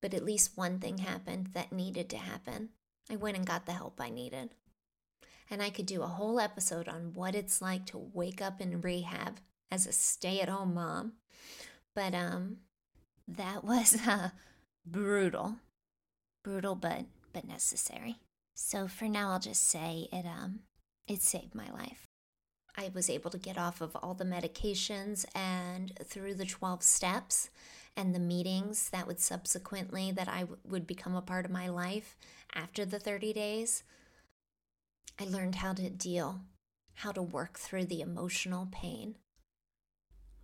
But 0.00 0.14
at 0.14 0.24
least 0.24 0.56
one 0.56 0.78
thing 0.78 0.98
happened 0.98 1.50
that 1.52 1.72
needed 1.72 2.08
to 2.10 2.16
happen. 2.16 2.70
I 3.10 3.16
went 3.16 3.36
and 3.36 3.46
got 3.46 3.66
the 3.66 3.72
help 3.72 4.00
I 4.00 4.08
needed. 4.08 4.50
And 5.50 5.62
I 5.62 5.70
could 5.70 5.86
do 5.86 6.02
a 6.02 6.06
whole 6.06 6.38
episode 6.38 6.88
on 6.88 7.12
what 7.12 7.34
it's 7.34 7.60
like 7.60 7.84
to 7.86 7.98
wake 7.98 8.40
up 8.40 8.60
in 8.60 8.80
rehab 8.80 9.40
as 9.70 9.86
a 9.86 9.92
stay 9.92 10.40
at 10.40 10.48
home 10.48 10.74
mom. 10.74 11.14
But 11.94 12.14
um 12.14 12.58
that 13.26 13.64
was 13.64 13.96
uh, 14.06 14.30
brutal 14.86 15.56
brutal 16.42 16.74
but 16.74 17.04
but 17.32 17.46
necessary. 17.46 18.16
So 18.54 18.88
for 18.88 19.06
now 19.08 19.30
I'll 19.30 19.40
just 19.40 19.68
say 19.68 20.08
it 20.12 20.26
um 20.26 20.60
it 21.06 21.22
saved 21.22 21.54
my 21.54 21.70
life. 21.70 22.06
I 22.76 22.90
was 22.94 23.10
able 23.10 23.30
to 23.30 23.38
get 23.38 23.58
off 23.58 23.80
of 23.80 23.96
all 23.96 24.14
the 24.14 24.24
medications 24.24 25.24
and 25.34 25.92
through 26.04 26.34
the 26.34 26.46
12 26.46 26.82
steps 26.82 27.50
and 27.96 28.14
the 28.14 28.20
meetings 28.20 28.90
that 28.90 29.06
would 29.06 29.20
subsequently 29.20 30.12
that 30.12 30.28
I 30.28 30.40
w- 30.40 30.58
would 30.64 30.86
become 30.86 31.16
a 31.16 31.22
part 31.22 31.44
of 31.44 31.50
my 31.50 31.68
life 31.68 32.16
after 32.54 32.84
the 32.84 33.00
30 33.00 33.32
days. 33.32 33.82
I 35.18 35.24
learned 35.24 35.56
how 35.56 35.72
to 35.74 35.90
deal, 35.90 36.40
how 36.94 37.12
to 37.12 37.22
work 37.22 37.58
through 37.58 37.86
the 37.86 38.00
emotional 38.00 38.68
pain 38.70 39.16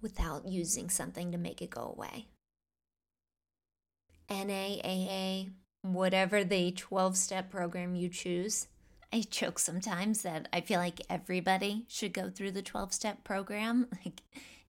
without 0.03 0.47
using 0.47 0.90
something 0.90 1.32
to 1.32 1.38
make 1.38 1.62
it 1.62 1.70
go 1.70 1.94
away. 1.97 2.26
NA 4.28 4.76
AA 4.84 5.47
whatever 5.95 6.45
the 6.45 6.72
12 6.72 7.16
step 7.16 7.51
program 7.51 7.95
you 7.95 8.09
choose. 8.09 8.68
I 9.12 9.22
joke 9.30 9.59
sometimes 9.59 10.22
that 10.22 10.49
I 10.53 10.61
feel 10.61 10.80
like 10.80 11.01
everybody 11.09 11.87
should 11.89 12.12
go 12.12 12.28
through 12.28 12.53
the 12.53 12.62
12 12.62 12.93
step 12.93 13.24
program. 13.24 13.89
Like 14.05 14.22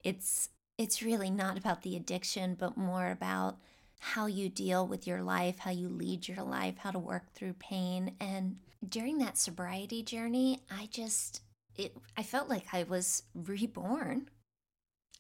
it's 0.04 0.50
it's 0.78 1.02
really 1.02 1.30
not 1.30 1.58
about 1.58 1.82
the 1.82 1.96
addiction, 1.96 2.56
but 2.58 2.78
more 2.78 3.10
about 3.10 3.58
how 4.00 4.28
you 4.28 4.48
deal 4.48 4.88
with 4.88 5.08
your 5.08 5.24
life, 5.24 5.60
how 5.60 5.72
you 5.72 5.90
lead 5.90 6.28
your 6.28 6.44
life, 6.44 6.78
how 6.78 6.92
to 6.92 7.00
work 7.00 7.34
through 7.34 7.54
pain. 7.54 8.16
And 8.20 8.58
during 8.88 9.18
that 9.18 9.38
sobriety 9.38 10.04
journey, 10.04 10.62
I 10.70 10.88
just, 10.92 11.42
it, 11.76 11.98
I 12.16 12.24
felt 12.24 12.48
like 12.48 12.68
I 12.74 12.84
was 12.84 13.24
reborn. 13.34 14.30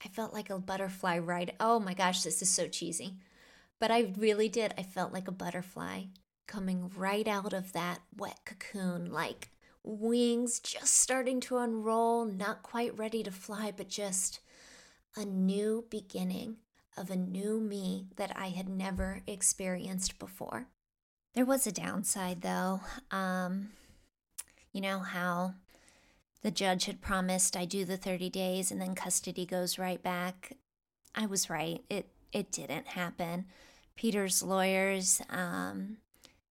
I 0.06 0.10
felt 0.10 0.34
like 0.34 0.52
a 0.52 0.60
butterfly 0.60 1.18
right. 1.18 1.56
Oh 1.60 1.80
my 1.80 1.96
gosh, 1.96 2.22
this 2.22 2.42
is 2.42 2.50
so 2.50 2.68
cheesy. 2.68 3.16
But 3.80 3.92
I 3.92 4.14
really 4.18 4.50
did. 4.50 4.74
I 4.78 4.84
felt 4.84 5.14
like 5.14 5.28
a 5.28 5.32
butterfly 5.32 6.04
coming 6.48 6.90
right 6.96 7.28
out 7.28 7.54
of 7.54 7.74
that 7.74 8.00
wet 8.16 8.40
cocoon, 8.46 9.12
like 9.12 9.50
wings 9.84 10.60
just 10.60 10.96
starting 10.96 11.40
to 11.42 11.58
unroll, 11.58 12.26
not 12.26 12.64
quite 12.64 12.98
ready 12.98 13.24
to 13.24 13.32
fly, 13.32 13.72
but 13.76 13.90
just 13.90 14.40
a 15.16 15.26
new 15.26 15.86
beginning 15.90 16.58
of 16.96 17.12
a 17.12 17.16
new 17.16 17.60
me 17.60 18.08
that 18.16 18.32
I 18.36 18.48
had 18.50 18.68
never 18.68 19.22
experienced 19.28 20.18
before. 20.20 20.68
There 21.36 21.46
was 21.46 21.68
a 21.68 21.72
downside 21.72 22.42
though. 22.42 22.82
Um, 23.12 23.70
you 24.72 24.82
know 24.82 25.00
how 25.00 25.54
the 26.42 26.52
judge 26.52 26.86
had 26.86 27.02
promised 27.02 27.56
I 27.56 27.66
do 27.66 27.86
the 27.86 27.98
30 27.98 28.30
days 28.30 28.72
and 28.72 28.82
then 28.82 28.96
custody 28.96 29.46
goes 29.46 29.78
right 29.78 30.02
back. 30.02 30.54
I 31.14 31.26
was 31.26 31.50
right. 31.50 31.84
It 31.90 32.10
it 32.32 32.52
didn't 32.52 32.88
happen. 32.88 33.46
Peter's 33.98 34.42
lawyers 34.42 35.22
um, 35.30 35.98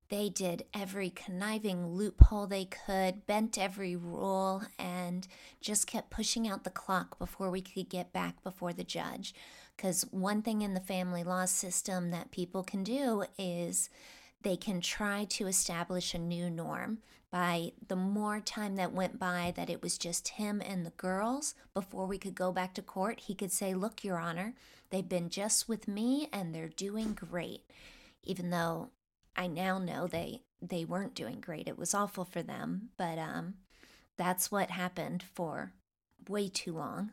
they 0.09 0.29
did 0.29 0.65
every 0.73 1.11
conniving 1.11 1.89
loophole 1.89 2.47
they 2.47 2.67
could, 2.67 3.27
bent 3.27 3.59
every 3.59 3.97
rule, 3.97 4.63
and 4.79 5.27
just 5.61 5.89
kept 5.89 6.11
pushing 6.11 6.47
out 6.47 6.63
the 6.63 6.71
clock 6.71 7.19
before 7.19 7.51
we 7.51 7.61
could 7.61 7.89
get 7.89 8.13
back 8.13 8.43
before 8.45 8.73
the 8.73 8.85
judge. 8.85 9.35
Because 9.77 10.03
one 10.13 10.43
thing 10.43 10.63
in 10.63 10.75
the 10.75 10.81
family 10.81 11.25
law 11.25 11.45
system 11.45 12.11
that 12.11 12.31
people 12.31 12.63
can 12.63 12.85
do 12.85 13.25
is 13.37 13.91
they 14.43 14.57
can 14.57 14.81
try 14.81 15.25
to 15.25 15.49
establish 15.49 16.15
a 16.15 16.19
new 16.19 16.49
norm 16.49 16.99
by 17.33 17.73
the 17.89 17.97
more 17.97 18.39
time 18.41 18.77
that 18.77 18.93
went 18.93 19.19
by 19.19 19.53
that 19.57 19.69
it 19.69 19.83
was 19.83 19.99
just 19.99 20.29
him 20.29 20.63
and 20.65 20.87
the 20.87 20.91
girls 20.91 21.55
before 21.75 22.07
we 22.07 22.17
could 22.17 22.37
go 22.37 22.53
back 22.53 22.73
to 22.75 22.83
court, 22.83 23.21
he 23.21 23.35
could 23.35 23.51
say, 23.51 23.75
Look, 23.75 24.05
Your 24.05 24.19
Honor, 24.19 24.55
they've 24.91 25.09
been 25.09 25.29
just 25.29 25.69
with 25.69 25.89
me 25.89 26.29
and 26.33 26.55
they're 26.55 26.69
doing 26.69 27.15
great. 27.15 27.71
Even 28.23 28.51
though 28.51 28.91
I 29.37 29.47
now 29.47 29.79
know 29.79 30.07
they 30.07 30.43
they 30.63 30.85
weren't 30.85 31.15
doing 31.15 31.41
great. 31.41 31.69
It 31.69 31.79
was 31.79 31.95
awful 31.95 32.25
for 32.25 32.43
them, 32.43 32.91
but 32.97 33.19
um 33.19 33.55
that's 34.17 34.51
what 34.51 34.71
happened 34.71 35.23
for 35.35 35.73
way 36.29 36.49
too 36.49 36.73
long. 36.73 37.13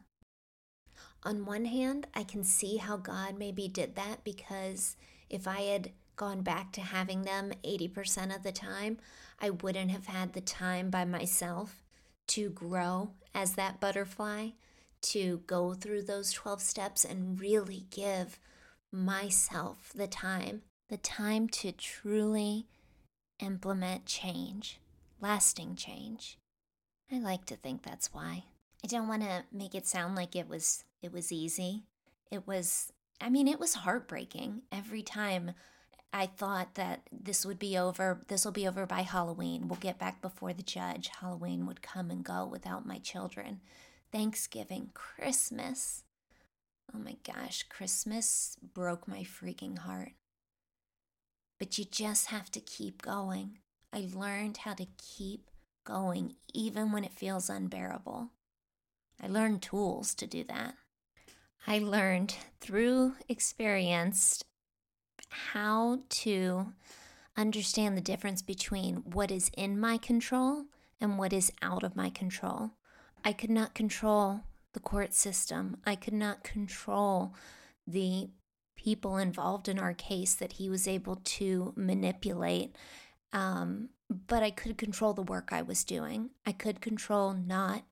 On 1.23 1.45
one 1.45 1.65
hand, 1.65 2.07
I 2.13 2.23
can 2.23 2.43
see 2.43 2.77
how 2.77 2.97
God 2.97 3.37
maybe 3.37 3.67
did 3.67 3.95
that 3.95 4.23
because 4.23 4.95
if 5.29 5.47
I 5.47 5.61
had 5.61 5.91
gone 6.15 6.41
back 6.41 6.71
to 6.73 6.81
having 6.81 7.23
them 7.23 7.51
80% 7.63 8.35
of 8.35 8.43
the 8.43 8.51
time, 8.51 8.97
I 9.39 9.49
wouldn't 9.49 9.91
have 9.91 10.07
had 10.07 10.33
the 10.33 10.41
time 10.41 10.89
by 10.89 11.05
myself 11.05 11.83
to 12.27 12.49
grow 12.49 13.11
as 13.33 13.55
that 13.55 13.79
butterfly, 13.79 14.49
to 15.03 15.41
go 15.47 15.73
through 15.73 16.03
those 16.03 16.31
12 16.31 16.61
steps 16.61 17.05
and 17.05 17.39
really 17.39 17.85
give 17.89 18.39
myself 18.91 19.91
the 19.95 20.07
time 20.07 20.61
the 20.89 20.97
time 20.97 21.47
to 21.47 21.71
truly 21.71 22.67
implement 23.39 24.05
change, 24.05 24.79
lasting 25.19 25.75
change. 25.75 26.37
I 27.11 27.19
like 27.19 27.45
to 27.45 27.55
think 27.55 27.81
that's 27.81 28.13
why. 28.13 28.43
I 28.83 28.87
don't 28.87 29.07
want 29.07 29.23
to 29.23 29.45
make 29.51 29.73
it 29.73 29.87
sound 29.87 30.15
like 30.15 30.35
it 30.35 30.47
was 30.47 30.83
it 31.01 31.11
was 31.11 31.31
easy. 31.31 31.83
It 32.31 32.45
was 32.45 32.91
I 33.19 33.29
mean, 33.29 33.47
it 33.47 33.59
was 33.59 33.73
heartbreaking 33.73 34.63
every 34.71 35.01
time 35.01 35.53
I 36.11 36.27
thought 36.27 36.75
that 36.75 37.01
this 37.11 37.45
would 37.45 37.57
be 37.57 37.75
over, 37.77 38.21
this 38.27 38.45
will 38.45 38.51
be 38.51 38.67
over 38.67 38.85
by 38.85 39.01
Halloween. 39.01 39.67
We'll 39.67 39.79
get 39.79 39.97
back 39.97 40.21
before 40.21 40.53
the 40.53 40.61
judge. 40.61 41.09
Halloween 41.21 41.65
would 41.65 41.81
come 41.81 42.11
and 42.11 42.23
go 42.23 42.45
without 42.45 42.85
my 42.85 42.99
children. 42.99 43.61
Thanksgiving, 44.13 44.91
Christmas. 44.93 46.03
Oh 46.95 46.99
my 46.99 47.17
gosh, 47.25 47.63
Christmas 47.63 48.55
broke 48.73 49.07
my 49.07 49.23
freaking 49.23 49.79
heart 49.79 50.13
but 51.63 51.77
you 51.77 51.85
just 51.85 52.27
have 52.27 52.51
to 52.51 52.59
keep 52.59 53.01
going. 53.01 53.57
I 53.93 54.09
learned 54.13 54.57
how 54.57 54.73
to 54.73 54.85
keep 54.97 55.49
going 55.85 56.35
even 56.53 56.91
when 56.91 57.05
it 57.05 57.13
feels 57.13 57.49
unbearable. 57.49 58.31
I 59.21 59.27
learned 59.27 59.61
tools 59.61 60.13
to 60.15 60.27
do 60.27 60.43
that. 60.43 60.73
I 61.65 61.79
learned 61.79 62.35
through 62.59 63.13
experience 63.29 64.43
how 65.29 65.99
to 66.09 66.73
understand 67.37 67.95
the 67.95 68.01
difference 68.01 68.41
between 68.41 68.95
what 68.97 69.31
is 69.31 69.49
in 69.55 69.79
my 69.79 69.97
control 69.97 70.65
and 70.99 71.17
what 71.17 71.31
is 71.31 71.53
out 71.61 71.83
of 71.83 71.95
my 71.95 72.09
control. 72.09 72.71
I 73.23 73.33
could 73.33 73.49
not 73.49 73.73
control 73.73 74.41
the 74.73 74.79
court 74.79 75.13
system. 75.13 75.77
I 75.85 75.95
could 75.95 76.13
not 76.13 76.43
control 76.43 77.33
the 77.87 78.29
people 78.75 79.17
involved 79.17 79.69
in 79.69 79.79
our 79.79 79.93
case 79.93 80.33
that 80.33 80.53
he 80.53 80.69
was 80.69 80.87
able 80.87 81.17
to 81.23 81.73
manipulate. 81.75 82.75
Um, 83.31 83.89
but 84.09 84.43
I 84.43 84.51
could 84.51 84.77
control 84.77 85.13
the 85.13 85.21
work 85.23 85.49
I 85.51 85.61
was 85.61 85.83
doing. 85.83 86.31
I 86.45 86.51
could 86.51 86.81
control 86.81 87.33
not 87.33 87.83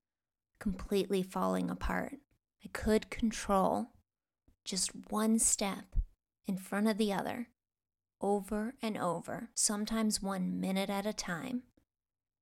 completely 0.58 1.22
falling 1.22 1.70
apart. 1.70 2.18
I 2.64 2.68
could 2.72 3.10
control 3.10 3.88
just 4.64 4.90
one 5.08 5.38
step 5.38 5.96
in 6.46 6.56
front 6.56 6.88
of 6.88 6.98
the 6.98 7.12
other 7.12 7.48
over 8.20 8.74
and 8.80 8.96
over, 8.96 9.50
sometimes 9.54 10.22
one 10.22 10.60
minute 10.60 10.88
at 10.88 11.06
a 11.06 11.12
time. 11.12 11.64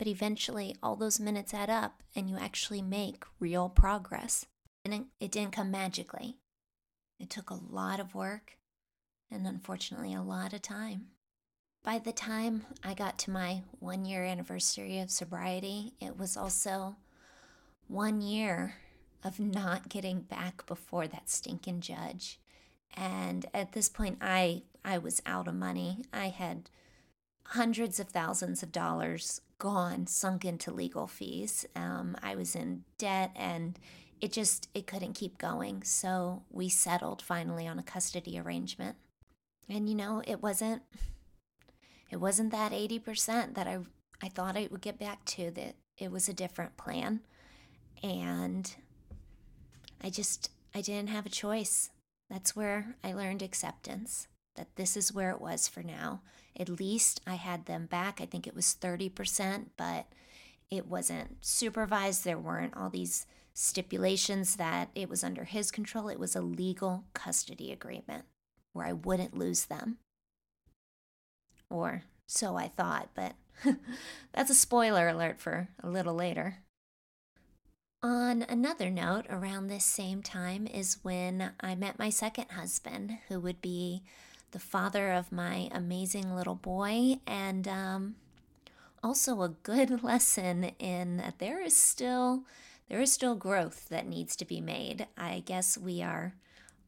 But 0.00 0.06
eventually, 0.06 0.74
all 0.82 0.96
those 0.96 1.20
minutes 1.20 1.52
add 1.52 1.68
up 1.68 2.02
and 2.16 2.30
you 2.30 2.38
actually 2.38 2.80
make 2.80 3.22
real 3.38 3.68
progress. 3.68 4.46
And 4.82 5.08
it 5.20 5.30
didn't 5.30 5.52
come 5.52 5.70
magically. 5.70 6.38
It 7.18 7.28
took 7.28 7.50
a 7.50 7.60
lot 7.68 8.00
of 8.00 8.14
work 8.14 8.56
and 9.30 9.46
unfortunately 9.46 10.14
a 10.14 10.22
lot 10.22 10.54
of 10.54 10.62
time. 10.62 11.08
By 11.84 11.98
the 11.98 12.12
time 12.12 12.64
I 12.82 12.94
got 12.94 13.18
to 13.18 13.30
my 13.30 13.60
one 13.78 14.06
year 14.06 14.24
anniversary 14.24 15.00
of 15.00 15.10
sobriety, 15.10 15.92
it 16.00 16.16
was 16.16 16.34
also 16.34 16.96
one 17.86 18.22
year 18.22 18.76
of 19.22 19.38
not 19.38 19.90
getting 19.90 20.22
back 20.22 20.64
before 20.64 21.08
that 21.08 21.28
stinking 21.28 21.80
judge. 21.82 22.40
And 22.96 23.44
at 23.52 23.72
this 23.72 23.90
point, 23.90 24.16
I, 24.22 24.62
I 24.82 24.96
was 24.96 25.20
out 25.26 25.46
of 25.46 25.54
money. 25.54 26.06
I 26.10 26.28
had 26.28 26.70
hundreds 27.50 27.98
of 27.98 28.08
thousands 28.08 28.62
of 28.62 28.70
dollars 28.70 29.40
gone, 29.58 30.06
sunk 30.06 30.44
into 30.44 30.70
legal 30.70 31.08
fees. 31.08 31.66
Um, 31.74 32.16
I 32.22 32.36
was 32.36 32.54
in 32.54 32.84
debt 32.96 33.32
and 33.34 33.78
it 34.20 34.32
just 34.32 34.68
it 34.72 34.86
couldn't 34.86 35.14
keep 35.14 35.36
going. 35.36 35.82
So 35.82 36.44
we 36.50 36.68
settled 36.68 37.22
finally 37.22 37.66
on 37.66 37.78
a 37.78 37.82
custody 37.82 38.38
arrangement. 38.38 38.96
And 39.68 39.88
you 39.88 39.96
know 39.96 40.22
it 40.26 40.42
wasn't 40.42 40.82
it 42.08 42.20
wasn't 42.20 42.52
that 42.52 42.72
80% 42.72 43.54
that 43.54 43.66
i 43.66 43.78
i 44.22 44.28
thought 44.28 44.56
i 44.56 44.68
would 44.70 44.80
get 44.80 44.98
back 44.98 45.24
to 45.26 45.50
that 45.52 45.76
it 45.98 46.10
was 46.10 46.28
a 46.28 46.32
different 46.32 46.76
plan. 46.76 47.20
And 48.02 48.72
i 50.02 50.08
just 50.08 50.50
i 50.72 50.80
didn't 50.80 51.10
have 51.10 51.26
a 51.26 51.30
choice. 51.30 51.90
That's 52.28 52.54
where 52.54 52.94
i 53.02 53.12
learned 53.12 53.42
acceptance 53.42 54.28
that 54.60 54.76
this 54.76 54.96
is 54.96 55.12
where 55.12 55.30
it 55.30 55.40
was 55.40 55.66
for 55.66 55.82
now 55.82 56.20
at 56.58 56.68
least 56.68 57.20
i 57.26 57.34
had 57.34 57.66
them 57.66 57.86
back 57.86 58.20
i 58.20 58.26
think 58.26 58.46
it 58.46 58.54
was 58.54 58.76
30% 58.80 59.66
but 59.76 60.06
it 60.70 60.86
wasn't 60.86 61.44
supervised 61.44 62.24
there 62.24 62.38
weren't 62.38 62.76
all 62.76 62.90
these 62.90 63.26
stipulations 63.60 64.56
that 64.56 64.88
it 64.94 65.08
was 65.08 65.24
under 65.24 65.44
his 65.44 65.70
control. 65.70 66.08
It 66.08 66.18
was 66.18 66.36
a 66.36 66.40
legal 66.40 67.04
custody 67.14 67.72
agreement 67.72 68.24
where 68.72 68.86
I 68.86 68.92
wouldn't 68.92 69.36
lose 69.36 69.66
them. 69.66 69.98
Or 71.68 72.04
so 72.26 72.56
I 72.56 72.68
thought, 72.68 73.10
but 73.14 73.34
that's 74.32 74.50
a 74.50 74.54
spoiler 74.54 75.08
alert 75.08 75.40
for 75.40 75.68
a 75.82 75.88
little 75.90 76.14
later. 76.14 76.58
On 78.02 78.42
another 78.42 78.88
note, 78.88 79.26
around 79.28 79.66
this 79.66 79.84
same 79.84 80.22
time 80.22 80.66
is 80.66 80.98
when 81.02 81.52
I 81.60 81.74
met 81.74 81.98
my 81.98 82.08
second 82.08 82.52
husband, 82.52 83.18
who 83.28 83.38
would 83.40 83.60
be 83.60 84.02
the 84.52 84.58
father 84.58 85.12
of 85.12 85.32
my 85.32 85.68
amazing 85.72 86.34
little 86.34 86.54
boy, 86.54 87.16
and 87.26 87.66
um, 87.68 88.14
also 89.02 89.42
a 89.42 89.48
good 89.62 90.02
lesson 90.04 90.72
in 90.78 91.18
that 91.18 91.38
there 91.38 91.60
is 91.62 91.76
still 91.76 92.44
there 92.88 93.00
is 93.00 93.12
still 93.12 93.36
growth 93.36 93.88
that 93.88 94.08
needs 94.08 94.34
to 94.36 94.44
be 94.44 94.60
made. 94.60 95.06
I 95.16 95.42
guess 95.46 95.78
we 95.78 96.02
are 96.02 96.34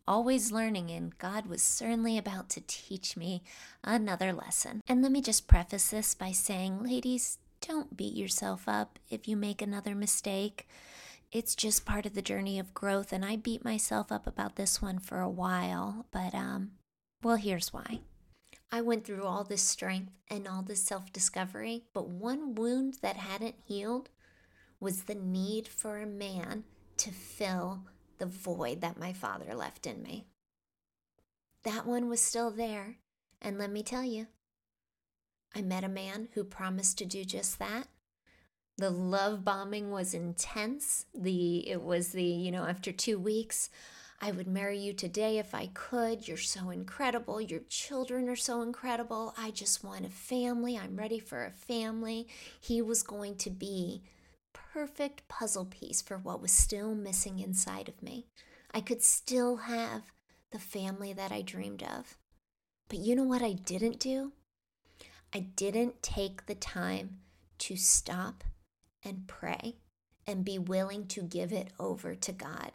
always 0.06 0.50
learning, 0.50 0.90
and 0.90 1.16
God 1.18 1.46
was 1.46 1.62
certainly 1.62 2.18
about 2.18 2.48
to 2.50 2.62
teach 2.66 3.16
me 3.16 3.42
another 3.84 4.32
lesson. 4.32 4.80
And 4.88 5.00
let 5.00 5.12
me 5.12 5.22
just 5.22 5.46
preface 5.46 5.90
this 5.90 6.14
by 6.14 6.32
saying, 6.32 6.82
ladies, 6.82 7.38
don't 7.60 7.96
beat 7.96 8.14
yourself 8.16 8.64
up 8.66 8.98
if 9.10 9.28
you 9.28 9.36
make 9.36 9.62
another 9.62 9.94
mistake. 9.94 10.66
it's 11.30 11.54
just 11.54 11.86
part 11.86 12.04
of 12.04 12.14
the 12.14 12.20
journey 12.22 12.58
of 12.58 12.74
growth. 12.74 13.12
And 13.12 13.24
I 13.24 13.36
beat 13.36 13.64
myself 13.64 14.12
up 14.12 14.26
about 14.26 14.56
this 14.56 14.82
one 14.82 14.98
for 14.98 15.20
a 15.20 15.30
while, 15.30 16.04
but, 16.12 16.34
um, 16.34 16.72
well, 17.22 17.36
here's 17.36 17.72
why. 17.72 18.00
I 18.70 18.80
went 18.80 19.04
through 19.04 19.24
all 19.24 19.44
this 19.44 19.62
strength 19.62 20.12
and 20.28 20.48
all 20.48 20.62
this 20.62 20.82
self 20.82 21.12
discovery, 21.12 21.84
but 21.92 22.08
one 22.08 22.54
wound 22.54 22.98
that 23.02 23.16
hadn't 23.16 23.56
healed 23.66 24.08
was 24.80 25.02
the 25.02 25.14
need 25.14 25.68
for 25.68 25.98
a 25.98 26.06
man 26.06 26.64
to 26.96 27.10
fill 27.10 27.84
the 28.18 28.26
void 28.26 28.80
that 28.80 28.98
my 28.98 29.12
father 29.12 29.54
left 29.54 29.86
in 29.86 30.02
me. 30.02 30.26
That 31.64 31.86
one 31.86 32.08
was 32.08 32.20
still 32.20 32.50
there, 32.50 32.96
and 33.40 33.58
let 33.58 33.70
me 33.70 33.82
tell 33.82 34.04
you, 34.04 34.26
I 35.54 35.62
met 35.62 35.84
a 35.84 35.88
man 35.88 36.28
who 36.34 36.44
promised 36.44 36.98
to 36.98 37.04
do 37.04 37.24
just 37.24 37.58
that. 37.58 37.88
The 38.78 38.90
love 38.90 39.44
bombing 39.44 39.90
was 39.90 40.14
intense. 40.14 41.04
The 41.14 41.68
it 41.68 41.82
was 41.82 42.08
the, 42.08 42.24
you 42.24 42.50
know, 42.50 42.64
after 42.64 42.90
2 42.90 43.18
weeks, 43.18 43.68
I 44.24 44.30
would 44.30 44.46
marry 44.46 44.78
you 44.78 44.92
today 44.92 45.38
if 45.38 45.52
I 45.52 45.66
could. 45.74 46.28
You're 46.28 46.36
so 46.36 46.70
incredible. 46.70 47.40
Your 47.40 47.62
children 47.68 48.28
are 48.28 48.36
so 48.36 48.62
incredible. 48.62 49.34
I 49.36 49.50
just 49.50 49.82
want 49.82 50.06
a 50.06 50.10
family. 50.10 50.78
I'm 50.78 50.94
ready 50.94 51.18
for 51.18 51.44
a 51.44 51.50
family. 51.50 52.28
He 52.60 52.80
was 52.80 53.02
going 53.02 53.34
to 53.38 53.50
be 53.50 54.04
perfect 54.52 55.26
puzzle 55.26 55.64
piece 55.64 56.00
for 56.00 56.18
what 56.18 56.40
was 56.40 56.52
still 56.52 56.94
missing 56.94 57.40
inside 57.40 57.88
of 57.88 58.00
me. 58.00 58.26
I 58.72 58.80
could 58.80 59.02
still 59.02 59.56
have 59.56 60.12
the 60.52 60.60
family 60.60 61.12
that 61.12 61.32
I 61.32 61.42
dreamed 61.42 61.82
of. 61.82 62.16
But 62.88 63.00
you 63.00 63.16
know 63.16 63.24
what 63.24 63.42
I 63.42 63.54
didn't 63.54 63.98
do? 63.98 64.30
I 65.34 65.40
didn't 65.40 66.00
take 66.00 66.46
the 66.46 66.54
time 66.54 67.18
to 67.58 67.76
stop 67.76 68.44
and 69.04 69.26
pray 69.26 69.78
and 70.28 70.44
be 70.44 70.60
willing 70.60 71.08
to 71.08 71.22
give 71.22 71.52
it 71.52 71.72
over 71.80 72.14
to 72.14 72.30
God. 72.30 72.70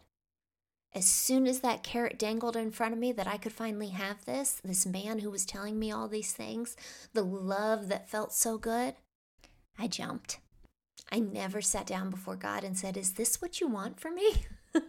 As 0.93 1.05
soon 1.05 1.45
as 1.47 1.59
that 1.59 1.83
carrot 1.83 2.17
dangled 2.17 2.55
in 2.55 2.71
front 2.71 2.93
of 2.93 2.99
me 2.99 3.11
that 3.11 3.27
I 3.27 3.37
could 3.37 3.51
finally 3.51 3.89
have 3.89 4.25
this, 4.25 4.61
this 4.63 4.85
man 4.85 5.19
who 5.19 5.29
was 5.29 5.45
telling 5.45 5.77
me 5.77 5.91
all 5.91 6.07
these 6.07 6.33
things, 6.33 6.75
the 7.13 7.23
love 7.23 7.87
that 7.89 8.09
felt 8.09 8.33
so 8.33 8.57
good, 8.57 8.95
I 9.77 9.87
jumped. 9.87 10.39
I 11.11 11.19
never 11.19 11.61
sat 11.61 11.85
down 11.85 12.09
before 12.09 12.35
God 12.35 12.63
and 12.63 12.77
said, 12.77 12.97
Is 12.97 13.13
this 13.13 13.41
what 13.41 13.61
you 13.61 13.67
want 13.67 13.99
for 13.99 14.11
me? 14.11 14.45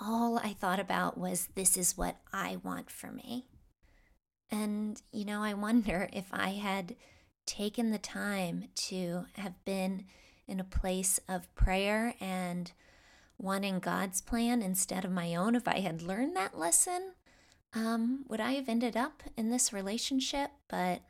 all 0.00 0.38
I 0.38 0.52
thought 0.52 0.80
about 0.80 1.18
was, 1.18 1.48
This 1.54 1.76
is 1.76 1.96
what 1.96 2.16
I 2.32 2.58
want 2.62 2.90
for 2.90 3.10
me. 3.10 3.46
And, 4.50 5.00
you 5.12 5.24
know, 5.24 5.42
I 5.42 5.54
wonder 5.54 6.08
if 6.12 6.26
I 6.32 6.50
had 6.50 6.96
taken 7.46 7.90
the 7.90 7.98
time 7.98 8.66
to 8.74 9.24
have 9.34 9.64
been 9.64 10.04
in 10.46 10.60
a 10.60 10.64
place 10.64 11.18
of 11.28 11.52
prayer 11.54 12.14
and 12.20 12.72
wanting 13.38 13.78
God's 13.78 14.20
plan 14.20 14.60
instead 14.62 15.04
of 15.04 15.12
my 15.12 15.34
own, 15.34 15.54
if 15.54 15.68
I 15.68 15.80
had 15.80 16.02
learned 16.02 16.36
that 16.36 16.58
lesson, 16.58 17.12
um, 17.74 18.24
would 18.28 18.40
I 18.40 18.52
have 18.52 18.68
ended 18.68 18.96
up 18.96 19.22
in 19.36 19.50
this 19.50 19.72
relationship? 19.72 20.50
But 20.68 21.02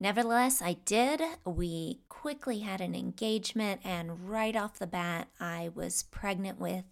nevertheless, 0.00 0.60
I 0.60 0.74
did. 0.84 1.22
We 1.44 2.00
quickly 2.08 2.60
had 2.60 2.80
an 2.80 2.94
engagement, 2.94 3.80
and 3.84 4.28
right 4.28 4.56
off 4.56 4.78
the 4.78 4.86
bat, 4.86 5.28
I 5.38 5.70
was 5.74 6.02
pregnant 6.04 6.58
with 6.58 6.84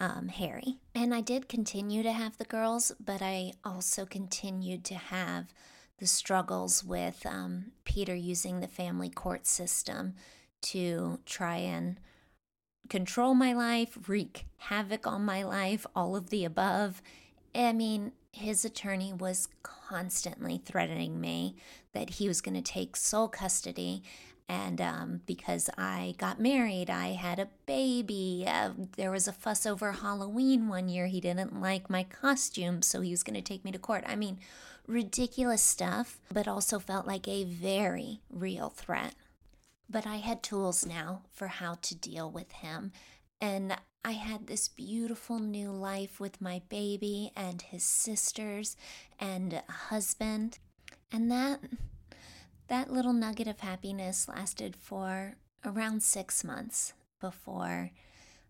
um, 0.00 0.28
Harry. 0.28 0.78
And 0.94 1.14
I 1.14 1.20
did 1.20 1.48
continue 1.48 2.02
to 2.02 2.12
have 2.12 2.38
the 2.38 2.44
girls, 2.44 2.92
but 2.98 3.22
I 3.22 3.52
also 3.64 4.06
continued 4.06 4.84
to 4.86 4.94
have 4.94 5.52
the 5.98 6.06
struggles 6.06 6.82
with 6.82 7.24
um, 7.26 7.66
Peter 7.84 8.14
using 8.14 8.58
the 8.58 8.66
family 8.66 9.08
court 9.08 9.46
system 9.46 10.14
to 10.62 11.20
try 11.24 11.56
and 11.56 12.00
control 12.88 13.34
my 13.34 13.52
life, 13.52 13.96
wreak 14.06 14.46
havoc 14.58 15.06
on 15.06 15.24
my 15.24 15.42
life, 15.42 15.86
all 15.94 16.16
of 16.16 16.30
the 16.30 16.44
above. 16.44 17.02
I 17.54 17.72
mean, 17.72 18.12
his 18.32 18.64
attorney 18.64 19.12
was 19.12 19.48
constantly 19.62 20.62
threatening 20.64 21.20
me 21.20 21.56
that 21.92 22.10
he 22.10 22.28
was 22.28 22.40
going 22.40 22.54
to 22.54 22.62
take 22.62 22.96
sole 22.96 23.28
custody 23.28 24.02
and 24.52 24.82
um, 24.82 25.20
because 25.24 25.70
I 25.78 26.14
got 26.18 26.38
married, 26.38 26.90
I 26.90 27.12
had 27.12 27.38
a 27.38 27.48
baby. 27.64 28.44
Uh, 28.46 28.72
there 28.96 29.10
was 29.10 29.26
a 29.26 29.32
fuss 29.32 29.64
over 29.64 29.92
Halloween 29.92 30.68
one 30.68 30.90
year. 30.90 31.06
He 31.06 31.22
didn't 31.22 31.58
like 31.58 31.88
my 31.88 32.04
costume, 32.04 32.82
so 32.82 33.00
he 33.00 33.10
was 33.10 33.22
going 33.22 33.36
to 33.36 33.40
take 33.40 33.64
me 33.64 33.72
to 33.72 33.78
court. 33.78 34.04
I 34.06 34.14
mean, 34.14 34.38
ridiculous 34.86 35.62
stuff, 35.62 36.20
but 36.30 36.46
also 36.46 36.78
felt 36.78 37.06
like 37.06 37.26
a 37.26 37.44
very 37.44 38.20
real 38.30 38.68
threat. 38.68 39.14
But 39.92 40.06
I 40.06 40.16
had 40.16 40.42
tools 40.42 40.86
now 40.86 41.22
for 41.30 41.48
how 41.48 41.74
to 41.82 41.94
deal 41.94 42.30
with 42.30 42.50
him. 42.50 42.92
And 43.42 43.76
I 44.04 44.12
had 44.12 44.46
this 44.46 44.66
beautiful 44.66 45.38
new 45.38 45.70
life 45.70 46.18
with 46.18 46.40
my 46.40 46.62
baby 46.70 47.30
and 47.36 47.60
his 47.60 47.84
sisters 47.84 48.76
and 49.20 49.62
husband. 49.68 50.58
And 51.12 51.30
that 51.30 51.60
that 52.68 52.90
little 52.90 53.12
nugget 53.12 53.46
of 53.46 53.60
happiness 53.60 54.28
lasted 54.28 54.74
for 54.74 55.36
around 55.64 56.02
six 56.02 56.42
months 56.42 56.94
before 57.20 57.90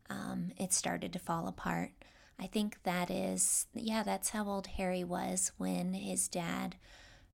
um, 0.08 0.52
it 0.56 0.72
started 0.72 1.12
to 1.12 1.18
fall 1.18 1.48
apart. 1.48 1.90
I 2.38 2.46
think 2.46 2.78
that 2.84 3.10
is, 3.10 3.66
yeah, 3.74 4.04
that's 4.04 4.30
how 4.30 4.46
old 4.46 4.68
Harry 4.68 5.02
was 5.02 5.52
when 5.58 5.94
his 5.94 6.28
dad 6.28 6.76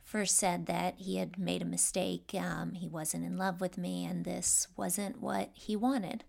first 0.09 0.37
said 0.37 0.65
that 0.65 0.95
he 0.97 1.17
had 1.17 1.39
made 1.39 1.61
a 1.61 1.67
mistake. 1.67 2.35
Um, 2.35 2.73
he 2.73 2.89
wasn't 2.89 3.27
in 3.27 3.37
love 3.37 3.61
with 3.61 3.77
me, 3.77 4.07
and 4.07 4.25
this 4.25 4.67
wasn't 4.75 5.21
what 5.21 5.51
he 5.53 5.77
wanted. 5.77 6.25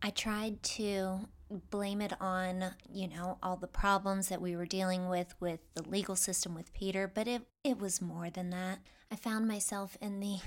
I 0.00 0.10
tried 0.10 0.62
to 0.62 1.28
blame 1.70 2.00
it 2.00 2.12
on, 2.20 2.76
you 2.88 3.08
know, 3.08 3.38
all 3.42 3.56
the 3.56 3.66
problems 3.66 4.28
that 4.28 4.40
we 4.40 4.54
were 4.54 4.64
dealing 4.64 5.08
with 5.08 5.34
with 5.40 5.58
the 5.74 5.82
legal 5.82 6.14
system 6.14 6.54
with 6.54 6.72
Peter, 6.72 7.10
but 7.12 7.26
it, 7.26 7.42
it 7.64 7.80
was 7.80 8.00
more 8.00 8.30
than 8.30 8.50
that. 8.50 8.78
I 9.10 9.16
found 9.16 9.48
myself 9.48 9.98
in 10.00 10.20
the 10.20 10.38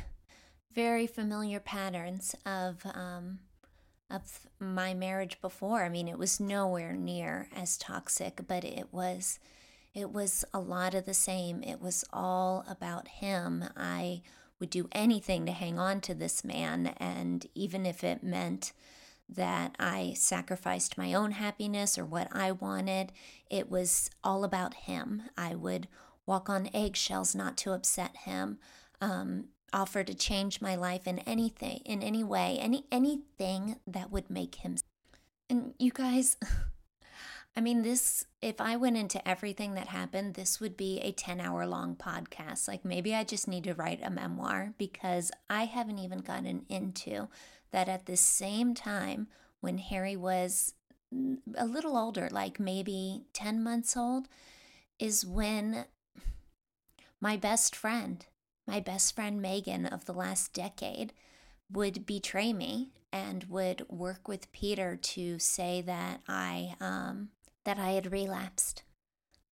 very 0.73 1.05
familiar 1.05 1.59
patterns 1.59 2.33
of 2.45 2.85
um, 2.85 3.39
of 4.09 4.47
my 4.59 4.93
marriage 4.93 5.41
before. 5.41 5.83
I 5.83 5.89
mean, 5.89 6.07
it 6.07 6.17
was 6.17 6.39
nowhere 6.39 6.93
near 6.93 7.49
as 7.53 7.77
toxic, 7.77 8.41
but 8.47 8.63
it 8.63 8.87
was 8.91 9.39
it 9.93 10.11
was 10.11 10.43
a 10.53 10.59
lot 10.59 10.93
of 10.93 11.05
the 11.05 11.13
same. 11.13 11.61
It 11.63 11.81
was 11.81 12.03
all 12.11 12.65
about 12.67 13.07
him. 13.07 13.65
I 13.77 14.21
would 14.59 14.69
do 14.69 14.87
anything 14.91 15.45
to 15.45 15.51
hang 15.51 15.77
on 15.77 16.01
to 16.01 16.13
this 16.13 16.43
man, 16.43 16.87
and 16.97 17.45
even 17.53 17.85
if 17.85 18.03
it 18.03 18.23
meant 18.23 18.71
that 19.29 19.75
I 19.79 20.13
sacrificed 20.17 20.97
my 20.97 21.13
own 21.13 21.31
happiness 21.31 21.97
or 21.97 22.05
what 22.05 22.27
I 22.31 22.51
wanted, 22.51 23.11
it 23.49 23.69
was 23.69 24.09
all 24.23 24.43
about 24.43 24.73
him. 24.73 25.23
I 25.37 25.55
would 25.55 25.87
walk 26.25 26.49
on 26.49 26.69
eggshells 26.73 27.35
not 27.35 27.57
to 27.57 27.73
upset 27.73 28.15
him, 28.17 28.57
um, 29.01 29.45
offer 29.71 30.03
to 30.03 30.13
change 30.13 30.61
my 30.61 30.75
life 30.75 31.07
in 31.07 31.19
anything, 31.19 31.81
in 31.85 32.01
any 32.01 32.23
way, 32.23 32.57
any 32.59 32.85
anything 32.91 33.77
that 33.87 34.11
would 34.11 34.29
make 34.29 34.55
him. 34.55 34.77
And 35.49 35.73
you 35.79 35.91
guys, 35.91 36.37
I 37.55 37.61
mean, 37.61 37.83
this, 37.83 38.25
if 38.41 38.59
I 38.59 38.75
went 38.77 38.97
into 38.97 39.25
everything 39.27 39.75
that 39.75 39.87
happened, 39.87 40.33
this 40.33 40.59
would 40.59 40.75
be 40.75 40.99
a 40.99 41.11
10 41.11 41.39
hour 41.39 41.67
long 41.67 41.95
podcast. 41.95 42.67
Like 42.67 42.83
maybe 42.83 43.13
I 43.13 43.23
just 43.23 43.47
need 43.47 43.63
to 43.65 43.75
write 43.75 44.01
a 44.03 44.09
memoir 44.09 44.73
because 44.77 45.31
I 45.49 45.65
haven't 45.65 45.99
even 45.99 46.19
gotten 46.19 46.65
into 46.67 47.27
that 47.71 47.87
at 47.87 48.07
the 48.07 48.17
same 48.17 48.73
time 48.73 49.27
when 49.61 49.77
Harry 49.77 50.15
was 50.15 50.73
a 51.55 51.65
little 51.65 51.95
older, 51.95 52.27
like 52.31 52.59
maybe 52.59 53.25
10 53.33 53.61
months 53.61 53.95
old, 53.95 54.27
is 54.97 55.25
when 55.25 55.85
my 57.21 57.37
best 57.37 57.75
friend, 57.75 58.25
my 58.67 58.79
best 58.79 59.13
friend 59.15 59.41
Megan 59.41 59.85
of 59.85 60.05
the 60.05 60.13
last 60.13 60.53
decade, 60.53 61.13
would 61.71 62.05
betray 62.05 62.51
me 62.51 62.91
and 63.11 63.43
would 63.45 63.87
work 63.89 64.27
with 64.27 64.51
Peter 64.51 64.95
to 64.95 65.37
say 65.37 65.81
that 65.81 66.21
I 66.27 66.75
um, 66.81 67.29
that 67.65 67.79
I 67.79 67.91
had 67.91 68.11
relapsed. 68.11 68.83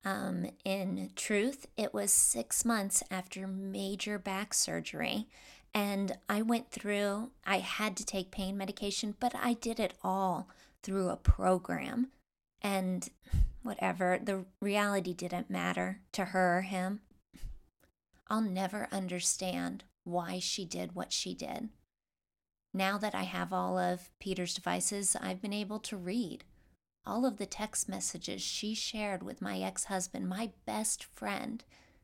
Um, 0.03 0.47
in 0.65 1.11
truth, 1.15 1.67
it 1.77 1.93
was 1.93 2.11
six 2.11 2.65
months 2.65 3.03
after 3.11 3.47
major 3.47 4.17
back 4.17 4.53
surgery, 4.53 5.27
and 5.73 6.17
I 6.27 6.41
went 6.41 6.71
through. 6.71 7.31
I 7.45 7.59
had 7.59 7.95
to 7.97 8.05
take 8.05 8.31
pain 8.31 8.57
medication, 8.57 9.15
but 9.19 9.33
I 9.35 9.53
did 9.53 9.79
it 9.79 9.93
all 10.03 10.49
through 10.81 11.09
a 11.09 11.17
program, 11.17 12.07
and 12.61 13.07
whatever. 13.61 14.19
The 14.21 14.45
reality 14.59 15.13
didn't 15.13 15.51
matter 15.51 16.01
to 16.13 16.25
her 16.25 16.57
or 16.57 16.61
him. 16.61 17.01
I'll 18.27 18.41
never 18.41 18.87
understand 18.91 19.83
why 20.03 20.39
she 20.39 20.65
did 20.65 20.95
what 20.95 21.13
she 21.13 21.35
did. 21.35 21.69
Now 22.73 22.97
that 22.97 23.13
I 23.13 23.23
have 23.23 23.51
all 23.51 23.77
of 23.77 24.09
Peter's 24.19 24.53
devices, 24.53 25.15
I've 25.21 25.41
been 25.41 25.53
able 25.53 25.79
to 25.79 25.97
read 25.97 26.45
all 27.05 27.25
of 27.25 27.37
the 27.37 27.45
text 27.45 27.89
messages 27.89 28.41
she 28.41 28.73
shared 28.73 29.23
with 29.23 29.41
my 29.41 29.59
ex 29.59 29.85
husband, 29.85 30.27
my 30.27 30.51
best 30.65 31.03
friend, 31.03 31.63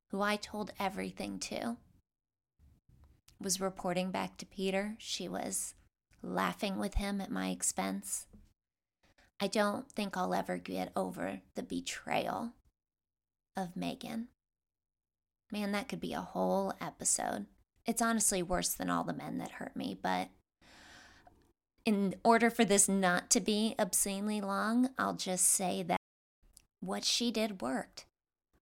who 0.09 0.21
I 0.21 0.35
told 0.35 0.71
everything 0.79 1.39
to. 1.39 1.77
Was 3.39 3.61
reporting 3.61 4.09
back 4.09 4.37
to 4.37 4.45
Peter. 4.45 4.95
She 4.97 5.27
was 5.27 5.75
laughing 6.23 6.77
with 6.77 6.95
him 6.95 7.21
at 7.21 7.29
my 7.29 7.49
expense. 7.49 8.25
I 9.39 9.47
don't 9.47 9.91
think 9.91 10.17
I'll 10.17 10.33
ever 10.33 10.57
get 10.57 10.91
over 10.95 11.41
the 11.53 11.61
betrayal 11.61 12.53
of 13.55 13.75
Megan. 13.75 14.29
Man, 15.51 15.71
that 15.71 15.87
could 15.87 15.99
be 15.99 16.13
a 16.13 16.21
whole 16.21 16.73
episode. 16.81 17.45
It's 17.85 18.01
honestly 18.01 18.41
worse 18.41 18.73
than 18.73 18.89
all 18.89 19.03
the 19.03 19.13
men 19.13 19.37
that 19.37 19.51
hurt 19.51 19.75
me, 19.75 19.97
but 20.01 20.29
in 21.87 22.13
order 22.21 22.49
for 22.49 22.65
this 22.65 22.89
not 22.89 23.29
to 23.29 23.39
be 23.39 23.73
obscenely 23.79 24.41
long, 24.41 24.89
I'll 24.97 25.13
just 25.13 25.45
say 25.45 25.83
that 25.83 26.01
what 26.81 27.05
she 27.05 27.31
did 27.31 27.61
worked. 27.61 28.05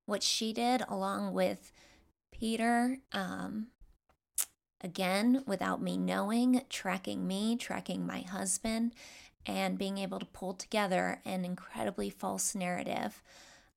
What 0.05 0.21
she 0.21 0.53
did, 0.53 0.83
along 0.87 1.33
with 1.33 1.71
Peter, 2.31 2.99
um, 3.11 3.69
again, 4.79 5.43
without 5.47 5.81
me 5.81 5.97
knowing, 5.97 6.61
tracking 6.69 7.25
me, 7.25 7.55
tracking 7.55 8.05
my 8.05 8.19
husband, 8.19 8.93
and 9.43 9.79
being 9.79 9.97
able 9.97 10.19
to 10.19 10.25
pull 10.27 10.53
together 10.53 11.19
an 11.25 11.43
incredibly 11.45 12.11
false 12.11 12.53
narrative 12.53 13.23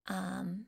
um, 0.08 0.66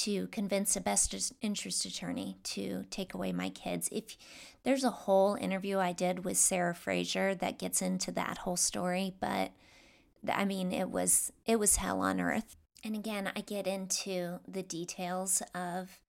to 0.00 0.26
convince 0.28 0.76
a 0.76 0.80
best 0.80 1.34
interest 1.42 1.84
attorney 1.84 2.38
to 2.42 2.84
take 2.90 3.12
away 3.12 3.32
my 3.32 3.50
kids. 3.50 3.88
If 3.92 4.16
there's 4.62 4.84
a 4.84 4.90
whole 4.90 5.34
interview 5.34 5.78
I 5.78 5.92
did 5.92 6.24
with 6.24 6.38
Sarah 6.38 6.74
Fraser 6.74 7.34
that 7.34 7.58
gets 7.58 7.82
into 7.82 8.10
that 8.12 8.38
whole 8.38 8.56
story, 8.56 9.14
but 9.20 9.50
I 10.26 10.46
mean 10.46 10.72
it 10.72 10.90
was 10.90 11.32
it 11.44 11.58
was 11.58 11.76
hell 11.76 12.00
on 12.00 12.18
earth. 12.18 12.56
And 12.82 12.94
again, 12.94 13.30
I 13.36 13.42
get 13.42 13.66
into 13.66 14.40
the 14.48 14.62
details 14.62 15.42
of 15.54 16.00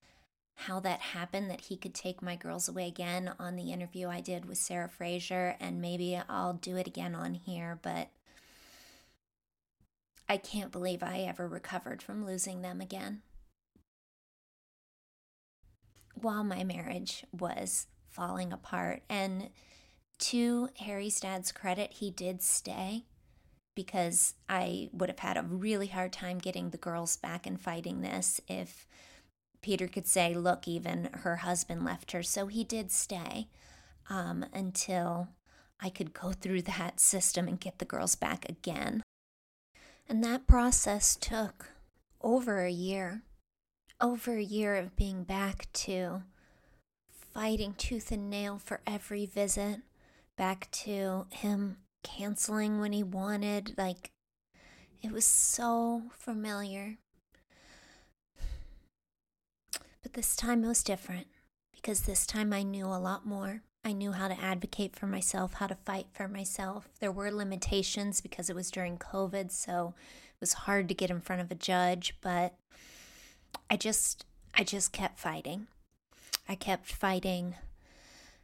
how 0.54 0.80
that 0.80 1.00
happened 1.00 1.50
that 1.50 1.62
he 1.62 1.76
could 1.76 1.94
take 1.94 2.22
my 2.22 2.36
girls 2.36 2.68
away 2.68 2.88
again 2.88 3.34
on 3.38 3.56
the 3.56 3.72
interview 3.72 4.08
I 4.08 4.22
did 4.22 4.46
with 4.46 4.56
Sarah 4.56 4.88
Fraser 4.88 5.54
and 5.60 5.82
maybe 5.82 6.18
I'll 6.30 6.54
do 6.54 6.76
it 6.76 6.86
again 6.86 7.14
on 7.14 7.34
here, 7.34 7.78
but 7.82 8.08
I 10.30 10.38
can't 10.38 10.72
believe 10.72 11.02
I 11.02 11.20
ever 11.20 11.46
recovered 11.46 12.00
from 12.00 12.24
losing 12.24 12.62
them 12.62 12.80
again 12.80 13.20
while 16.22 16.44
my 16.44 16.64
marriage 16.64 17.24
was 17.32 17.86
falling 18.08 18.52
apart. 18.52 19.02
And 19.08 19.50
to 20.20 20.68
Harry's 20.80 21.20
dad's 21.20 21.52
credit, 21.52 21.94
he 21.94 22.10
did 22.10 22.42
stay 22.42 23.04
because 23.74 24.34
I 24.48 24.90
would 24.92 25.08
have 25.08 25.18
had 25.18 25.36
a 25.36 25.42
really 25.42 25.88
hard 25.88 26.12
time 26.12 26.38
getting 26.38 26.70
the 26.70 26.76
girls 26.78 27.16
back 27.16 27.46
and 27.46 27.60
fighting 27.60 28.02
this 28.02 28.40
if 28.46 28.86
Peter 29.62 29.88
could 29.88 30.06
say, 30.06 30.34
look, 30.34 30.68
even 30.68 31.08
her 31.12 31.36
husband 31.36 31.84
left 31.84 32.12
her. 32.12 32.22
So 32.22 32.46
he 32.46 32.64
did 32.64 32.90
stay 32.90 33.48
um, 34.10 34.44
until 34.52 35.28
I 35.80 35.88
could 35.88 36.12
go 36.12 36.32
through 36.32 36.62
that 36.62 37.00
system 37.00 37.48
and 37.48 37.58
get 37.58 37.78
the 37.78 37.84
girls 37.84 38.14
back 38.14 38.48
again. 38.48 39.02
And 40.08 40.22
that 40.22 40.46
process 40.46 41.16
took 41.16 41.70
over 42.20 42.64
a 42.64 42.70
year 42.70 43.22
over 44.02 44.36
a 44.36 44.42
year 44.42 44.74
of 44.74 44.96
being 44.96 45.22
back 45.22 45.68
to 45.72 46.22
fighting 47.32 47.72
tooth 47.78 48.10
and 48.10 48.28
nail 48.28 48.58
for 48.58 48.80
every 48.86 49.24
visit, 49.24 49.80
back 50.36 50.68
to 50.72 51.26
him 51.30 51.76
canceling 52.02 52.80
when 52.80 52.92
he 52.92 53.02
wanted. 53.02 53.74
Like, 53.78 54.10
it 55.00 55.12
was 55.12 55.24
so 55.24 56.02
familiar. 56.10 56.98
But 60.02 60.14
this 60.14 60.34
time 60.34 60.64
it 60.64 60.68
was 60.68 60.82
different 60.82 61.28
because 61.72 62.02
this 62.02 62.26
time 62.26 62.52
I 62.52 62.64
knew 62.64 62.86
a 62.86 62.98
lot 62.98 63.24
more. 63.24 63.62
I 63.84 63.92
knew 63.92 64.12
how 64.12 64.28
to 64.28 64.40
advocate 64.40 64.94
for 64.94 65.06
myself, 65.06 65.54
how 65.54 65.66
to 65.68 65.74
fight 65.74 66.06
for 66.12 66.28
myself. 66.28 66.88
There 67.00 67.10
were 67.10 67.32
limitations 67.32 68.20
because 68.20 68.50
it 68.50 68.56
was 68.56 68.70
during 68.70 68.98
COVID, 68.98 69.50
so 69.50 69.94
it 70.34 70.40
was 70.40 70.52
hard 70.52 70.88
to 70.88 70.94
get 70.94 71.10
in 71.10 71.20
front 71.20 71.42
of 71.42 71.50
a 71.50 71.56
judge, 71.56 72.16
but 72.20 72.54
I 73.72 73.76
just 73.76 74.26
I 74.54 74.64
just 74.64 74.92
kept 74.92 75.18
fighting. 75.18 75.66
I 76.46 76.56
kept 76.56 76.84
fighting 76.84 77.54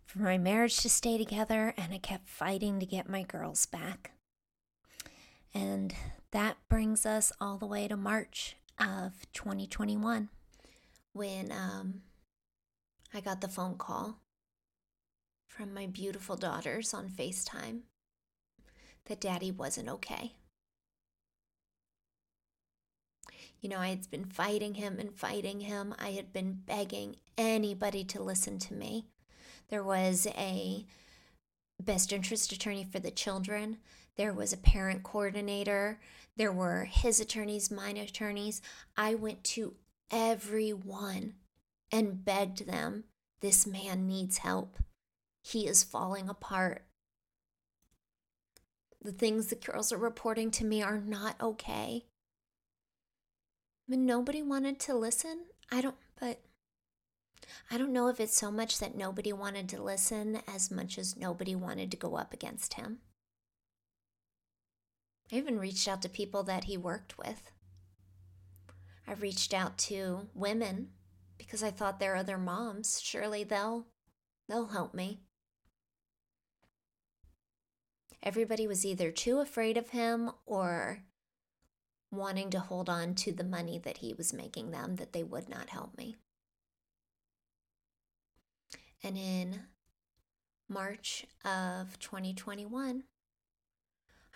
for 0.06 0.20
my 0.20 0.38
marriage 0.38 0.78
to 0.78 0.88
stay 0.88 1.18
together 1.18 1.74
and 1.76 1.92
I 1.92 1.98
kept 1.98 2.30
fighting 2.30 2.80
to 2.80 2.86
get 2.86 3.10
my 3.10 3.24
girls 3.24 3.66
back. 3.66 4.12
And 5.52 5.94
that 6.30 6.56
brings 6.70 7.04
us 7.04 7.30
all 7.42 7.58
the 7.58 7.66
way 7.66 7.86
to 7.88 7.94
March 7.94 8.56
of 8.80 9.30
2021 9.34 10.30
when 11.12 11.52
um, 11.52 12.00
I 13.12 13.20
got 13.20 13.42
the 13.42 13.48
phone 13.48 13.76
call 13.76 14.20
from 15.46 15.74
my 15.74 15.84
beautiful 15.88 16.36
daughters 16.36 16.94
on 16.94 17.10
FaceTime 17.10 17.80
that 19.04 19.20
daddy 19.20 19.50
wasn't 19.50 19.90
okay. 19.90 20.32
You 23.60 23.68
know, 23.68 23.78
I 23.78 23.88
had 23.88 24.10
been 24.10 24.24
fighting 24.24 24.74
him 24.74 24.98
and 24.98 25.14
fighting 25.14 25.60
him. 25.60 25.94
I 25.98 26.10
had 26.10 26.32
been 26.32 26.62
begging 26.66 27.16
anybody 27.36 28.04
to 28.04 28.22
listen 28.22 28.58
to 28.60 28.74
me. 28.74 29.06
There 29.68 29.82
was 29.82 30.26
a 30.36 30.86
best 31.80 32.12
interest 32.12 32.52
attorney 32.52 32.86
for 32.90 32.98
the 32.98 33.10
children, 33.10 33.78
there 34.16 34.32
was 34.32 34.52
a 34.52 34.56
parent 34.56 35.04
coordinator, 35.04 36.00
there 36.36 36.52
were 36.52 36.84
his 36.84 37.20
attorneys, 37.20 37.70
mine 37.70 37.96
attorneys. 37.96 38.60
I 38.96 39.14
went 39.14 39.44
to 39.44 39.74
everyone 40.10 41.34
and 41.92 42.24
begged 42.24 42.66
them 42.66 43.04
this 43.40 43.66
man 43.66 44.06
needs 44.06 44.38
help. 44.38 44.78
He 45.42 45.66
is 45.66 45.84
falling 45.84 46.28
apart. 46.28 46.84
The 49.02 49.12
things 49.12 49.46
the 49.46 49.54
girls 49.54 49.92
are 49.92 49.98
reporting 49.98 50.50
to 50.52 50.64
me 50.64 50.82
are 50.82 50.98
not 50.98 51.40
okay. 51.40 52.06
Nobody 53.88 54.42
wanted 54.42 54.78
to 54.80 54.94
listen. 54.94 55.46
I 55.72 55.80
don't, 55.80 55.96
but 56.20 56.42
I 57.70 57.78
don't 57.78 57.92
know 57.92 58.08
if 58.08 58.20
it's 58.20 58.36
so 58.36 58.50
much 58.50 58.78
that 58.80 58.96
nobody 58.96 59.32
wanted 59.32 59.68
to 59.70 59.82
listen 59.82 60.42
as 60.46 60.70
much 60.70 60.98
as 60.98 61.16
nobody 61.16 61.54
wanted 61.54 61.90
to 61.90 61.96
go 61.96 62.16
up 62.16 62.34
against 62.34 62.74
him. 62.74 62.98
I 65.32 65.36
even 65.36 65.58
reached 65.58 65.88
out 65.88 66.02
to 66.02 66.08
people 66.08 66.42
that 66.44 66.64
he 66.64 66.76
worked 66.76 67.16
with. 67.16 67.50
I 69.06 69.14
reached 69.14 69.54
out 69.54 69.78
to 69.78 70.28
women 70.34 70.90
because 71.38 71.62
I 71.62 71.70
thought 71.70 71.98
they're 71.98 72.16
other 72.16 72.36
moms. 72.38 73.00
Surely 73.02 73.42
they'll 73.42 73.86
they'll 74.48 74.68
help 74.68 74.92
me. 74.92 75.20
Everybody 78.22 78.66
was 78.66 78.84
either 78.84 79.10
too 79.10 79.38
afraid 79.38 79.78
of 79.78 79.90
him 79.90 80.30
or 80.44 81.04
wanting 82.10 82.50
to 82.50 82.60
hold 82.60 82.88
on 82.88 83.14
to 83.14 83.32
the 83.32 83.44
money 83.44 83.78
that 83.78 83.98
he 83.98 84.14
was 84.14 84.32
making 84.32 84.70
them, 84.70 84.96
that 84.96 85.12
they 85.12 85.22
would 85.22 85.48
not 85.48 85.70
help 85.70 85.96
me. 85.96 86.16
And 89.02 89.16
in 89.16 89.60
March 90.68 91.26
of 91.44 91.98
2021, 91.98 93.04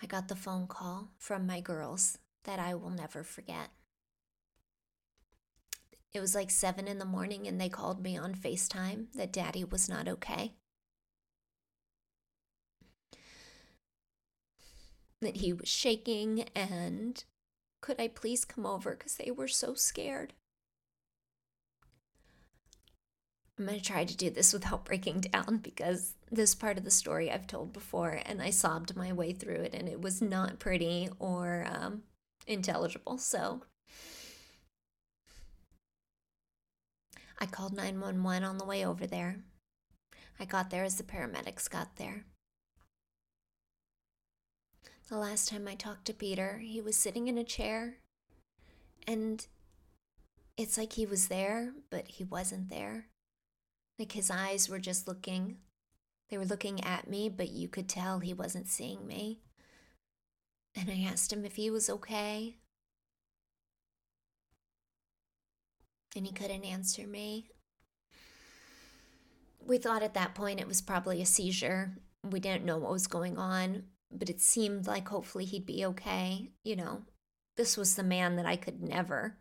I 0.01 0.05
got 0.05 0.27
the 0.27 0.35
phone 0.35 0.67
call 0.67 1.11
from 1.17 1.47
my 1.47 1.61
girls 1.61 2.17
that 2.43 2.59
I 2.59 2.75
will 2.75 2.89
never 2.89 3.23
forget. 3.23 3.69
It 6.13 6.19
was 6.19 6.35
like 6.35 6.51
seven 6.51 6.87
in 6.87 6.99
the 6.99 7.05
morning, 7.05 7.47
and 7.47 7.59
they 7.59 7.69
called 7.69 8.03
me 8.03 8.15
on 8.17 8.35
FaceTime 8.35 9.11
that 9.13 9.33
daddy 9.33 9.63
was 9.63 9.89
not 9.89 10.07
okay. 10.07 10.53
That 15.21 15.37
he 15.37 15.53
was 15.53 15.69
shaking 15.69 16.45
and 16.55 17.23
could 17.83 17.99
I 17.99 18.07
please 18.07 18.45
come 18.45 18.65
over? 18.65 18.91
Because 18.91 19.17
they 19.17 19.29
were 19.29 19.49
so 19.49 19.73
scared. 19.73 20.31
I'm 23.59 23.65
going 23.65 23.77
to 23.77 23.83
try 23.83 24.05
to 24.05 24.15
do 24.15 24.29
this 24.29 24.53
without 24.53 24.85
breaking 24.89 25.19
down 25.19 25.57
because 25.57 26.13
this 26.31 26.55
part 26.55 26.77
of 26.77 26.85
the 26.85 26.91
story 26.91 27.29
I've 27.29 27.45
told 27.45 27.73
before 27.73 28.21
and 28.25 28.41
I 28.41 28.51
sobbed 28.51 28.95
my 28.95 29.11
way 29.11 29.33
through 29.33 29.55
it 29.55 29.75
and 29.75 29.89
it 29.89 30.01
was 30.01 30.21
not 30.21 30.59
pretty 30.59 31.09
or 31.19 31.67
um, 31.69 32.03
intelligible. 32.47 33.17
So 33.17 33.63
I 37.37 37.45
called 37.45 37.75
911 37.75 38.45
on 38.45 38.59
the 38.59 38.65
way 38.65 38.85
over 38.85 39.05
there. 39.05 39.39
I 40.39 40.45
got 40.45 40.69
there 40.69 40.85
as 40.85 40.95
the 40.95 41.03
paramedics 41.03 41.69
got 41.69 41.97
there. 41.97 42.23
The 45.09 45.17
last 45.17 45.49
time 45.49 45.67
I 45.67 45.75
talked 45.75 46.05
to 46.05 46.13
Peter, 46.13 46.59
he 46.59 46.81
was 46.81 46.95
sitting 46.95 47.27
in 47.27 47.37
a 47.37 47.43
chair, 47.43 47.97
and 49.05 49.45
it's 50.57 50.77
like 50.77 50.93
he 50.93 51.05
was 51.05 51.27
there, 51.27 51.73
but 51.89 52.07
he 52.07 52.23
wasn't 52.23 52.69
there. 52.69 53.07
Like 53.99 54.13
his 54.13 54.31
eyes 54.31 54.69
were 54.69 54.79
just 54.79 55.07
looking, 55.07 55.57
they 56.29 56.37
were 56.37 56.45
looking 56.45 56.83
at 56.83 57.09
me, 57.09 57.29
but 57.29 57.49
you 57.49 57.67
could 57.67 57.89
tell 57.89 58.19
he 58.19 58.33
wasn't 58.33 58.67
seeing 58.67 59.05
me. 59.05 59.41
And 60.75 60.89
I 60.89 61.07
asked 61.07 61.31
him 61.31 61.45
if 61.45 61.57
he 61.57 61.69
was 61.69 61.89
okay. 61.89 62.55
And 66.15 66.25
he 66.25 66.31
couldn't 66.31 66.63
answer 66.63 67.05
me. 67.05 67.49
We 69.65 69.77
thought 69.77 70.01
at 70.01 70.15
that 70.15 70.33
point 70.33 70.59
it 70.59 70.67
was 70.67 70.81
probably 70.81 71.21
a 71.21 71.25
seizure 71.25 71.97
we 72.23 72.39
didn't 72.39 72.65
know 72.65 72.77
what 72.77 72.91
was 72.91 73.07
going 73.07 73.37
on, 73.37 73.83
but 74.17 74.29
it 74.29 74.41
seemed 74.41 74.87
like 74.87 75.07
hopefully 75.07 75.45
he'd 75.45 75.65
be 75.65 75.85
okay. 75.85 76.51
You 76.63 76.75
know, 76.75 77.01
this 77.57 77.77
was 77.77 77.95
the 77.95 78.03
man 78.03 78.35
that 78.35 78.45
I 78.45 78.55
could 78.55 78.81
never 78.81 79.37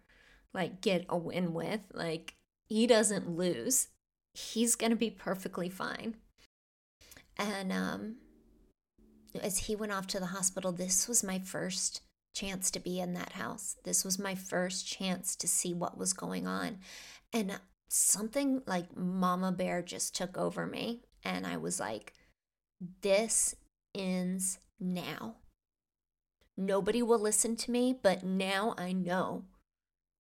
like 0.53 0.81
get 0.81 1.07
a 1.09 1.17
win 1.17 1.55
with. 1.55 1.81
Like, 1.93 2.35
he 2.69 2.87
doesn't 2.87 3.31
lose. 3.31 3.89
He's 4.35 4.77
going 4.77 4.91
to 4.91 4.97
be 4.97 5.11
perfectly 5.11 5.69
fine. 5.69 6.17
And 7.39 7.73
um 7.73 8.17
as 9.41 9.59
he 9.59 9.77
went 9.77 9.93
off 9.93 10.07
to 10.09 10.21
the 10.21 10.27
hospital, 10.27 10.73
this 10.73 11.09
was 11.09 11.25
my 11.25 11.39
first 11.39 12.03
chance 12.35 12.71
to 12.71 12.81
be 12.81 13.01
in 13.01 13.15
that 13.15 13.33
house. 13.33 13.77
This 13.85 14.05
was 14.05 14.19
my 14.19 14.35
first 14.35 14.87
chance 14.87 15.37
to 15.37 15.49
see 15.49 15.73
what 15.73 15.99
was 15.99 16.13
going 16.13 16.47
on. 16.47 16.79
And 17.33 17.59
something 17.89 18.63
like 18.67 18.97
Mama 18.97 19.53
Bear 19.53 19.83
just 19.83 20.15
took 20.15 20.37
over 20.37 20.67
me. 20.67 21.03
And 21.25 21.47
I 21.47 21.57
was 21.57 21.79
like, 21.79 22.15
this 23.01 23.55
ends 23.95 24.59
now. 24.81 25.37
Nobody 26.57 27.03
will 27.03 27.19
listen 27.19 27.57
to 27.57 27.71
me, 27.71 27.99
but 28.01 28.25
now 28.25 28.75
I 28.77 28.93
know 28.93 29.45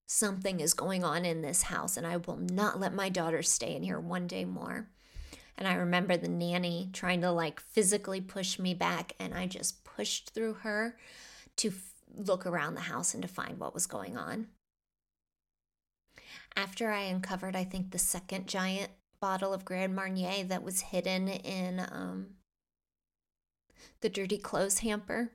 something 0.06 0.60
is 0.60 0.74
going 0.74 1.04
on 1.04 1.24
in 1.24 1.42
this 1.42 1.64
house, 1.64 1.96
and 1.96 2.06
I 2.06 2.16
will 2.16 2.36
not 2.36 2.80
let 2.80 2.94
my 2.94 3.08
daughter 3.08 3.42
stay 3.42 3.74
in 3.74 3.82
here 3.82 4.00
one 4.00 4.26
day 4.26 4.44
more. 4.44 4.88
And 5.56 5.68
I 5.68 5.74
remember 5.74 6.16
the 6.16 6.28
nanny 6.28 6.88
trying 6.92 7.20
to 7.20 7.30
like 7.30 7.60
physically 7.60 8.20
push 8.20 8.58
me 8.58 8.74
back, 8.74 9.12
and 9.18 9.34
I 9.34 9.46
just 9.46 9.84
pushed 9.84 10.30
through 10.30 10.54
her 10.54 10.96
to 11.56 11.68
f- 11.68 11.92
look 12.14 12.46
around 12.46 12.74
the 12.74 12.82
house 12.82 13.14
and 13.14 13.22
to 13.22 13.28
find 13.28 13.58
what 13.58 13.74
was 13.74 13.86
going 13.86 14.16
on. 14.16 14.48
After 16.56 16.90
I 16.90 17.02
uncovered, 17.02 17.56
I 17.56 17.64
think, 17.64 17.90
the 17.90 17.98
second 17.98 18.46
giant 18.46 18.90
bottle 19.20 19.52
of 19.54 19.64
Grand 19.64 19.94
Marnier 19.94 20.44
that 20.44 20.62
was 20.62 20.80
hidden 20.80 21.28
in 21.28 21.80
um, 21.80 22.26
the 24.00 24.08
dirty 24.08 24.38
clothes 24.38 24.78
hamper 24.80 25.32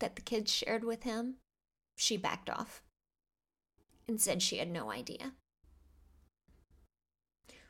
that 0.00 0.16
the 0.16 0.22
kids 0.22 0.52
shared 0.52 0.84
with 0.84 1.02
him, 1.02 1.36
she 1.96 2.16
backed 2.16 2.48
off 2.48 2.82
and 4.06 4.20
said 4.20 4.42
she 4.42 4.58
had 4.58 4.70
no 4.70 4.90
idea. 4.90 5.32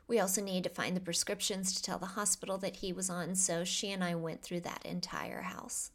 We 0.07 0.19
also 0.19 0.41
needed 0.41 0.63
to 0.63 0.69
find 0.75 0.95
the 0.95 1.01
prescriptions 1.01 1.73
to 1.73 1.83
tell 1.83 1.99
the 1.99 2.07
hospital 2.07 2.57
that 2.59 2.77
he 2.77 2.91
was 2.91 3.09
on, 3.09 3.35
so 3.35 3.63
she 3.63 3.91
and 3.91 4.03
I 4.03 4.15
went 4.15 4.41
through 4.41 4.61
that 4.61 4.83
entire 4.83 5.41
house. 5.41 5.91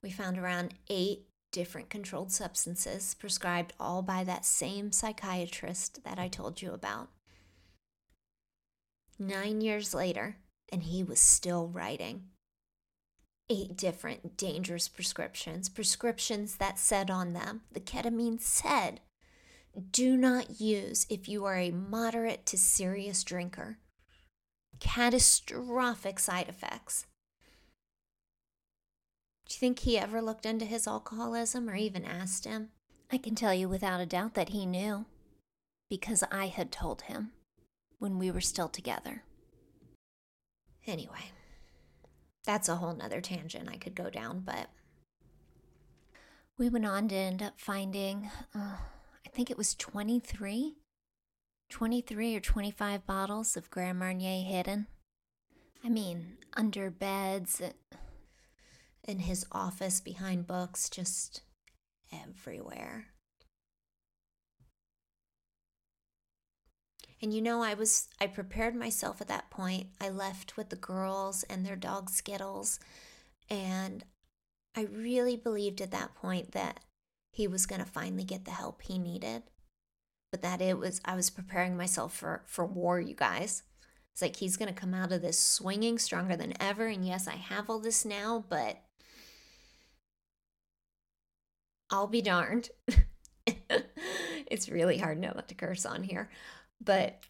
We 0.00 0.10
found 0.10 0.38
around 0.38 0.74
eight 0.88 1.26
different 1.50 1.90
controlled 1.90 2.32
substances 2.32 3.14
prescribed 3.14 3.72
all 3.78 4.02
by 4.02 4.24
that 4.24 4.44
same 4.44 4.92
psychiatrist 4.92 6.04
that 6.04 6.18
I 6.18 6.28
told 6.28 6.62
you 6.62 6.72
about. 6.72 7.08
Nine 9.18 9.60
years 9.60 9.92
later, 9.92 10.36
and 10.72 10.82
he 10.82 11.04
was 11.04 11.20
still 11.20 11.68
writing. 11.68 12.24
Eight 13.48 13.76
different 13.76 14.36
dangerous 14.36 14.88
prescriptions, 14.88 15.68
prescriptions 15.68 16.56
that 16.56 16.78
said 16.78 17.10
on 17.10 17.34
them, 17.34 17.60
the 17.70 17.80
ketamine 17.80 18.40
said 18.40 19.00
do 19.90 20.16
not 20.16 20.60
use 20.60 21.06
if 21.08 21.28
you 21.28 21.44
are 21.46 21.56
a 21.56 21.70
moderate 21.70 22.44
to 22.46 22.58
serious 22.58 23.24
drinker. 23.24 23.78
Catastrophic 24.80 26.18
side 26.18 26.48
effects. 26.48 27.06
Do 29.48 29.54
you 29.54 29.58
think 29.58 29.80
he 29.80 29.98
ever 29.98 30.20
looked 30.20 30.44
into 30.44 30.64
his 30.64 30.86
alcoholism 30.86 31.70
or 31.70 31.74
even 31.74 32.04
asked 32.04 32.44
him? 32.44 32.68
I 33.10 33.18
can 33.18 33.34
tell 33.34 33.54
you 33.54 33.68
without 33.68 34.00
a 34.00 34.06
doubt 34.06 34.34
that 34.34 34.50
he 34.50 34.66
knew, 34.66 35.06
because 35.88 36.22
I 36.30 36.46
had 36.46 36.72
told 36.72 37.02
him 37.02 37.32
when 37.98 38.18
we 38.18 38.30
were 38.30 38.40
still 38.40 38.68
together. 38.68 39.24
Anyway, 40.86 41.30
that's 42.44 42.68
a 42.68 42.76
whole 42.76 42.94
nother 42.94 43.20
tangent 43.20 43.68
I 43.68 43.76
could 43.76 43.94
go 43.94 44.10
down, 44.10 44.40
but 44.40 44.68
we 46.58 46.68
went 46.68 46.86
on 46.86 47.08
to 47.08 47.14
end 47.14 47.42
up 47.42 47.60
finding. 47.60 48.30
Uh, 48.54 48.76
I 49.24 49.28
think 49.32 49.50
it 49.50 49.58
was 49.58 49.74
23, 49.74 50.74
23 51.70 52.36
or 52.36 52.40
25 52.40 53.06
bottles 53.06 53.56
of 53.56 53.70
Grand 53.70 53.98
Marnier 53.98 54.44
hidden. 54.44 54.86
I 55.84 55.88
mean, 55.88 56.38
under 56.54 56.90
beds, 56.90 57.60
in 59.04 59.20
his 59.20 59.46
office, 59.50 60.00
behind 60.00 60.46
books, 60.46 60.88
just 60.88 61.42
everywhere. 62.12 63.06
And 67.22 67.32
you 67.32 67.40
know, 67.40 67.62
I 67.62 67.74
was, 67.74 68.08
I 68.20 68.26
prepared 68.26 68.74
myself 68.74 69.20
at 69.20 69.28
that 69.28 69.48
point. 69.48 69.86
I 70.00 70.08
left 70.08 70.56
with 70.56 70.70
the 70.70 70.76
girls 70.76 71.44
and 71.44 71.64
their 71.64 71.76
dog 71.76 72.10
Skittles. 72.10 72.80
And 73.48 74.04
I 74.76 74.88
really 74.90 75.36
believed 75.36 75.80
at 75.80 75.92
that 75.92 76.16
point 76.16 76.50
that 76.50 76.80
he 77.30 77.46
was 77.46 77.64
going 77.64 77.80
to 77.80 77.86
finally 77.86 78.24
get 78.24 78.44
the 78.44 78.50
help 78.50 78.82
he 78.82 78.98
needed. 78.98 79.44
But 80.32 80.42
that 80.42 80.60
it 80.60 80.78
was, 80.78 81.00
I 81.04 81.14
was 81.14 81.30
preparing 81.30 81.76
myself 81.76 82.12
for, 82.12 82.42
for 82.46 82.66
war, 82.66 83.00
you 83.00 83.14
guys. 83.14 83.62
It's 84.12 84.22
like 84.22 84.36
he's 84.36 84.56
going 84.56 84.72
to 84.72 84.80
come 84.80 84.92
out 84.92 85.12
of 85.12 85.22
this 85.22 85.38
swinging 85.38 85.98
stronger 85.98 86.36
than 86.36 86.54
ever. 86.60 86.86
And 86.86 87.06
yes, 87.06 87.28
I 87.28 87.36
have 87.36 87.70
all 87.70 87.78
this 87.78 88.04
now, 88.04 88.44
but 88.48 88.78
I'll 91.88 92.08
be 92.08 92.22
darned. 92.22 92.70
it's 94.46 94.68
really 94.68 94.98
hard 94.98 95.18
not 95.18 95.48
to 95.48 95.54
curse 95.54 95.86
on 95.86 96.02
here. 96.02 96.30
But 96.82 97.20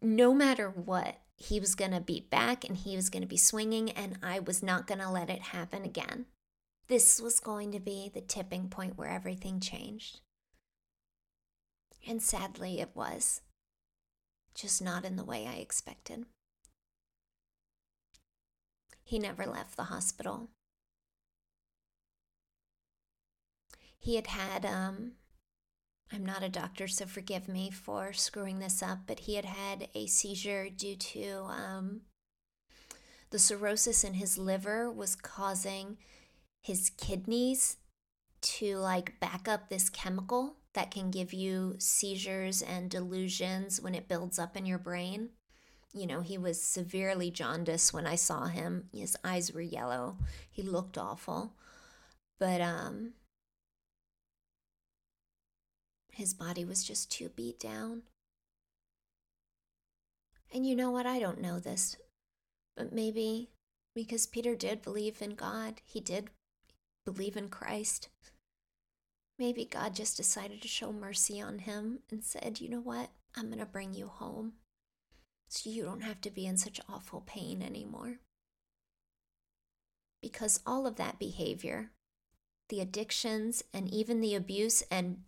no 0.00 0.32
matter 0.32 0.68
what, 0.70 1.16
he 1.36 1.58
was 1.58 1.74
going 1.74 1.90
to 1.92 2.00
be 2.00 2.26
back 2.30 2.64
and 2.64 2.76
he 2.76 2.96
was 2.96 3.10
going 3.10 3.22
to 3.22 3.28
be 3.28 3.36
swinging, 3.36 3.90
and 3.90 4.18
I 4.22 4.40
was 4.40 4.62
not 4.62 4.86
going 4.86 5.00
to 5.00 5.10
let 5.10 5.30
it 5.30 5.40
happen 5.40 5.84
again. 5.84 6.26
This 6.88 7.20
was 7.20 7.40
going 7.40 7.72
to 7.72 7.80
be 7.80 8.10
the 8.12 8.20
tipping 8.20 8.68
point 8.68 8.96
where 8.96 9.08
everything 9.08 9.60
changed. 9.60 10.20
And 12.06 12.22
sadly, 12.22 12.80
it 12.80 12.90
was. 12.94 13.42
Just 14.54 14.80
not 14.82 15.04
in 15.04 15.16
the 15.16 15.24
way 15.24 15.46
I 15.46 15.56
expected. 15.56 16.24
He 19.04 19.18
never 19.18 19.46
left 19.46 19.76
the 19.76 19.84
hospital. 19.84 20.48
He 23.98 24.16
had 24.16 24.28
had, 24.28 24.64
um, 24.64 25.12
I'm 26.12 26.24
not 26.24 26.42
a 26.42 26.48
doctor, 26.48 26.88
so 26.88 27.04
forgive 27.04 27.48
me 27.48 27.70
for 27.70 28.12
screwing 28.12 28.58
this 28.58 28.82
up, 28.82 29.00
but 29.06 29.20
he 29.20 29.34
had 29.34 29.44
had 29.44 29.88
a 29.94 30.06
seizure 30.06 30.70
due 30.70 30.96
to 30.96 31.44
um, 31.48 32.00
the 33.30 33.38
cirrhosis 33.38 34.04
in 34.04 34.14
his 34.14 34.38
liver 34.38 34.90
was 34.90 35.14
causing 35.14 35.98
his 36.62 36.90
kidneys 36.90 37.76
to 38.40 38.76
like 38.76 39.20
back 39.20 39.48
up 39.48 39.68
this 39.68 39.90
chemical 39.90 40.56
that 40.74 40.90
can 40.90 41.10
give 41.10 41.34
you 41.34 41.74
seizures 41.78 42.62
and 42.62 42.90
delusions 42.90 43.80
when 43.80 43.94
it 43.94 44.08
builds 44.08 44.38
up 44.38 44.56
in 44.56 44.64
your 44.64 44.78
brain. 44.78 45.30
You 45.92 46.06
know, 46.06 46.20
he 46.20 46.38
was 46.38 46.62
severely 46.62 47.30
jaundiced 47.30 47.92
when 47.92 48.06
I 48.06 48.14
saw 48.14 48.46
him. 48.46 48.88
His 48.92 49.16
eyes 49.24 49.52
were 49.52 49.60
yellow. 49.60 50.18
He 50.50 50.62
looked 50.62 50.96
awful. 50.96 51.54
But 52.38 52.60
um 52.60 53.14
his 56.18 56.34
body 56.34 56.64
was 56.64 56.82
just 56.82 57.12
too 57.12 57.28
beat 57.28 57.60
down. 57.60 58.02
And 60.52 60.66
you 60.66 60.74
know 60.74 60.90
what? 60.90 61.06
I 61.06 61.20
don't 61.20 61.40
know 61.40 61.60
this, 61.60 61.96
but 62.76 62.92
maybe 62.92 63.50
because 63.94 64.26
Peter 64.26 64.56
did 64.56 64.82
believe 64.82 65.22
in 65.22 65.36
God, 65.36 65.74
he 65.84 66.00
did 66.00 66.30
believe 67.06 67.36
in 67.36 67.48
Christ. 67.48 68.08
Maybe 69.38 69.64
God 69.64 69.94
just 69.94 70.16
decided 70.16 70.60
to 70.60 70.66
show 70.66 70.92
mercy 70.92 71.40
on 71.40 71.60
him 71.60 72.00
and 72.10 72.24
said, 72.24 72.60
you 72.60 72.68
know 72.68 72.80
what? 72.80 73.10
I'm 73.36 73.46
going 73.46 73.60
to 73.60 73.66
bring 73.66 73.94
you 73.94 74.08
home 74.08 74.54
so 75.48 75.70
you 75.70 75.84
don't 75.84 76.02
have 76.02 76.20
to 76.22 76.30
be 76.30 76.46
in 76.46 76.56
such 76.56 76.80
awful 76.88 77.22
pain 77.24 77.62
anymore. 77.62 78.16
Because 80.20 80.58
all 80.66 80.84
of 80.84 80.96
that 80.96 81.20
behavior, 81.20 81.92
the 82.70 82.80
addictions, 82.80 83.62
and 83.72 83.88
even 83.88 84.20
the 84.20 84.34
abuse, 84.34 84.82
and 84.90 85.18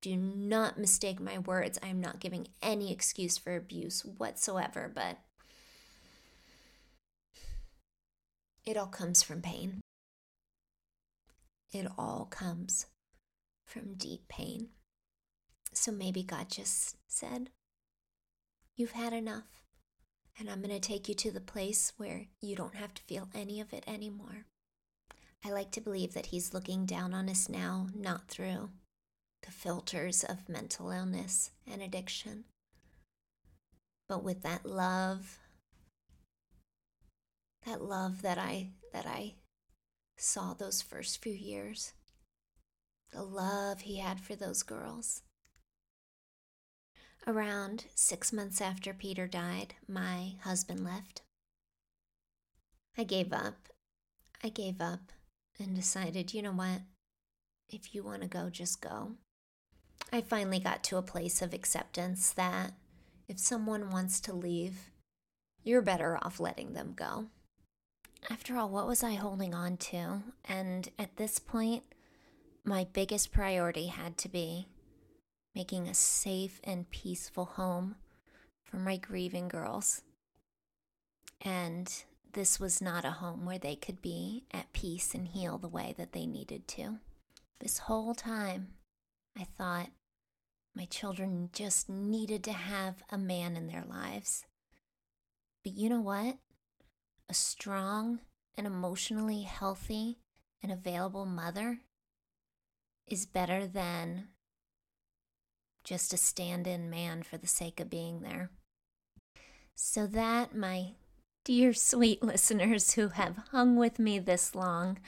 do 0.00 0.16
not 0.16 0.78
mistake 0.78 1.20
my 1.20 1.38
words, 1.38 1.78
I 1.82 1.88
am 1.88 2.00
not 2.00 2.20
giving 2.20 2.48
any 2.62 2.92
excuse 2.92 3.36
for 3.36 3.54
abuse 3.54 4.04
whatsoever, 4.04 4.90
but 4.92 5.18
it 8.64 8.76
all 8.76 8.86
comes 8.86 9.22
from 9.22 9.42
pain. 9.42 9.80
It 11.72 11.86
all 11.98 12.26
comes 12.30 12.86
from 13.66 13.94
deep 13.94 14.26
pain. 14.28 14.68
So 15.72 15.92
maybe 15.92 16.22
God 16.22 16.48
just 16.48 16.96
said, 17.06 17.50
You've 18.74 18.92
had 18.92 19.12
enough, 19.12 19.62
and 20.38 20.48
I'm 20.48 20.62
going 20.62 20.74
to 20.74 20.80
take 20.80 21.08
you 21.08 21.14
to 21.16 21.30
the 21.30 21.40
place 21.40 21.92
where 21.98 22.28
you 22.40 22.56
don't 22.56 22.74
have 22.74 22.94
to 22.94 23.02
feel 23.02 23.28
any 23.34 23.60
of 23.60 23.72
it 23.74 23.84
anymore. 23.86 24.46
I 25.44 25.50
like 25.50 25.70
to 25.72 25.80
believe 25.80 26.14
that 26.14 26.26
He's 26.26 26.54
looking 26.54 26.86
down 26.86 27.12
on 27.12 27.28
us 27.28 27.48
now, 27.48 27.88
not 27.94 28.28
through 28.28 28.70
the 29.42 29.52
filters 29.52 30.22
of 30.24 30.48
mental 30.48 30.90
illness 30.90 31.50
and 31.70 31.82
addiction, 31.82 32.44
but 34.08 34.22
with 34.22 34.42
that 34.42 34.66
love 34.66 35.38
that 37.66 37.82
love 37.82 38.22
that 38.22 38.38
I 38.38 38.70
that 38.92 39.06
I 39.06 39.34
saw 40.16 40.54
those 40.54 40.82
first 40.82 41.22
few 41.22 41.32
years. 41.32 41.92
The 43.12 43.22
love 43.22 43.82
he 43.82 43.98
had 43.98 44.20
for 44.20 44.36
those 44.36 44.62
girls. 44.62 45.22
Around 47.26 47.86
six 47.94 48.32
months 48.32 48.60
after 48.60 48.94
Peter 48.94 49.26
died, 49.26 49.74
my 49.86 50.36
husband 50.42 50.84
left. 50.84 51.22
I 52.96 53.04
gave 53.04 53.32
up. 53.32 53.68
I 54.42 54.48
gave 54.48 54.80
up 54.80 55.12
and 55.58 55.74
decided, 55.74 56.32
you 56.32 56.42
know 56.42 56.52
what? 56.52 56.80
If 57.68 57.94
you 57.94 58.02
want 58.02 58.22
to 58.22 58.28
go, 58.28 58.48
just 58.48 58.80
go. 58.80 59.12
I 60.12 60.20
finally 60.20 60.58
got 60.58 60.82
to 60.84 60.96
a 60.96 61.02
place 61.02 61.40
of 61.40 61.54
acceptance 61.54 62.30
that 62.32 62.72
if 63.28 63.38
someone 63.38 63.90
wants 63.90 64.20
to 64.22 64.32
leave, 64.32 64.90
you're 65.62 65.82
better 65.82 66.18
off 66.20 66.40
letting 66.40 66.72
them 66.72 66.94
go. 66.96 67.26
After 68.28 68.56
all, 68.56 68.68
what 68.68 68.88
was 68.88 69.04
I 69.04 69.14
holding 69.14 69.54
on 69.54 69.76
to? 69.76 70.22
And 70.44 70.88
at 70.98 71.16
this 71.16 71.38
point, 71.38 71.84
my 72.64 72.86
biggest 72.92 73.32
priority 73.32 73.86
had 73.86 74.18
to 74.18 74.28
be 74.28 74.66
making 75.54 75.88
a 75.88 75.94
safe 75.94 76.60
and 76.64 76.90
peaceful 76.90 77.44
home 77.44 77.96
for 78.64 78.76
my 78.76 78.96
grieving 78.96 79.48
girls. 79.48 80.02
And 81.40 81.92
this 82.32 82.60
was 82.60 82.82
not 82.82 83.04
a 83.04 83.12
home 83.12 83.46
where 83.46 83.58
they 83.58 83.76
could 83.76 84.02
be 84.02 84.44
at 84.52 84.72
peace 84.72 85.14
and 85.14 85.28
heal 85.28 85.56
the 85.56 85.68
way 85.68 85.94
that 85.96 86.12
they 86.12 86.26
needed 86.26 86.68
to. 86.68 86.98
This 87.60 87.78
whole 87.78 88.14
time, 88.14 88.68
I 89.38 89.44
thought 89.44 89.88
my 90.80 90.86
children 90.86 91.50
just 91.52 91.90
needed 91.90 92.42
to 92.42 92.54
have 92.54 93.02
a 93.10 93.18
man 93.18 93.54
in 93.54 93.66
their 93.66 93.84
lives. 93.86 94.46
But 95.62 95.74
you 95.74 95.90
know 95.90 96.00
what? 96.00 96.38
A 97.28 97.34
strong 97.34 98.20
and 98.56 98.66
emotionally 98.66 99.42
healthy 99.42 100.20
and 100.62 100.72
available 100.72 101.26
mother 101.26 101.80
is 103.06 103.26
better 103.26 103.66
than 103.66 104.28
just 105.84 106.14
a 106.14 106.16
stand 106.16 106.66
in 106.66 106.88
man 106.88 107.24
for 107.24 107.36
the 107.36 107.46
sake 107.46 107.78
of 107.78 107.90
being 107.90 108.22
there. 108.22 108.50
So, 109.74 110.06
that, 110.06 110.56
my 110.56 110.92
dear 111.44 111.74
sweet 111.74 112.22
listeners 112.22 112.92
who 112.92 113.08
have 113.08 113.36
hung 113.50 113.76
with 113.76 113.98
me 113.98 114.18
this 114.18 114.54
long, 114.54 114.98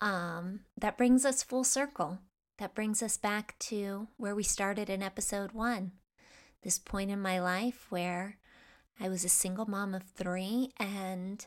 um, 0.00 0.60
that 0.80 0.96
brings 0.96 1.26
us 1.26 1.42
full 1.42 1.64
circle. 1.64 2.20
That 2.60 2.74
brings 2.74 3.02
us 3.02 3.16
back 3.16 3.58
to 3.60 4.08
where 4.18 4.34
we 4.34 4.42
started 4.42 4.90
in 4.90 5.02
episode 5.02 5.52
one. 5.52 5.92
This 6.62 6.78
point 6.78 7.10
in 7.10 7.18
my 7.18 7.40
life 7.40 7.86
where 7.88 8.36
I 9.00 9.08
was 9.08 9.24
a 9.24 9.30
single 9.30 9.64
mom 9.64 9.94
of 9.94 10.02
three 10.02 10.70
and 10.78 11.46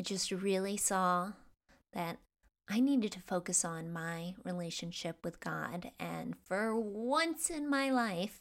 I 0.00 0.02
just 0.02 0.30
really 0.30 0.78
saw 0.78 1.32
that 1.92 2.16
I 2.66 2.80
needed 2.80 3.12
to 3.12 3.20
focus 3.20 3.62
on 3.62 3.92
my 3.92 4.32
relationship 4.42 5.18
with 5.22 5.38
God 5.38 5.90
and 6.00 6.34
for 6.46 6.80
once 6.80 7.50
in 7.50 7.68
my 7.68 7.90
life, 7.90 8.40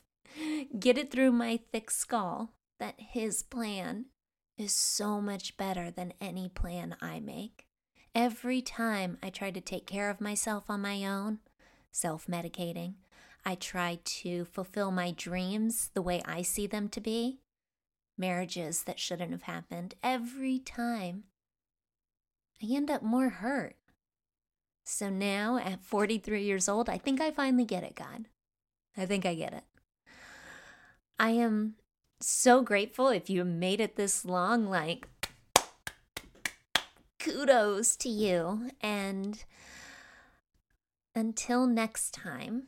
get 0.80 0.98
it 0.98 1.12
through 1.12 1.34
my 1.34 1.60
thick 1.74 1.92
skull 1.92 2.54
that 2.80 2.96
His 3.00 3.44
plan 3.44 4.06
is 4.58 4.72
so 4.72 5.20
much 5.20 5.58
better 5.58 5.92
than 5.92 6.14
any 6.22 6.48
plan 6.48 6.96
I 7.02 7.20
make. 7.20 7.66
Every 8.16 8.62
time 8.62 9.18
I 9.22 9.30
try 9.30 9.52
to 9.52 9.60
take 9.60 9.88
care 9.88 10.10
of 10.10 10.22
myself 10.22 10.70
on 10.70 10.82
my 10.82 11.06
own, 11.06 11.40
self 11.92 12.28
medicating, 12.28 12.96
I 13.46 13.56
try 13.56 14.00
to 14.04 14.46
fulfill 14.46 14.92
my 14.92 15.12
dreams 15.12 15.90
the 15.94 16.02
way 16.02 16.22
I 16.26 16.42
see 16.42 16.68
them 16.68 16.90
to 16.90 17.02
be, 17.02 17.40
marriages 18.18 18.84
that 18.84 19.00
shouldn't 19.00 19.32
have 19.32 19.44
happened. 19.44 19.96
Every 20.04 20.60
time 20.60 21.24
I 22.62 22.74
end 22.74 22.92
up 22.92 23.02
more 23.02 23.30
hurt 23.30 23.76
so 24.84 25.10
now 25.10 25.58
at 25.58 25.84
43 25.84 26.44
years 26.44 26.68
old, 26.68 26.90
I 26.90 26.98
think 26.98 27.22
I 27.22 27.32
finally 27.32 27.66
get 27.66 27.84
it, 27.84 27.96
God. 27.96 28.26
I 28.98 29.06
think 29.06 29.26
I 29.26 29.36
get 29.36 29.54
it. 29.54 29.64
I 31.20 31.32
am 31.32 31.76
so 32.20 32.62
grateful 32.62 33.10
if 33.10 33.30
you 33.30 33.46
made 33.46 33.80
it 33.80 33.96
this 33.96 34.26
long. 34.26 34.66
Like, 34.66 35.08
kudos 37.20 37.96
to 37.98 38.10
you. 38.10 38.72
And 38.82 39.44
until 41.16 41.66
next 41.68 42.14
time, 42.14 42.68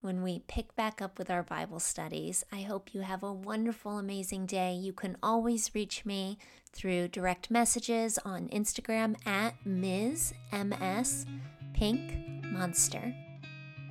when 0.00 0.22
we 0.22 0.40
pick 0.46 0.76
back 0.76 1.02
up 1.02 1.18
with 1.18 1.30
our 1.30 1.42
Bible 1.42 1.80
studies, 1.80 2.44
I 2.52 2.62
hope 2.62 2.94
you 2.94 3.00
have 3.00 3.22
a 3.22 3.32
wonderful, 3.32 3.98
amazing 3.98 4.46
day. 4.46 4.72
You 4.72 4.92
can 4.92 5.16
always 5.22 5.74
reach 5.74 6.04
me 6.04 6.38
through 6.72 7.08
direct 7.08 7.50
messages 7.50 8.18
on 8.24 8.48
Instagram 8.48 9.16
at 9.26 9.54
Ms. 9.66 10.32
MS 10.52 11.26
Pink 11.74 12.44
Monster. 12.44 13.14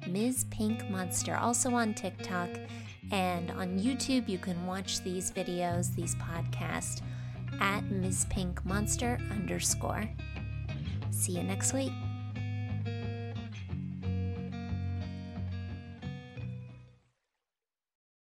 Ms. 0.07 0.45
Pink 0.51 0.89
Monster, 0.89 1.35
also 1.35 1.71
on 1.71 1.93
TikTok 1.93 2.49
and 3.11 3.51
on 3.51 3.79
YouTube. 3.79 4.29
You 4.29 4.37
can 4.37 4.65
watch 4.65 5.01
these 5.01 5.31
videos, 5.31 5.93
these 5.95 6.15
podcasts 6.15 7.01
at 7.59 7.83
Ms. 7.91 8.25
Pink 8.29 8.63
Monster 8.65 9.17
underscore. 9.31 10.09
See 11.11 11.33
you 11.33 11.43
next 11.43 11.73
week. 11.73 11.91